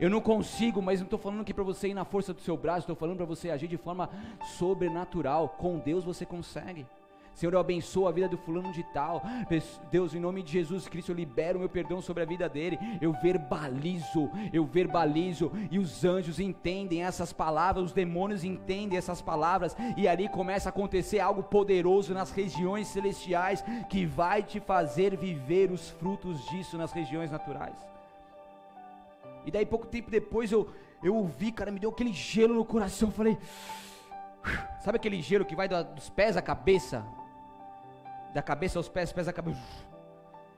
Eu 0.00 0.08
não 0.08 0.22
consigo, 0.22 0.80
mas 0.80 1.00
não 1.00 1.04
estou 1.04 1.18
falando 1.18 1.42
aqui 1.42 1.52
para 1.52 1.62
você 1.62 1.88
ir 1.88 1.94
na 1.94 2.06
força 2.06 2.32
do 2.32 2.40
seu 2.40 2.56
braço, 2.56 2.80
estou 2.80 2.96
falando 2.96 3.18
para 3.18 3.26
você 3.26 3.50
agir 3.50 3.68
de 3.68 3.76
forma 3.76 4.08
sobrenatural. 4.56 5.50
Com 5.50 5.78
Deus 5.78 6.02
você 6.02 6.24
consegue. 6.24 6.86
Senhor, 7.34 7.54
eu 7.54 7.60
abençoo 7.60 8.06
a 8.06 8.12
vida 8.12 8.28
do 8.28 8.36
fulano 8.36 8.72
de 8.72 8.82
tal. 8.92 9.22
Deus, 9.90 10.14
em 10.14 10.20
nome 10.20 10.42
de 10.42 10.52
Jesus 10.52 10.86
Cristo, 10.86 11.12
eu 11.12 11.16
libero 11.16 11.56
o 11.56 11.60
meu 11.60 11.68
perdão 11.68 12.02
sobre 12.02 12.22
a 12.22 12.26
vida 12.26 12.48
dele. 12.48 12.78
Eu 13.00 13.12
verbalizo, 13.12 14.30
eu 14.52 14.64
verbalizo. 14.66 15.50
E 15.70 15.78
os 15.78 16.04
anjos 16.04 16.38
entendem 16.38 17.02
essas 17.02 17.32
palavras, 17.32 17.86
os 17.86 17.92
demônios 17.92 18.44
entendem 18.44 18.98
essas 18.98 19.22
palavras. 19.22 19.76
E 19.96 20.06
ali 20.06 20.28
começa 20.28 20.68
a 20.68 20.70
acontecer 20.70 21.20
algo 21.20 21.42
poderoso 21.42 22.12
nas 22.12 22.30
regiões 22.30 22.88
celestiais 22.88 23.64
que 23.88 24.04
vai 24.04 24.42
te 24.42 24.60
fazer 24.60 25.16
viver 25.16 25.70
os 25.70 25.90
frutos 25.90 26.44
disso 26.50 26.76
nas 26.76 26.92
regiões 26.92 27.30
naturais. 27.30 27.76
E 29.46 29.50
daí, 29.50 29.64
pouco 29.64 29.86
tempo 29.86 30.10
depois, 30.10 30.52
eu, 30.52 30.68
eu 31.02 31.14
ouvi, 31.16 31.50
cara, 31.50 31.70
me 31.70 31.80
deu 31.80 31.90
aquele 31.90 32.12
gelo 32.12 32.54
no 32.54 32.64
coração. 32.64 33.08
Eu 33.08 33.12
falei. 33.12 33.38
Sabe 34.80 34.96
aquele 34.96 35.20
gelo 35.20 35.44
que 35.44 35.56
vai 35.56 35.68
dos 35.68 36.08
pés 36.10 36.36
à 36.36 36.42
cabeça? 36.42 37.04
Da 38.34 38.42
cabeça 38.42 38.78
aos 38.78 38.88
pés, 38.88 39.12
pés 39.12 39.28
à 39.28 39.32
cabeça. 39.32 39.60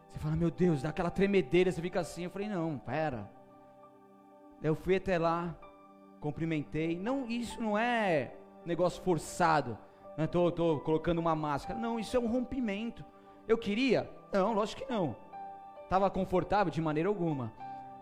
Você 0.09 0.18
fala, 0.18 0.37
meu 0.37 0.51
Deus, 0.51 0.83
dá 0.83 0.91
aquela 0.91 1.11
tremedeira, 1.11 1.70
você 1.70 1.81
fica 1.81 2.01
assim. 2.01 2.25
Eu 2.25 2.31
falei, 2.31 2.49
não, 2.49 2.79
pera. 2.79 3.31
Eu 4.62 4.75
fui 4.75 4.97
até 4.97 5.18
lá, 5.18 5.55
cumprimentei. 6.20 6.99
Não, 6.99 7.27
isso 7.29 7.61
não 7.61 7.77
é 7.77 8.35
negócio 8.64 9.03
forçado. 9.03 9.79
Estou 10.18 10.53
tô, 10.53 10.77
tô 10.77 10.81
colocando 10.85 11.18
uma 11.18 11.35
máscara. 11.35 11.79
Não, 11.79 11.99
isso 11.99 12.16
é 12.16 12.20
um 12.20 12.27
rompimento. 12.27 13.05
Eu 13.49 13.57
queria? 13.57 14.09
Não, 14.33 14.53
lógico 14.53 14.83
que 14.83 14.93
não. 14.93 15.16
Estava 15.85 16.11
confortável 16.11 16.70
de 16.70 16.81
maneira 16.81 17.09
alguma 17.09 17.53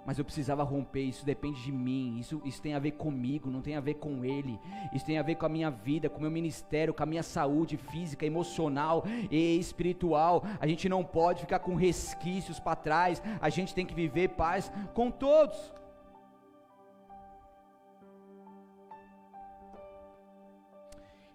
mas 0.07 0.19
eu 0.19 0.25
precisava 0.25 0.63
romper. 0.63 1.03
Isso 1.03 1.25
depende 1.25 1.63
de 1.63 1.73
mim. 1.73 2.19
Isso, 2.19 2.41
isso 2.45 2.61
tem 2.61 2.75
a 2.75 2.79
ver 2.79 2.93
comigo, 2.93 3.51
não 3.51 3.61
tem 3.61 3.77
a 3.77 3.81
ver 3.81 3.95
com 3.95 4.25
ele. 4.25 4.59
Isso 4.93 5.05
tem 5.05 5.19
a 5.19 5.23
ver 5.23 5.37
com 5.37 5.47
a 5.47 5.49
minha 5.49 5.71
vida, 5.71 6.09
com 6.09 6.19
o 6.19 6.23
meu 6.23 6.31
ministério, 6.31 6.95
com 6.95 7.03
a 7.03 7.07
minha 7.07 7.23
saúde 7.23 7.77
física, 7.77 8.25
emocional 8.27 9.05
e 9.31 9.59
espiritual. 9.59 10.45
A 10.59 10.67
gente 10.67 10.89
não 10.89 11.05
pode 11.05 11.43
ficar 11.43 11.59
com 11.61 11.75
resquícios 11.75 12.59
para 12.59 12.77
trás. 12.77 13.23
A 13.41 13.49
gente 13.49 13.75
tem 13.75 13.87
que 13.87 13.95
viver 13.95 14.31
paz 14.31 14.73
com 14.95 15.11
todos. 15.11 15.73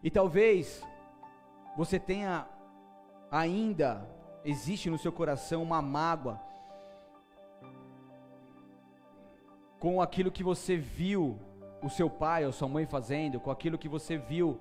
E 0.03 0.11
talvez 0.11 0.83
você 1.75 1.99
tenha 1.99 2.47
ainda 3.31 4.07
existe 4.45 4.89
no 4.89 4.97
seu 4.97 5.11
coração 5.11 5.63
uma 5.63 5.81
mágoa 5.81 6.39
com 9.79 10.01
aquilo 10.01 10.31
que 10.31 10.43
você 10.43 10.77
viu 10.77 11.39
o 11.81 11.89
seu 11.89 12.09
pai 12.09 12.45
ou 12.45 12.51
sua 12.51 12.67
mãe 12.67 12.85
fazendo, 12.85 13.39
com 13.39 13.51
aquilo 13.51 13.77
que 13.77 13.89
você 13.89 14.17
viu 14.17 14.59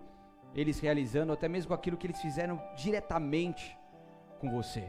eles 0.54 0.78
realizando, 0.78 1.32
até 1.32 1.48
mesmo 1.48 1.68
com 1.68 1.74
aquilo 1.74 1.96
que 1.96 2.06
eles 2.06 2.20
fizeram 2.20 2.60
diretamente 2.76 3.76
com 4.40 4.50
você. 4.50 4.88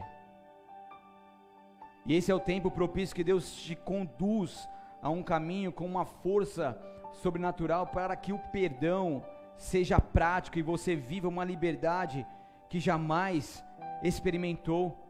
E 2.04 2.14
esse 2.14 2.30
é 2.30 2.34
o 2.34 2.40
tempo 2.40 2.70
propício 2.70 3.16
que 3.16 3.24
Deus 3.24 3.52
te 3.56 3.74
conduz 3.74 4.68
a 5.02 5.10
um 5.10 5.22
caminho 5.22 5.72
com 5.72 5.84
uma 5.84 6.04
força 6.04 6.80
sobrenatural 7.12 7.86
para 7.88 8.14
que 8.14 8.32
o 8.32 8.38
perdão 8.38 9.24
seja 9.56 9.98
prático 9.98 10.58
e 10.58 10.62
você 10.62 10.94
viva 10.94 11.28
uma 11.28 11.44
liberdade 11.44 12.26
que 12.68 12.78
jamais 12.78 13.64
experimentou. 14.02 15.05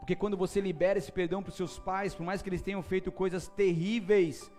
Porque 0.00 0.16
quando 0.16 0.36
você 0.36 0.60
libera 0.60 0.98
esse 0.98 1.12
perdão 1.12 1.42
para 1.42 1.50
os 1.50 1.56
seus 1.56 1.78
pais, 1.78 2.14
por 2.14 2.24
mais 2.24 2.42
que 2.42 2.48
eles 2.48 2.62
tenham 2.62 2.82
feito 2.82 3.12
coisas 3.12 3.46
terríveis 3.48 4.50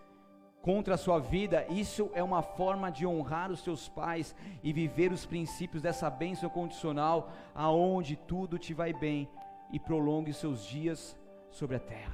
contra 0.61 0.93
a 0.93 0.97
sua 0.97 1.19
vida, 1.19 1.65
isso 1.69 2.09
é 2.13 2.23
uma 2.23 2.43
forma 2.43 2.91
de 2.91 3.05
honrar 3.05 3.51
os 3.51 3.63
seus 3.63 3.89
pais 3.89 4.35
e 4.63 4.71
viver 4.71 5.11
os 5.11 5.25
princípios 5.25 5.81
dessa 5.81 6.09
bênção 6.09 6.49
condicional, 6.49 7.31
aonde 7.53 8.15
tudo 8.15 8.59
te 8.59 8.73
vai 8.73 8.93
bem 8.93 9.27
e 9.73 9.79
prolongue 9.79 10.31
seus 10.33 10.63
dias 10.65 11.17
sobre 11.49 11.75
a 11.75 11.79
terra. 11.79 12.13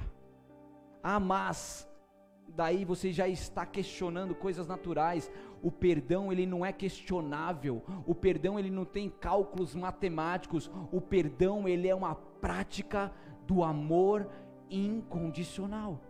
Ah, 1.02 1.20
mas 1.20 1.88
daí 2.48 2.84
você 2.84 3.12
já 3.12 3.28
está 3.28 3.64
questionando 3.66 4.34
coisas 4.34 4.66
naturais. 4.66 5.30
O 5.62 5.70
perdão 5.70 6.32
ele 6.32 6.46
não 6.46 6.64
é 6.64 6.72
questionável. 6.72 7.82
O 8.06 8.14
perdão 8.14 8.58
ele 8.58 8.70
não 8.70 8.84
tem 8.84 9.10
cálculos 9.10 9.74
matemáticos. 9.74 10.70
O 10.90 11.00
perdão 11.00 11.68
ele 11.68 11.88
é 11.88 11.94
uma 11.94 12.14
prática 12.40 13.12
do 13.46 13.62
amor 13.62 14.28
incondicional. 14.70 16.00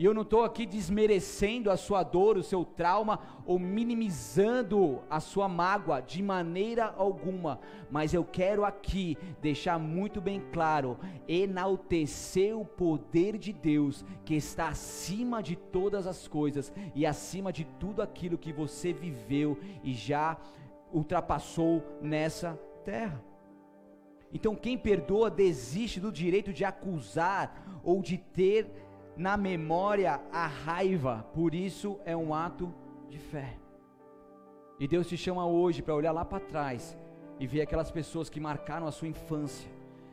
E 0.00 0.04
eu 0.06 0.14
não 0.14 0.22
estou 0.22 0.44
aqui 0.44 0.64
desmerecendo 0.64 1.70
a 1.70 1.76
sua 1.76 2.02
dor, 2.02 2.38
o 2.38 2.42
seu 2.42 2.64
trauma, 2.64 3.20
ou 3.44 3.58
minimizando 3.58 5.02
a 5.10 5.20
sua 5.20 5.46
mágoa 5.46 6.00
de 6.00 6.22
maneira 6.22 6.94
alguma, 6.96 7.60
mas 7.90 8.14
eu 8.14 8.24
quero 8.24 8.64
aqui 8.64 9.18
deixar 9.42 9.78
muito 9.78 10.18
bem 10.18 10.42
claro: 10.52 10.98
enaltecer 11.28 12.58
o 12.58 12.64
poder 12.64 13.36
de 13.36 13.52
Deus 13.52 14.02
que 14.24 14.34
está 14.34 14.68
acima 14.68 15.42
de 15.42 15.54
todas 15.54 16.06
as 16.06 16.26
coisas 16.26 16.72
e 16.94 17.04
acima 17.04 17.52
de 17.52 17.66
tudo 17.78 18.00
aquilo 18.00 18.38
que 18.38 18.54
você 18.54 18.94
viveu 18.94 19.58
e 19.84 19.92
já 19.92 20.38
ultrapassou 20.90 21.84
nessa 22.00 22.58
terra. 22.86 23.29
Então, 24.32 24.54
quem 24.54 24.78
perdoa 24.78 25.30
desiste 25.30 25.98
do 25.98 26.12
direito 26.12 26.52
de 26.52 26.64
acusar 26.64 27.80
ou 27.82 28.00
de 28.00 28.16
ter 28.16 28.70
na 29.16 29.36
memória 29.36 30.20
a 30.32 30.46
raiva, 30.46 31.26
por 31.34 31.54
isso 31.54 31.98
é 32.04 32.16
um 32.16 32.32
ato 32.32 32.72
de 33.08 33.18
fé. 33.18 33.56
E 34.78 34.88
Deus 34.88 35.08
te 35.08 35.16
chama 35.16 35.46
hoje 35.46 35.82
para 35.82 35.94
olhar 35.94 36.12
lá 36.12 36.24
para 36.24 36.40
trás 36.40 36.96
e 37.38 37.46
ver 37.46 37.62
aquelas 37.62 37.90
pessoas 37.90 38.30
que 38.30 38.40
marcaram 38.40 38.86
a 38.86 38.92
sua 38.92 39.08
infância, 39.08 39.70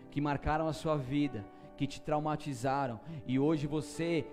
que 0.09 0.19
marcaram 0.19 0.67
a 0.67 0.73
sua 0.73 0.97
vida, 0.97 1.45
que 1.77 1.85
te 1.85 2.01
traumatizaram, 2.01 2.99
e 3.25 3.37
hoje 3.37 3.67
você 3.67 4.25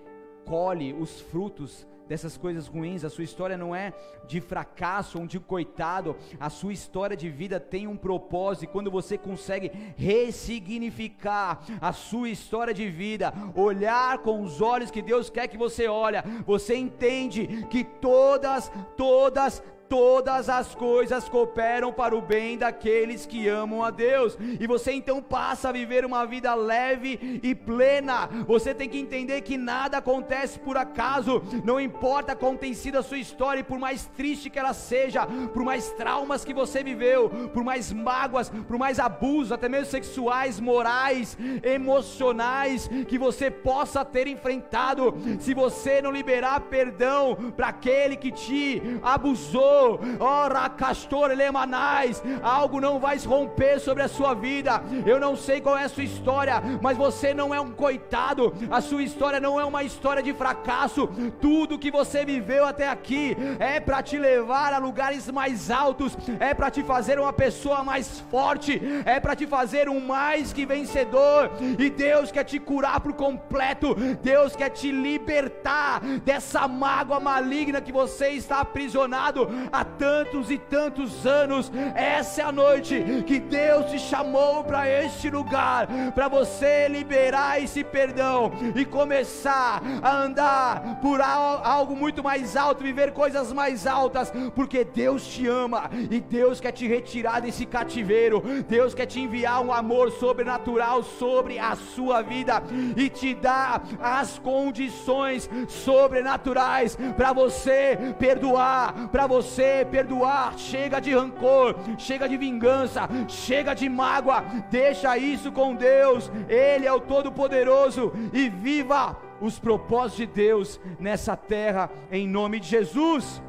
colhe 0.45 0.93
os 0.93 1.21
frutos 1.21 1.87
dessas 2.07 2.37
coisas 2.37 2.67
ruins, 2.67 3.03
a 3.03 3.09
sua 3.09 3.23
história 3.23 3.57
não 3.57 3.75
é 3.75 3.93
de 4.27 4.39
fracasso 4.41 5.19
ou 5.19 5.27
de 5.27 5.39
coitado, 5.39 6.15
a 6.39 6.49
sua 6.49 6.73
história 6.73 7.15
de 7.15 7.29
vida 7.29 7.59
tem 7.59 7.87
um 7.87 7.97
propósito, 7.97 8.65
e 8.65 8.67
quando 8.67 8.91
você 8.91 9.17
consegue 9.17 9.71
ressignificar 9.97 11.61
a 11.81 11.91
sua 11.93 12.29
história 12.29 12.73
de 12.73 12.89
vida, 12.89 13.33
olhar 13.55 14.19
com 14.19 14.41
os 14.41 14.61
olhos 14.61 14.91
que 14.91 15.01
Deus 15.01 15.29
quer 15.29 15.47
que 15.47 15.57
você 15.57 15.87
olhe, 15.87 16.17
você 16.45 16.75
entende 16.75 17.65
que 17.69 17.83
todas, 17.83 18.71
todas, 18.95 19.61
todas 19.89 20.49
as 20.49 20.73
coisas 20.73 21.29
cooperam 21.29 21.91
para 21.91 22.15
o 22.15 22.21
bem 22.21 22.57
daqueles 22.57 23.25
que 23.25 23.47
amam 23.47 23.83
a 23.83 23.91
Deus, 23.91 24.37
e 24.59 24.65
você 24.67 24.91
então 24.91 25.21
passa 25.21 25.69
a 25.69 25.71
viver 25.71 26.05
uma 26.05 26.25
vida 26.25 26.53
leve 26.55 27.39
e 27.43 27.53
plena. 27.53 28.27
Você 28.47 28.73
tem 28.73 28.89
que 28.89 28.99
entender 28.99 29.41
que 29.41 29.57
nada 29.57 29.97
acontece 29.97 30.59
por 30.59 30.77
acaso, 30.77 31.41
não 31.63 31.79
importa 31.79 32.35
como 32.35 32.57
tem 32.57 32.73
sido 32.73 32.97
a 32.97 33.03
sua 33.03 33.17
história, 33.17 33.61
e 33.61 33.63
por 33.63 33.79
mais 33.79 34.05
triste 34.05 34.49
que 34.49 34.59
ela 34.59 34.73
seja, 34.73 35.25
por 35.53 35.63
mais 35.63 35.91
traumas 35.91 36.43
que 36.43 36.53
você 36.53 36.83
viveu, 36.83 37.29
por 37.53 37.63
mais 37.63 37.91
mágoas, 37.91 38.49
por 38.67 38.77
mais 38.77 38.99
abusos, 38.99 39.51
até 39.51 39.69
mesmo 39.69 39.85
sexuais, 39.85 40.59
morais, 40.59 41.37
emocionais, 41.63 42.89
que 43.07 43.17
você 43.17 43.49
possa 43.51 44.03
ter 44.03 44.27
enfrentado, 44.27 45.13
se 45.39 45.53
você 45.53 46.01
não 46.01 46.11
liberar 46.11 46.61
perdão 46.61 47.35
para 47.55 47.67
aquele 47.67 48.15
que 48.15 48.31
te 48.31 48.81
abusou, 49.03 49.74
ora 50.19 50.69
castor 50.69 51.29
lemanais, 51.31 52.21
algo 52.41 52.79
não 52.79 52.99
vai 52.99 53.17
romper 53.19 53.79
sobre 53.79 54.03
a 54.03 54.07
sua 54.07 54.33
vida. 54.33 54.81
Eu 55.05 55.19
não 55.19 55.35
sei 55.35 55.61
qual 55.61 55.77
é 55.77 55.85
a 55.85 55.89
sua 55.89 56.03
história, 56.03 56.61
mas 56.81 56.97
você 56.97 57.33
não 57.33 57.53
é 57.53 57.59
um 57.59 57.71
coitado, 57.71 58.53
a 58.69 58.81
sua 58.81 59.03
história 59.03 59.39
não 59.39 59.59
é 59.59 59.65
uma 59.65 59.83
história 59.83 60.21
de 60.21 60.33
fracasso. 60.33 61.07
Tudo 61.39 61.79
que 61.79 61.91
você 61.91 62.25
viveu 62.25 62.65
até 62.65 62.87
aqui 62.87 63.35
é 63.59 63.79
para 63.79 64.01
te 64.01 64.17
levar 64.17 64.73
a 64.73 64.77
lugares 64.77 65.29
mais 65.31 65.71
altos, 65.71 66.17
é 66.39 66.53
para 66.53 66.69
te 66.69 66.83
fazer 66.83 67.19
uma 67.19 67.33
pessoa 67.33 67.83
mais 67.83 68.19
forte, 68.31 68.81
é 69.05 69.19
para 69.19 69.35
te 69.35 69.47
fazer 69.47 69.89
um 69.89 69.99
mais 69.99 70.53
que 70.53 70.65
vencedor. 70.65 71.51
E 71.79 71.89
Deus 71.89 72.31
quer 72.31 72.43
te 72.43 72.59
curar 72.59 72.99
por 72.99 73.13
completo, 73.13 73.95
Deus 74.21 74.55
quer 74.55 74.69
te 74.69 74.91
libertar 74.91 76.01
dessa 76.23 76.67
mágoa 76.67 77.19
maligna 77.19 77.81
que 77.81 77.91
você 77.91 78.29
está 78.29 78.59
aprisionado 78.59 79.47
há 79.71 79.83
tantos 79.83 80.51
e 80.51 80.57
tantos 80.57 81.25
anos. 81.25 81.71
Essa 81.95 82.41
é 82.41 82.45
a 82.45 82.51
noite 82.51 83.23
que 83.25 83.39
Deus 83.39 83.91
te 83.91 83.99
chamou 83.99 84.63
para 84.63 84.89
este 84.89 85.29
lugar, 85.29 85.87
para 86.13 86.27
você 86.27 86.87
liberar 86.87 87.61
esse 87.61 87.83
perdão 87.83 88.51
e 88.75 88.85
começar 88.85 89.81
a 90.01 90.17
andar 90.17 90.99
por 91.01 91.21
algo 91.21 91.95
muito 91.95 92.23
mais 92.23 92.55
alto, 92.55 92.83
viver 92.83 93.11
coisas 93.11 93.51
mais 93.51 93.87
altas, 93.87 94.31
porque 94.55 94.83
Deus 94.83 95.25
te 95.27 95.47
ama 95.47 95.89
e 96.09 96.19
Deus 96.19 96.59
quer 96.59 96.71
te 96.71 96.87
retirar 96.87 97.41
desse 97.41 97.65
cativeiro. 97.65 98.43
Deus 98.67 98.93
quer 98.93 99.05
te 99.05 99.19
enviar 99.19 99.61
um 99.61 99.71
amor 99.71 100.11
sobrenatural 100.11 101.03
sobre 101.03 101.59
a 101.59 101.75
sua 101.75 102.21
vida 102.21 102.61
e 102.95 103.09
te 103.09 103.33
dar 103.33 103.83
as 104.01 104.37
condições 104.39 105.49
sobrenaturais 105.67 106.97
para 107.15 107.33
você 107.33 107.97
perdoar, 108.19 109.09
para 109.09 109.27
você 109.27 109.54
perdoar. 109.89 110.57
Chega 110.57 110.99
de 110.99 111.13
rancor, 111.13 111.75
chega 111.97 112.27
de 112.27 112.37
vingança, 112.37 113.07
chega 113.27 113.73
de 113.73 113.87
mágoa. 113.89 114.41
Deixa 114.69 115.17
isso 115.17 115.51
com 115.51 115.75
Deus. 115.75 116.31
Ele 116.49 116.85
é 116.85 116.93
o 116.93 116.99
Todo-Poderoso 116.99 118.11
e 118.33 118.49
viva 118.49 119.17
os 119.39 119.59
propósitos 119.59 120.17
de 120.17 120.25
Deus 120.25 120.79
nessa 120.99 121.35
terra 121.35 121.89
em 122.11 122.27
nome 122.27 122.59
de 122.59 122.67
Jesus. 122.67 123.41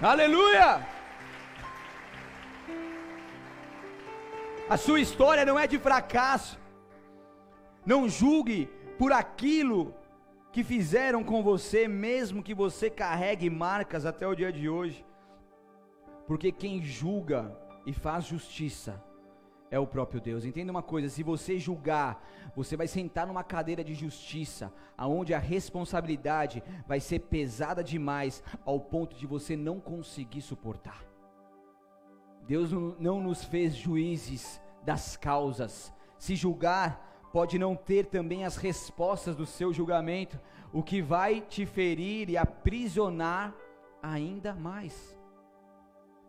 Aleluia! 0.00 0.86
A 4.68 4.76
sua 4.76 5.00
história 5.00 5.44
não 5.44 5.58
é 5.58 5.66
de 5.66 5.78
fracasso. 5.78 6.58
Não 7.84 8.08
julgue 8.08 8.68
por 8.98 9.12
aquilo 9.12 9.94
que 10.56 10.64
fizeram 10.64 11.22
com 11.22 11.42
você, 11.42 11.86
mesmo 11.86 12.42
que 12.42 12.54
você 12.54 12.88
carregue 12.88 13.50
marcas 13.50 14.06
até 14.06 14.26
o 14.26 14.34
dia 14.34 14.50
de 14.50 14.70
hoje. 14.70 15.04
Porque 16.26 16.50
quem 16.50 16.82
julga 16.82 17.54
e 17.84 17.92
faz 17.92 18.24
justiça 18.24 19.04
é 19.70 19.78
o 19.78 19.86
próprio 19.86 20.18
Deus. 20.18 20.46
Entenda 20.46 20.72
uma 20.72 20.82
coisa: 20.82 21.10
se 21.10 21.22
você 21.22 21.58
julgar, 21.58 22.26
você 22.56 22.74
vai 22.74 22.88
sentar 22.88 23.26
numa 23.26 23.44
cadeira 23.44 23.84
de 23.84 23.92
justiça, 23.92 24.72
aonde 24.96 25.34
a 25.34 25.38
responsabilidade 25.38 26.62
vai 26.86 27.00
ser 27.00 27.18
pesada 27.18 27.84
demais, 27.84 28.42
ao 28.64 28.80
ponto 28.80 29.14
de 29.14 29.26
você 29.26 29.58
não 29.58 29.78
conseguir 29.78 30.40
suportar. 30.40 31.04
Deus 32.48 32.72
não 32.98 33.20
nos 33.20 33.44
fez 33.44 33.74
juízes 33.74 34.58
das 34.82 35.18
causas. 35.18 35.92
Se 36.18 36.34
julgar, 36.34 37.15
pode 37.36 37.58
não 37.58 37.76
ter 37.76 38.06
também 38.06 38.46
as 38.46 38.56
respostas 38.56 39.36
do 39.36 39.44
seu 39.44 39.70
julgamento, 39.70 40.40
o 40.72 40.82
que 40.82 41.02
vai 41.02 41.42
te 41.42 41.66
ferir 41.66 42.30
e 42.30 42.36
aprisionar 42.38 43.54
ainda 44.02 44.54
mais. 44.54 45.14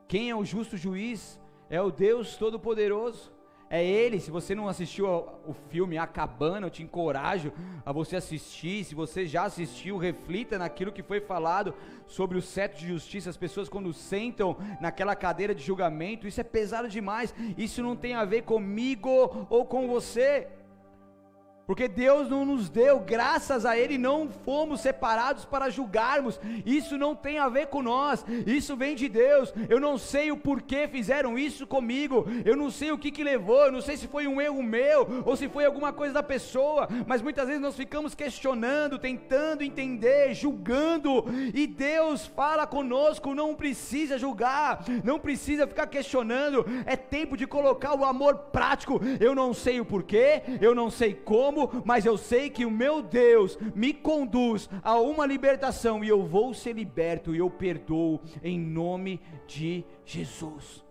Quem 0.05 0.29
é 0.29 0.35
o 0.35 0.43
justo 0.43 0.75
juiz? 0.75 1.39
é 1.69 1.81
o 1.81 1.91
Deus 1.91 2.35
Todo-Poderoso. 2.35 3.31
É 3.69 3.83
Ele. 3.83 4.19
Se 4.19 4.31
você 4.31 4.55
não 4.55 4.69
assistiu 4.69 5.07
o 5.45 5.53
filme 5.69 5.97
A 5.97 6.07
Cabana, 6.07 6.67
eu 6.67 6.71
te 6.71 6.83
encorajo 6.83 7.51
a 7.85 7.91
você 7.91 8.15
assistir. 8.15 8.85
Se 8.85 8.95
você 8.95 9.25
já 9.25 9.43
assistiu, 9.43 9.97
reflita 9.97 10.57
naquilo 10.57 10.91
que 10.91 11.03
foi 11.03 11.19
falado 11.19 11.73
sobre 12.05 12.37
o 12.37 12.41
seto 12.41 12.77
de 12.77 12.87
justiça. 12.87 13.29
As 13.29 13.35
pessoas, 13.35 13.67
quando 13.67 13.91
sentam 13.93 14.55
naquela 14.79 15.15
cadeira 15.15 15.53
de 15.53 15.63
julgamento, 15.63 16.27
isso 16.27 16.39
é 16.39 16.45
pesado 16.45 16.87
demais. 16.87 17.33
Isso 17.57 17.83
não 17.83 17.95
tem 17.95 18.13
a 18.13 18.23
ver 18.23 18.43
comigo 18.43 19.47
ou 19.49 19.65
com 19.65 19.87
você. 19.87 20.47
Porque 21.67 21.89
Deus 21.89 22.29
não 22.29 22.45
nos 22.45 22.69
deu, 22.69 23.01
graças 23.01 23.65
a 23.65 23.77
Ele 23.77 23.97
não 23.97 24.29
fomos 24.29 24.79
separados 24.79 25.43
para 25.43 25.69
julgarmos. 25.69 26.39
Isso 26.65 26.97
não 26.97 27.13
tem 27.13 27.39
a 27.39 27.49
ver 27.49 27.67
com 27.67 27.83
nós, 27.83 28.25
isso 28.45 28.77
vem 28.77 28.95
de 28.95 29.09
Deus. 29.09 29.53
Eu 29.67 29.77
não 29.77 29.97
sei 29.97 30.31
o 30.31 30.37
porquê 30.37 30.87
fizeram 30.87 31.37
isso 31.37 31.67
comigo, 31.67 32.25
eu 32.45 32.55
não 32.55 32.71
sei 32.71 32.93
o 32.93 32.97
que, 32.97 33.11
que 33.11 33.21
levou, 33.21 33.65
eu 33.65 33.71
não 33.73 33.81
sei 33.81 33.97
se 33.97 34.07
foi 34.07 34.27
um 34.27 34.39
erro 34.39 34.63
meu 34.63 35.23
ou 35.25 35.35
se 35.35 35.49
foi 35.49 35.65
alguma 35.65 35.91
coisa 35.91 36.13
da 36.13 36.23
pessoa, 36.23 36.87
mas 37.05 37.21
muitas 37.21 37.45
vezes 37.45 37.61
nós 37.61 37.75
ficamos 37.75 38.15
questionando, 38.15 38.97
tentando 38.97 39.61
entender, 39.61 40.33
julgando, 40.33 41.25
e 41.53 41.67
Deus 41.67 42.25
fala 42.25 42.65
conosco: 42.65 43.35
não 43.35 43.53
precisa 43.53 44.17
julgar, 44.17 44.85
não 45.03 45.19
precisa 45.19 45.67
ficar 45.67 45.87
questionando, 45.87 46.65
é 46.85 46.95
tempo 46.95 47.35
de 47.35 47.45
colocar 47.45 47.93
o 47.93 48.05
amor 48.05 48.35
prático. 48.53 49.01
Eu 49.19 49.35
não 49.35 49.53
sei 49.53 49.81
o 49.81 49.85
porquê, 49.85 50.43
eu 50.61 50.73
não 50.73 50.89
sei 50.89 51.13
como 51.13 51.56
mas 51.83 52.05
eu 52.05 52.17
sei 52.17 52.49
que 52.49 52.65
o 52.65 52.71
meu 52.71 53.01
Deus 53.01 53.57
me 53.75 53.93
conduz 53.93 54.69
a 54.83 54.99
uma 54.99 55.25
libertação 55.25 56.03
e 56.03 56.09
eu 56.09 56.25
vou 56.25 56.53
ser 56.53 56.73
liberto 56.73 57.33
e 57.33 57.39
eu 57.39 57.49
perdoo 57.49 58.21
em 58.43 58.59
nome 58.59 59.19
de 59.47 59.83
Jesus 60.05 60.86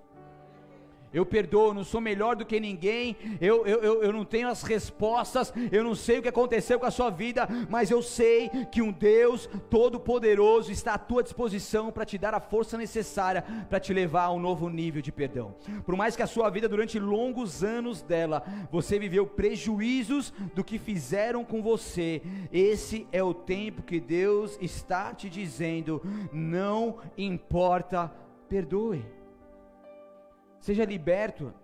eu 1.13 1.25
perdoo, 1.25 1.73
não 1.73 1.85
sou 1.85 2.01
melhor 2.01 2.37
do 2.37 2.45
que 2.45 2.61
ninguém, 2.61 3.17
eu, 3.41 3.67
eu, 3.67 3.81
eu, 3.81 4.03
eu 4.03 4.13
não 4.13 4.25
tenho 4.25 4.49
as 4.49 4.63
respostas, 4.63 5.53
eu 5.71 5.83
não 5.83 5.95
sei 5.95 6.19
o 6.19 6.23
que 6.23 6.29
aconteceu 6.29 6.79
com 6.79 6.87
a 6.87 6.91
sua 6.91 7.11
vida, 7.11 7.49
mas 7.69 7.91
eu 7.91 8.03
sei 8.03 8.51
que 8.71 8.83
um 8.83 8.93
Deus 8.93 9.49
Todo-Poderoso 9.71 10.71
está 10.71 10.95
à 10.95 10.99
tua 10.99 11.23
disposição 11.23 11.91
para 11.91 12.05
te 12.05 12.19
dar 12.19 12.35
a 12.35 12.41
força 12.41 12.77
necessária 12.77 13.45
para 13.69 13.81
te 13.81 13.93
levar 13.93 14.25
a 14.25 14.33
um 14.33 14.41
novo 14.41 14.69
nível 14.69 15.01
de 15.01 15.13
perdão. 15.13 15.55
Por 15.85 15.97
mais 15.97 16.17
que 16.17 16.23
a 16.23 16.27
sua 16.27 16.51
vida, 16.51 16.69
durante 16.69 16.99
longos 16.99 17.63
anos 17.65 18.03
dela, 18.03 18.43
você 18.71 18.99
viveu 18.99 19.27
prejuízos 19.27 20.33
do 20.55 20.65
que 20.65 20.79
fizeram 20.79 21.45
com 21.45 21.63
você, 21.63 22.23
esse 22.53 23.07
é 23.13 23.23
o 23.23 23.35
tempo 23.35 23.83
que 23.83 24.01
Deus 24.01 24.59
está 24.61 25.15
te 25.15 25.29
dizendo: 25.29 26.03
não 26.33 26.99
importa, 27.17 28.13
perdoe 28.49 29.16
seja 30.67 30.85
liberto. 30.85 31.55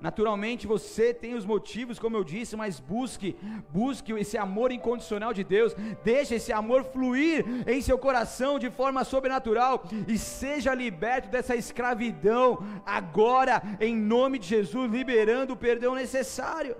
Naturalmente 0.00 0.66
você 0.66 1.12
tem 1.12 1.34
os 1.34 1.44
motivos, 1.44 1.98
como 1.98 2.16
eu 2.16 2.24
disse, 2.24 2.56
mas 2.56 2.78
busque, 2.78 3.36
busque 3.68 4.12
esse 4.12 4.38
amor 4.38 4.70
incondicional 4.70 5.32
de 5.34 5.42
Deus, 5.42 5.74
deixe 6.04 6.36
esse 6.36 6.52
amor 6.52 6.84
fluir 6.84 7.44
em 7.66 7.80
seu 7.82 7.98
coração 7.98 8.52
de 8.58 8.70
forma 8.70 9.02
sobrenatural 9.04 9.82
e 10.06 10.16
seja 10.16 10.72
liberto 10.72 11.28
dessa 11.28 11.56
escravidão 11.56 12.58
agora, 12.86 13.60
em 13.80 13.94
nome 13.94 14.38
de 14.38 14.46
Jesus, 14.46 14.90
liberando 14.90 15.54
o 15.54 15.62
perdão 15.66 15.94
necessário. 15.94 16.76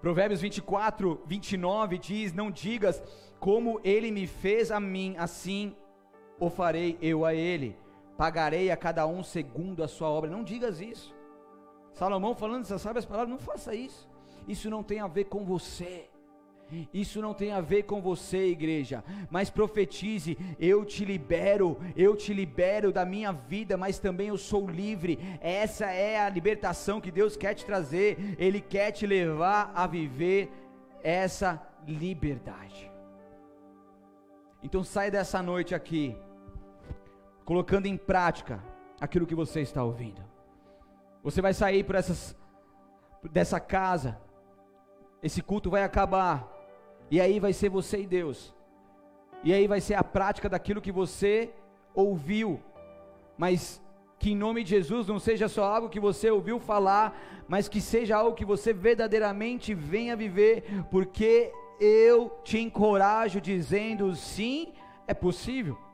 Provérbios 0.00 0.40
24, 0.40 1.20
29 1.26 1.98
diz: 1.98 2.32
Não 2.32 2.50
digas 2.50 3.02
como 3.38 3.78
ele 3.84 4.10
me 4.10 4.26
fez 4.26 4.70
a 4.70 4.80
mim, 4.80 5.14
assim 5.18 5.76
o 6.40 6.48
farei 6.48 6.98
eu 7.00 7.24
a 7.24 7.34
ele 7.34 7.76
pagarei 8.16 8.70
a 8.70 8.76
cada 8.76 9.06
um 9.06 9.22
segundo 9.22 9.82
a 9.82 9.88
sua 9.88 10.08
obra. 10.08 10.30
Não 10.30 10.42
digas 10.42 10.80
isso. 10.80 11.14
Salomão 11.92 12.34
falando 12.34 12.62
essas 12.62 12.82
sábias 12.82 13.04
palavras, 13.04 13.30
não 13.30 13.38
faça 13.38 13.74
isso. 13.74 14.08
Isso 14.46 14.70
não 14.70 14.82
tem 14.82 15.00
a 15.00 15.06
ver 15.06 15.24
com 15.24 15.44
você. 15.44 16.08
Isso 16.92 17.22
não 17.22 17.32
tem 17.32 17.52
a 17.52 17.60
ver 17.60 17.84
com 17.84 18.00
você, 18.00 18.48
igreja, 18.48 19.04
mas 19.30 19.48
profetize: 19.48 20.36
eu 20.58 20.84
te 20.84 21.04
libero, 21.04 21.78
eu 21.94 22.16
te 22.16 22.34
libero 22.34 22.90
da 22.90 23.04
minha 23.04 23.30
vida, 23.30 23.76
mas 23.76 24.00
também 24.00 24.28
eu 24.28 24.36
sou 24.36 24.68
livre. 24.68 25.16
Essa 25.40 25.86
é 25.86 26.18
a 26.18 26.28
libertação 26.28 27.00
que 27.00 27.12
Deus 27.12 27.36
quer 27.36 27.54
te 27.54 27.64
trazer, 27.64 28.34
Ele 28.36 28.60
quer 28.60 28.90
te 28.90 29.06
levar 29.06 29.70
a 29.76 29.86
viver 29.86 30.50
essa 31.04 31.62
liberdade. 31.86 32.90
Então 34.60 34.82
sai 34.82 35.08
dessa 35.08 35.40
noite 35.40 35.72
aqui 35.72 36.16
colocando 37.46 37.86
em 37.86 37.96
prática 37.96 38.62
aquilo 39.00 39.26
que 39.26 39.34
você 39.34 39.60
está 39.60 39.82
ouvindo. 39.82 40.20
Você 41.22 41.40
vai 41.40 41.54
sair 41.54 41.84
por 41.84 41.94
essas 41.94 42.36
dessa 43.30 43.58
casa. 43.60 44.20
Esse 45.22 45.40
culto 45.40 45.70
vai 45.70 45.84
acabar. 45.84 46.52
E 47.08 47.20
aí 47.20 47.38
vai 47.38 47.52
ser 47.52 47.68
você 47.68 48.00
e 48.02 48.06
Deus. 48.06 48.54
E 49.44 49.54
aí 49.54 49.68
vai 49.68 49.80
ser 49.80 49.94
a 49.94 50.02
prática 50.02 50.48
daquilo 50.48 50.82
que 50.82 50.90
você 50.90 51.50
ouviu. 51.94 52.60
Mas 53.38 53.80
que 54.18 54.32
em 54.32 54.36
nome 54.36 54.64
de 54.64 54.70
Jesus 54.70 55.06
não 55.06 55.20
seja 55.20 55.46
só 55.46 55.64
algo 55.64 55.88
que 55.88 56.00
você 56.00 56.28
ouviu 56.30 56.58
falar, 56.58 57.16
mas 57.46 57.68
que 57.68 57.80
seja 57.80 58.16
algo 58.16 58.34
que 58.34 58.44
você 58.44 58.72
verdadeiramente 58.72 59.72
venha 59.74 60.16
viver, 60.16 60.64
porque 60.90 61.52
eu 61.78 62.30
te 62.42 62.58
encorajo 62.58 63.40
dizendo 63.40 64.16
sim, 64.16 64.72
é 65.06 65.14
possível. 65.14 65.85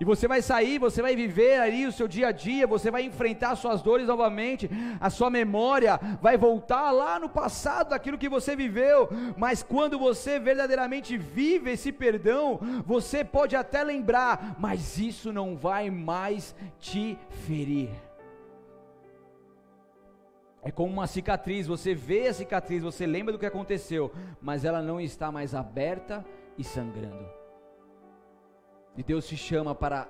E 0.00 0.04
você 0.04 0.26
vai 0.26 0.40
sair, 0.40 0.78
você 0.78 1.02
vai 1.02 1.14
viver 1.14 1.60
ali 1.60 1.86
o 1.86 1.92
seu 1.92 2.08
dia 2.08 2.28
a 2.28 2.32
dia, 2.32 2.66
você 2.66 2.90
vai 2.90 3.02
enfrentar 3.02 3.54
suas 3.54 3.82
dores 3.82 4.06
novamente, 4.06 4.70
a 4.98 5.10
sua 5.10 5.28
memória 5.28 6.00
vai 6.22 6.38
voltar 6.38 6.90
lá 6.90 7.18
no 7.18 7.28
passado 7.28 7.90
daquilo 7.90 8.16
que 8.16 8.26
você 8.26 8.56
viveu, 8.56 9.10
mas 9.36 9.62
quando 9.62 9.98
você 9.98 10.38
verdadeiramente 10.38 11.18
vive 11.18 11.72
esse 11.72 11.92
perdão, 11.92 12.58
você 12.86 13.22
pode 13.22 13.54
até 13.54 13.82
lembrar, 13.82 14.56
mas 14.58 14.96
isso 14.96 15.34
não 15.34 15.54
vai 15.54 15.90
mais 15.90 16.56
te 16.78 17.18
ferir. 17.46 17.90
É 20.62 20.70
como 20.70 20.94
uma 20.94 21.06
cicatriz, 21.06 21.66
você 21.66 21.94
vê 21.94 22.28
a 22.28 22.32
cicatriz, 22.32 22.82
você 22.82 23.06
lembra 23.06 23.32
do 23.32 23.38
que 23.38 23.44
aconteceu, 23.44 24.10
mas 24.40 24.64
ela 24.64 24.80
não 24.80 24.98
está 24.98 25.30
mais 25.30 25.54
aberta 25.54 26.24
e 26.56 26.64
sangrando. 26.64 27.39
E 28.96 29.02
Deus 29.02 29.26
te 29.26 29.36
chama 29.36 29.74
para 29.74 30.08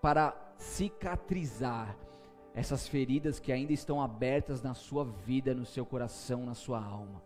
para 0.00 0.36
cicatrizar 0.58 1.96
essas 2.54 2.86
feridas 2.86 3.40
que 3.40 3.50
ainda 3.50 3.72
estão 3.72 4.02
abertas 4.02 4.62
na 4.62 4.74
sua 4.74 5.02
vida, 5.02 5.54
no 5.54 5.64
seu 5.64 5.86
coração, 5.86 6.44
na 6.44 6.54
sua 6.54 6.78
alma. 6.78 7.22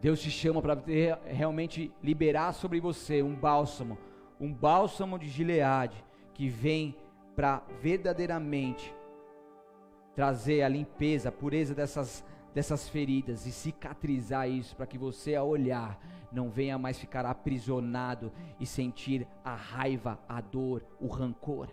Deus 0.00 0.20
te 0.20 0.30
chama 0.30 0.62
para 0.62 0.78
realmente 1.24 1.90
liberar 2.02 2.52
sobre 2.52 2.80
você 2.80 3.22
um 3.22 3.34
bálsamo, 3.34 3.98
um 4.38 4.52
bálsamo 4.52 5.18
de 5.18 5.28
Gileade 5.28 6.04
que 6.32 6.48
vem 6.48 6.94
para 7.34 7.62
verdadeiramente 7.80 8.94
trazer 10.14 10.62
a 10.62 10.68
limpeza, 10.68 11.28
a 11.28 11.32
pureza 11.32 11.74
dessas, 11.74 12.24
dessas 12.54 12.88
feridas 12.88 13.46
e 13.46 13.52
cicatrizar 13.52 14.48
isso 14.48 14.74
para 14.76 14.86
que 14.86 14.98
você, 14.98 15.34
ao 15.34 15.48
olhar, 15.48 16.00
não 16.32 16.50
venha 16.50 16.78
mais 16.78 16.98
ficar 16.98 17.26
aprisionado 17.26 18.32
e 18.58 18.66
sentir 18.66 19.26
a 19.44 19.54
raiva, 19.54 20.18
a 20.28 20.40
dor, 20.40 20.84
o 21.00 21.06
rancor. 21.06 21.68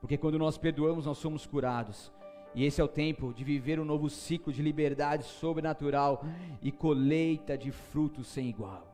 Porque 0.00 0.16
quando 0.16 0.38
nós 0.38 0.56
perdoamos, 0.56 1.06
nós 1.06 1.18
somos 1.18 1.46
curados. 1.46 2.12
E 2.54 2.64
esse 2.64 2.80
é 2.80 2.84
o 2.84 2.88
tempo 2.88 3.32
de 3.34 3.44
viver 3.44 3.78
um 3.78 3.84
novo 3.84 4.08
ciclo 4.08 4.52
de 4.52 4.62
liberdade 4.62 5.24
sobrenatural 5.24 6.24
e 6.62 6.72
colheita 6.72 7.58
de 7.58 7.70
frutos 7.70 8.26
sem 8.26 8.48
igual. 8.48 8.86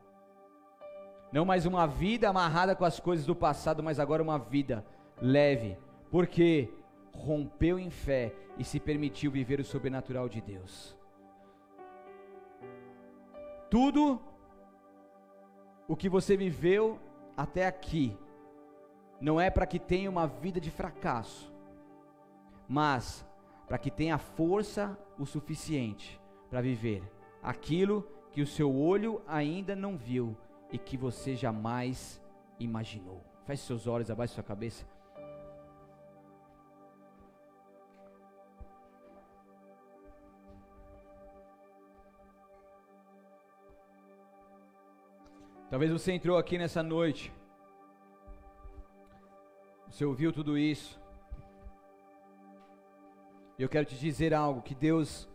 Não 1.31 1.45
mais 1.45 1.65
uma 1.65 1.85
vida 1.85 2.29
amarrada 2.29 2.75
com 2.75 2.85
as 2.85 2.99
coisas 2.99 3.25
do 3.25 3.35
passado, 3.35 3.83
mas 3.83 3.99
agora 3.99 4.23
uma 4.23 4.37
vida 4.37 4.85
leve. 5.21 5.77
Porque 6.09 6.69
rompeu 7.17 7.79
em 7.79 7.89
fé 7.89 8.33
e 8.57 8.63
se 8.63 8.79
permitiu 8.79 9.31
viver 9.31 9.59
o 9.59 9.65
sobrenatural 9.65 10.29
de 10.29 10.41
Deus. 10.41 10.95
Tudo 13.69 14.21
o 15.87 15.95
que 15.95 16.09
você 16.09 16.37
viveu 16.37 16.99
até 17.35 17.67
aqui 17.67 18.17
não 19.19 19.39
é 19.39 19.49
para 19.49 19.65
que 19.65 19.79
tenha 19.79 20.09
uma 20.09 20.27
vida 20.27 20.59
de 20.59 20.71
fracasso, 20.71 21.51
mas 22.67 23.25
para 23.67 23.77
que 23.77 23.89
tenha 23.89 24.17
força 24.17 24.97
o 25.17 25.25
suficiente 25.25 26.19
para 26.49 26.61
viver 26.61 27.03
aquilo 27.41 28.07
que 28.31 28.41
o 28.41 28.47
seu 28.47 28.75
olho 28.75 29.21
ainda 29.27 29.75
não 29.75 29.97
viu 29.97 30.35
e 30.71 30.77
que 30.77 30.97
você 30.97 31.35
jamais 31.35 32.21
imaginou. 32.59 33.23
Feche 33.45 33.63
seus 33.63 33.87
olhos, 33.87 34.09
abaixe 34.09 34.33
sua 34.33 34.43
cabeça. 34.43 34.85
Talvez 45.67 45.91
você 45.91 46.11
entrou 46.11 46.37
aqui 46.37 46.59
nessa 46.59 46.83
noite, 46.83 47.33
você 49.89 50.05
ouviu 50.05 50.31
tudo 50.31 50.59
isso, 50.59 51.01
e 53.57 53.63
eu 53.63 53.69
quero 53.69 53.83
te 53.83 53.95
dizer 53.95 54.31
algo: 54.31 54.61
que 54.61 54.75
Deus, 54.75 55.27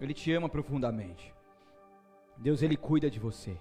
Ele 0.00 0.14
te 0.14 0.32
ama 0.32 0.48
profundamente, 0.48 1.34
Deus, 2.36 2.62
Ele 2.62 2.76
cuida 2.76 3.10
de 3.10 3.18
você, 3.18 3.58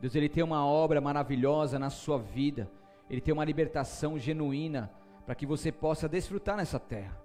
Deus, 0.00 0.16
Ele 0.16 0.28
tem 0.28 0.42
uma 0.42 0.66
obra 0.66 1.00
maravilhosa 1.00 1.78
na 1.78 1.90
sua 1.90 2.18
vida, 2.18 2.68
Ele 3.08 3.20
tem 3.20 3.32
uma 3.32 3.44
libertação 3.44 4.18
genuína 4.18 4.90
para 5.24 5.36
que 5.36 5.46
você 5.46 5.70
possa 5.70 6.08
desfrutar 6.08 6.56
nessa 6.56 6.80
terra, 6.80 7.16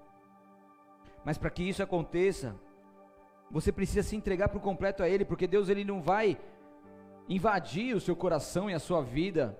mas 1.25 1.39
para 1.39 1.49
que 1.49 1.63
isso 1.63 1.81
aconteça, 1.81 2.55
você 3.49 3.71
precisa 3.71 4.03
se 4.03 4.15
entregar 4.15 4.49
por 4.49 4.61
completo 4.61 5.01
a 5.01 5.09
Ele, 5.09 5.25
porque 5.25 5.47
Deus, 5.47 5.69
Ele 5.69 5.83
não 5.83 6.03
vai 6.03 6.37
invadir 7.27 7.95
o 7.95 8.01
seu 8.01 8.15
coração 8.15 8.69
e 8.69 8.73
a 8.73 8.79
sua 8.79 9.01
vida. 9.01 9.57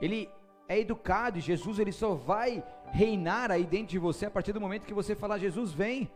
Ele 0.00 0.28
é 0.68 0.78
educado 0.78 1.38
e 1.38 1.40
Jesus 1.40 1.78
ele 1.78 1.92
só 1.92 2.14
vai 2.14 2.64
reinar 2.92 3.50
aí 3.50 3.64
dentro 3.64 3.88
de 3.88 3.98
você 3.98 4.26
a 4.26 4.30
partir 4.30 4.52
do 4.52 4.60
momento 4.60 4.86
que 4.86 4.94
você 4.94 5.14
falar 5.14 5.38
Jesus 5.38 5.72
vem. 5.72 6.10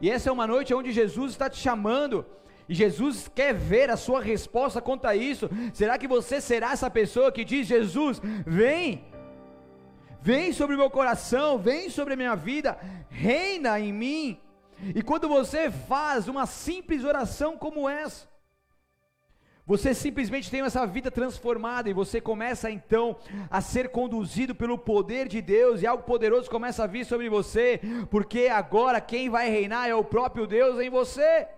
E 0.00 0.10
essa 0.10 0.28
é 0.28 0.32
uma 0.32 0.46
noite 0.46 0.74
onde 0.74 0.92
Jesus 0.92 1.32
está 1.32 1.48
te 1.48 1.58
chamando 1.58 2.24
e 2.68 2.74
Jesus 2.74 3.30
quer 3.34 3.54
ver 3.54 3.90
a 3.90 3.96
sua 3.96 4.20
resposta 4.20 4.80
quanto 4.80 5.06
a 5.06 5.14
isso. 5.14 5.48
Será 5.72 5.96
que 5.98 6.08
você 6.08 6.40
será 6.40 6.72
essa 6.72 6.90
pessoa 6.90 7.32
que 7.32 7.44
diz: 7.44 7.66
Jesus, 7.66 8.20
vem, 8.44 9.04
vem 10.20 10.52
sobre 10.52 10.74
o 10.74 10.78
meu 10.78 10.90
coração, 10.90 11.58
vem 11.58 11.88
sobre 11.88 12.14
a 12.14 12.16
minha 12.16 12.34
vida, 12.34 12.78
reina 13.08 13.78
em 13.78 13.92
mim. 13.92 14.40
E 14.94 15.02
quando 15.02 15.28
você 15.28 15.70
faz 15.70 16.28
uma 16.28 16.44
simples 16.44 17.04
oração 17.04 17.56
como 17.56 17.88
essa, 17.88 18.28
você 19.66 19.92
simplesmente 19.92 20.48
tem 20.48 20.60
essa 20.60 20.86
vida 20.86 21.10
transformada 21.10 21.90
e 21.90 21.92
você 21.92 22.20
começa 22.20 22.70
então 22.70 23.16
a 23.50 23.60
ser 23.60 23.88
conduzido 23.88 24.54
pelo 24.54 24.78
poder 24.78 25.26
de 25.26 25.42
Deus 25.42 25.82
e 25.82 25.86
algo 25.86 26.04
poderoso 26.04 26.48
começa 26.48 26.84
a 26.84 26.86
vir 26.86 27.04
sobre 27.04 27.28
você, 27.28 27.80
porque 28.08 28.46
agora 28.46 29.00
quem 29.00 29.28
vai 29.28 29.50
reinar 29.50 29.88
é 29.88 29.94
o 29.94 30.04
próprio 30.04 30.46
Deus 30.46 30.80
em 30.80 30.88
você. 30.88 31.48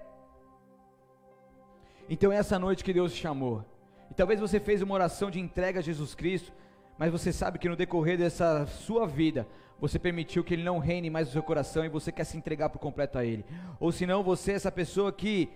Então 2.09 2.33
é 2.33 2.37
essa 2.37 2.59
noite 2.59 2.83
que 2.83 2.95
Deus 2.95 3.13
te 3.13 3.21
chamou. 3.21 3.63
E 4.11 4.15
talvez 4.15 4.41
você 4.41 4.59
fez 4.59 4.81
uma 4.81 4.95
oração 4.95 5.31
de 5.31 5.39
entrega 5.39 5.81
a 5.81 5.83
Jesus 5.83 6.15
Cristo, 6.15 6.51
mas 6.97 7.13
você 7.13 7.31
sabe 7.31 7.59
que 7.59 7.69
no 7.69 7.77
decorrer 7.77 8.17
dessa 8.17 8.67
sua 8.67 9.07
vida, 9.07 9.47
você 9.79 9.99
permitiu 9.99 10.43
que 10.43 10.55
Ele 10.55 10.65
não 10.65 10.79
reine 10.79 11.11
mais 11.11 11.27
no 11.27 11.35
seu 11.35 11.43
coração 11.43 11.85
e 11.85 11.91
você 11.91 12.11
quer 12.11 12.25
se 12.25 12.39
entregar 12.39 12.71
por 12.71 12.79
completo 12.79 13.19
a 13.19 13.25
Ele. 13.25 13.45
Ou 13.79 13.93
senão 13.93 14.23
você 14.23 14.53
é 14.53 14.55
essa 14.55 14.73
pessoa 14.73 15.13
que 15.13 15.51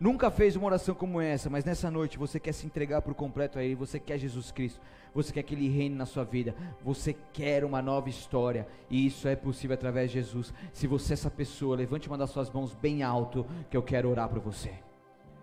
nunca 0.00 0.30
fez 0.30 0.56
uma 0.56 0.66
oração 0.66 0.94
como 0.94 1.20
essa, 1.20 1.50
mas 1.50 1.64
nessa 1.64 1.90
noite 1.90 2.18
você 2.18 2.40
quer 2.40 2.52
se 2.52 2.66
entregar 2.66 3.02
por 3.02 3.14
completo 3.14 3.58
a 3.58 3.62
Ele, 3.62 3.74
você 3.74 4.00
quer 4.00 4.18
Jesus 4.18 4.50
Cristo, 4.50 4.80
você 5.14 5.32
quer 5.32 5.42
que 5.42 5.54
Ele 5.54 5.68
reine 5.68 5.94
na 5.94 6.06
sua 6.06 6.24
vida, 6.24 6.54
você 6.82 7.14
quer 7.32 7.64
uma 7.64 7.82
nova 7.82 8.08
história, 8.08 8.66
e 8.88 9.06
isso 9.06 9.28
é 9.28 9.36
possível 9.36 9.74
através 9.74 10.10
de 10.10 10.14
Jesus. 10.14 10.54
Se 10.72 10.86
você 10.86 11.12
é 11.12 11.14
essa 11.14 11.30
pessoa, 11.30 11.76
levante 11.76 12.08
uma 12.08 12.16
das 12.16 12.30
suas 12.30 12.50
mãos 12.50 12.74
bem 12.74 13.02
alto, 13.02 13.46
que 13.68 13.76
eu 13.76 13.82
quero 13.82 14.08
orar 14.08 14.28
por 14.28 14.40
você. 14.40 14.72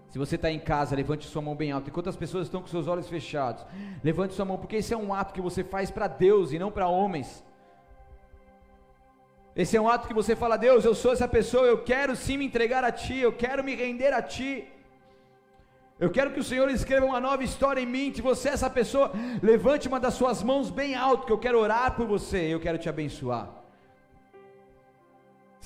Se 0.10 0.18
você 0.18 0.36
está 0.36 0.49
em 0.49 0.60
casa, 0.60 0.95
levante 0.95 1.28
sua 1.28 1.41
mão 1.41 1.55
bem 1.55 1.72
alto. 1.72 1.89
Enquanto 1.89 2.10
as 2.10 2.16
pessoas 2.16 2.47
estão 2.47 2.62
com 2.62 2.68
seus 2.68 2.88
olhos 2.88 3.10
fechados, 3.10 3.66
levante 4.03 4.34
sua 4.34 4.45
mão, 4.45 4.58
porque 4.58 4.78
esse 4.78 4.93
é 4.93 4.97
um 4.97 5.14
ato 5.14 5.34
que 5.34 5.41
você 5.41 5.64
faz 5.64 5.91
para 5.91 6.08
Deus 6.08 6.53
e 6.53 6.60
não 6.60 6.72
para 6.72 6.88
homens. 6.88 7.43
Esse 9.62 9.76
é 9.76 9.82
um 9.82 9.89
ato 9.89 10.08
que 10.08 10.14
você 10.14 10.36
fala, 10.36 10.55
Deus, 10.55 10.86
eu 10.86 10.93
sou 10.93 11.12
essa 11.14 11.28
pessoa, 11.28 11.66
eu 11.66 11.80
quero 11.91 12.16
sim 12.16 12.38
me 12.38 12.45
entregar 12.45 12.84
a 12.84 12.91
Ti, 12.91 13.18
eu 13.18 13.34
quero 13.34 13.64
me 13.64 13.74
render 13.74 14.14
a 14.14 14.22
Ti. 14.22 14.68
Eu 15.99 16.12
quero 16.12 16.32
que 16.32 16.39
o 16.39 16.43
Senhor 16.43 16.70
escreva 16.70 17.08
uma 17.08 17.20
nova 17.20 17.43
história 17.43 17.82
em 17.82 17.86
mim. 17.88 18.14
Se 18.14 18.22
você 18.22 18.49
é 18.49 18.51
essa 18.53 18.70
pessoa, 18.70 19.12
levante 19.41 19.88
uma 19.88 19.99
das 19.99 20.14
suas 20.14 20.43
mãos 20.43 20.70
bem 20.70 20.93
alto, 20.93 21.26
que 21.26 21.34
eu 21.34 21.39
quero 21.39 21.60
orar 21.60 21.95
por 21.95 22.05
você, 22.05 22.53
eu 22.53 22.60
quero 22.60 22.78
te 22.78 22.88
abençoar. 22.88 23.49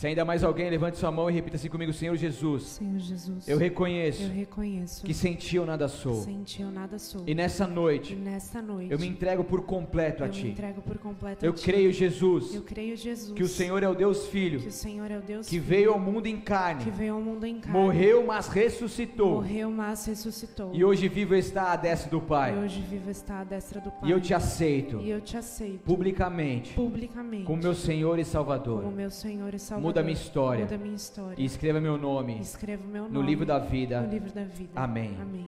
Se 0.01 0.07
ainda 0.07 0.25
mais 0.25 0.43
alguém, 0.43 0.67
levante 0.67 0.97
sua 0.97 1.11
mão 1.11 1.29
e 1.29 1.33
repita 1.33 1.57
assim 1.57 1.69
comigo, 1.69 1.93
Senhor 1.93 2.15
Jesus. 2.15 2.63
Senhor 2.63 2.97
Jesus. 2.97 3.47
Eu 3.47 3.55
reconheço. 3.55 4.23
Eu 4.23 4.29
reconheço. 4.29 5.05
Que 5.05 5.13
sem 5.13 5.35
ti 5.35 5.57
eu 5.57 5.63
nada 5.63 5.87
sou. 5.87 6.23
Sem 6.23 6.41
ti 6.41 6.63
eu 6.63 6.71
nada 6.71 6.97
sou. 6.97 7.21
E 7.27 7.35
nessa 7.35 7.67
noite. 7.67 8.13
E 8.13 8.15
nessa 8.15 8.63
noite. 8.63 8.91
Eu 8.91 8.97
me 8.97 9.05
entrego 9.05 9.43
por 9.43 9.61
completo 9.61 10.23
a 10.23 10.25
eu 10.25 10.31
ti. 10.31 10.39
Eu 10.39 10.45
me 10.45 10.51
entrego 10.53 10.81
por 10.81 10.97
completo 10.97 11.45
eu 11.45 11.51
a 11.51 11.53
ti. 11.53 11.63
creio 11.63 11.93
Jesus. 11.93 12.55
Eu 12.55 12.63
creio 12.63 12.97
Jesus. 12.97 13.33
Que 13.33 13.43
o 13.43 13.47
Senhor 13.47 13.83
é 13.83 13.87
o 13.87 13.93
Deus 13.93 14.25
Filho. 14.25 14.59
Que 14.59 14.69
o 14.69 14.71
Senhor 14.71 15.11
é 15.11 15.19
o 15.19 15.21
Deus 15.21 15.45
que 15.45 15.51
Filho. 15.57 15.63
veio 15.63 15.93
ao 15.93 15.99
mundo 15.99 16.25
em 16.25 16.41
carne. 16.41 16.83
Que 16.83 16.89
veio 16.89 17.13
ao 17.13 17.21
mundo 17.21 17.45
em 17.45 17.59
carne. 17.59 17.79
Morreu, 17.79 18.25
mas 18.25 18.47
ressuscitou. 18.47 19.33
Morreu, 19.33 19.69
mas 19.69 20.03
ressuscitou. 20.07 20.71
E 20.73 20.83
hoje 20.83 21.07
vivo 21.07 21.35
está 21.35 21.73
à 21.73 21.75
destra 21.75 22.09
do 22.09 22.19
Pai. 22.19 22.55
E 22.55 22.57
hoje 22.57 22.81
vivo 22.89 23.11
está 23.11 23.41
à 23.41 23.43
destra 23.43 23.79
do 23.79 23.91
Pai. 23.91 24.09
E 24.09 24.11
eu 24.11 24.19
te 24.19 24.33
aceito. 24.33 24.99
E 24.99 25.11
eu 25.11 25.21
te 25.21 25.37
aceito. 25.37 25.83
Publicamente. 25.83 26.73
Publicamente. 26.73 27.43
Como 27.43 27.61
meu 27.61 27.75
Senhor 27.75 28.17
e 28.17 28.25
Salvador. 28.25 28.81
Como 28.81 28.95
meu 28.95 29.11
Senhor 29.11 29.53
e 29.53 29.59
Salvador. 29.59 29.90
Muda 29.91 30.03
minha 30.03 30.13
história 30.13 30.65
da 30.65 30.77
minha 30.77 30.95
história. 30.95 31.35
E 31.37 31.43
escreva 31.43 31.81
meu 31.81 31.97
nome, 31.97 32.39
escreva 32.39 32.81
meu 32.87 33.03
nome 33.03 33.13
no 33.13 33.21
livro 33.21 33.45
da 33.45 33.59
vida. 33.59 33.99
No 33.99 34.09
livro 34.09 34.31
da 34.31 34.45
vida. 34.45 34.71
Amém. 34.73 35.17
Amém. 35.19 35.39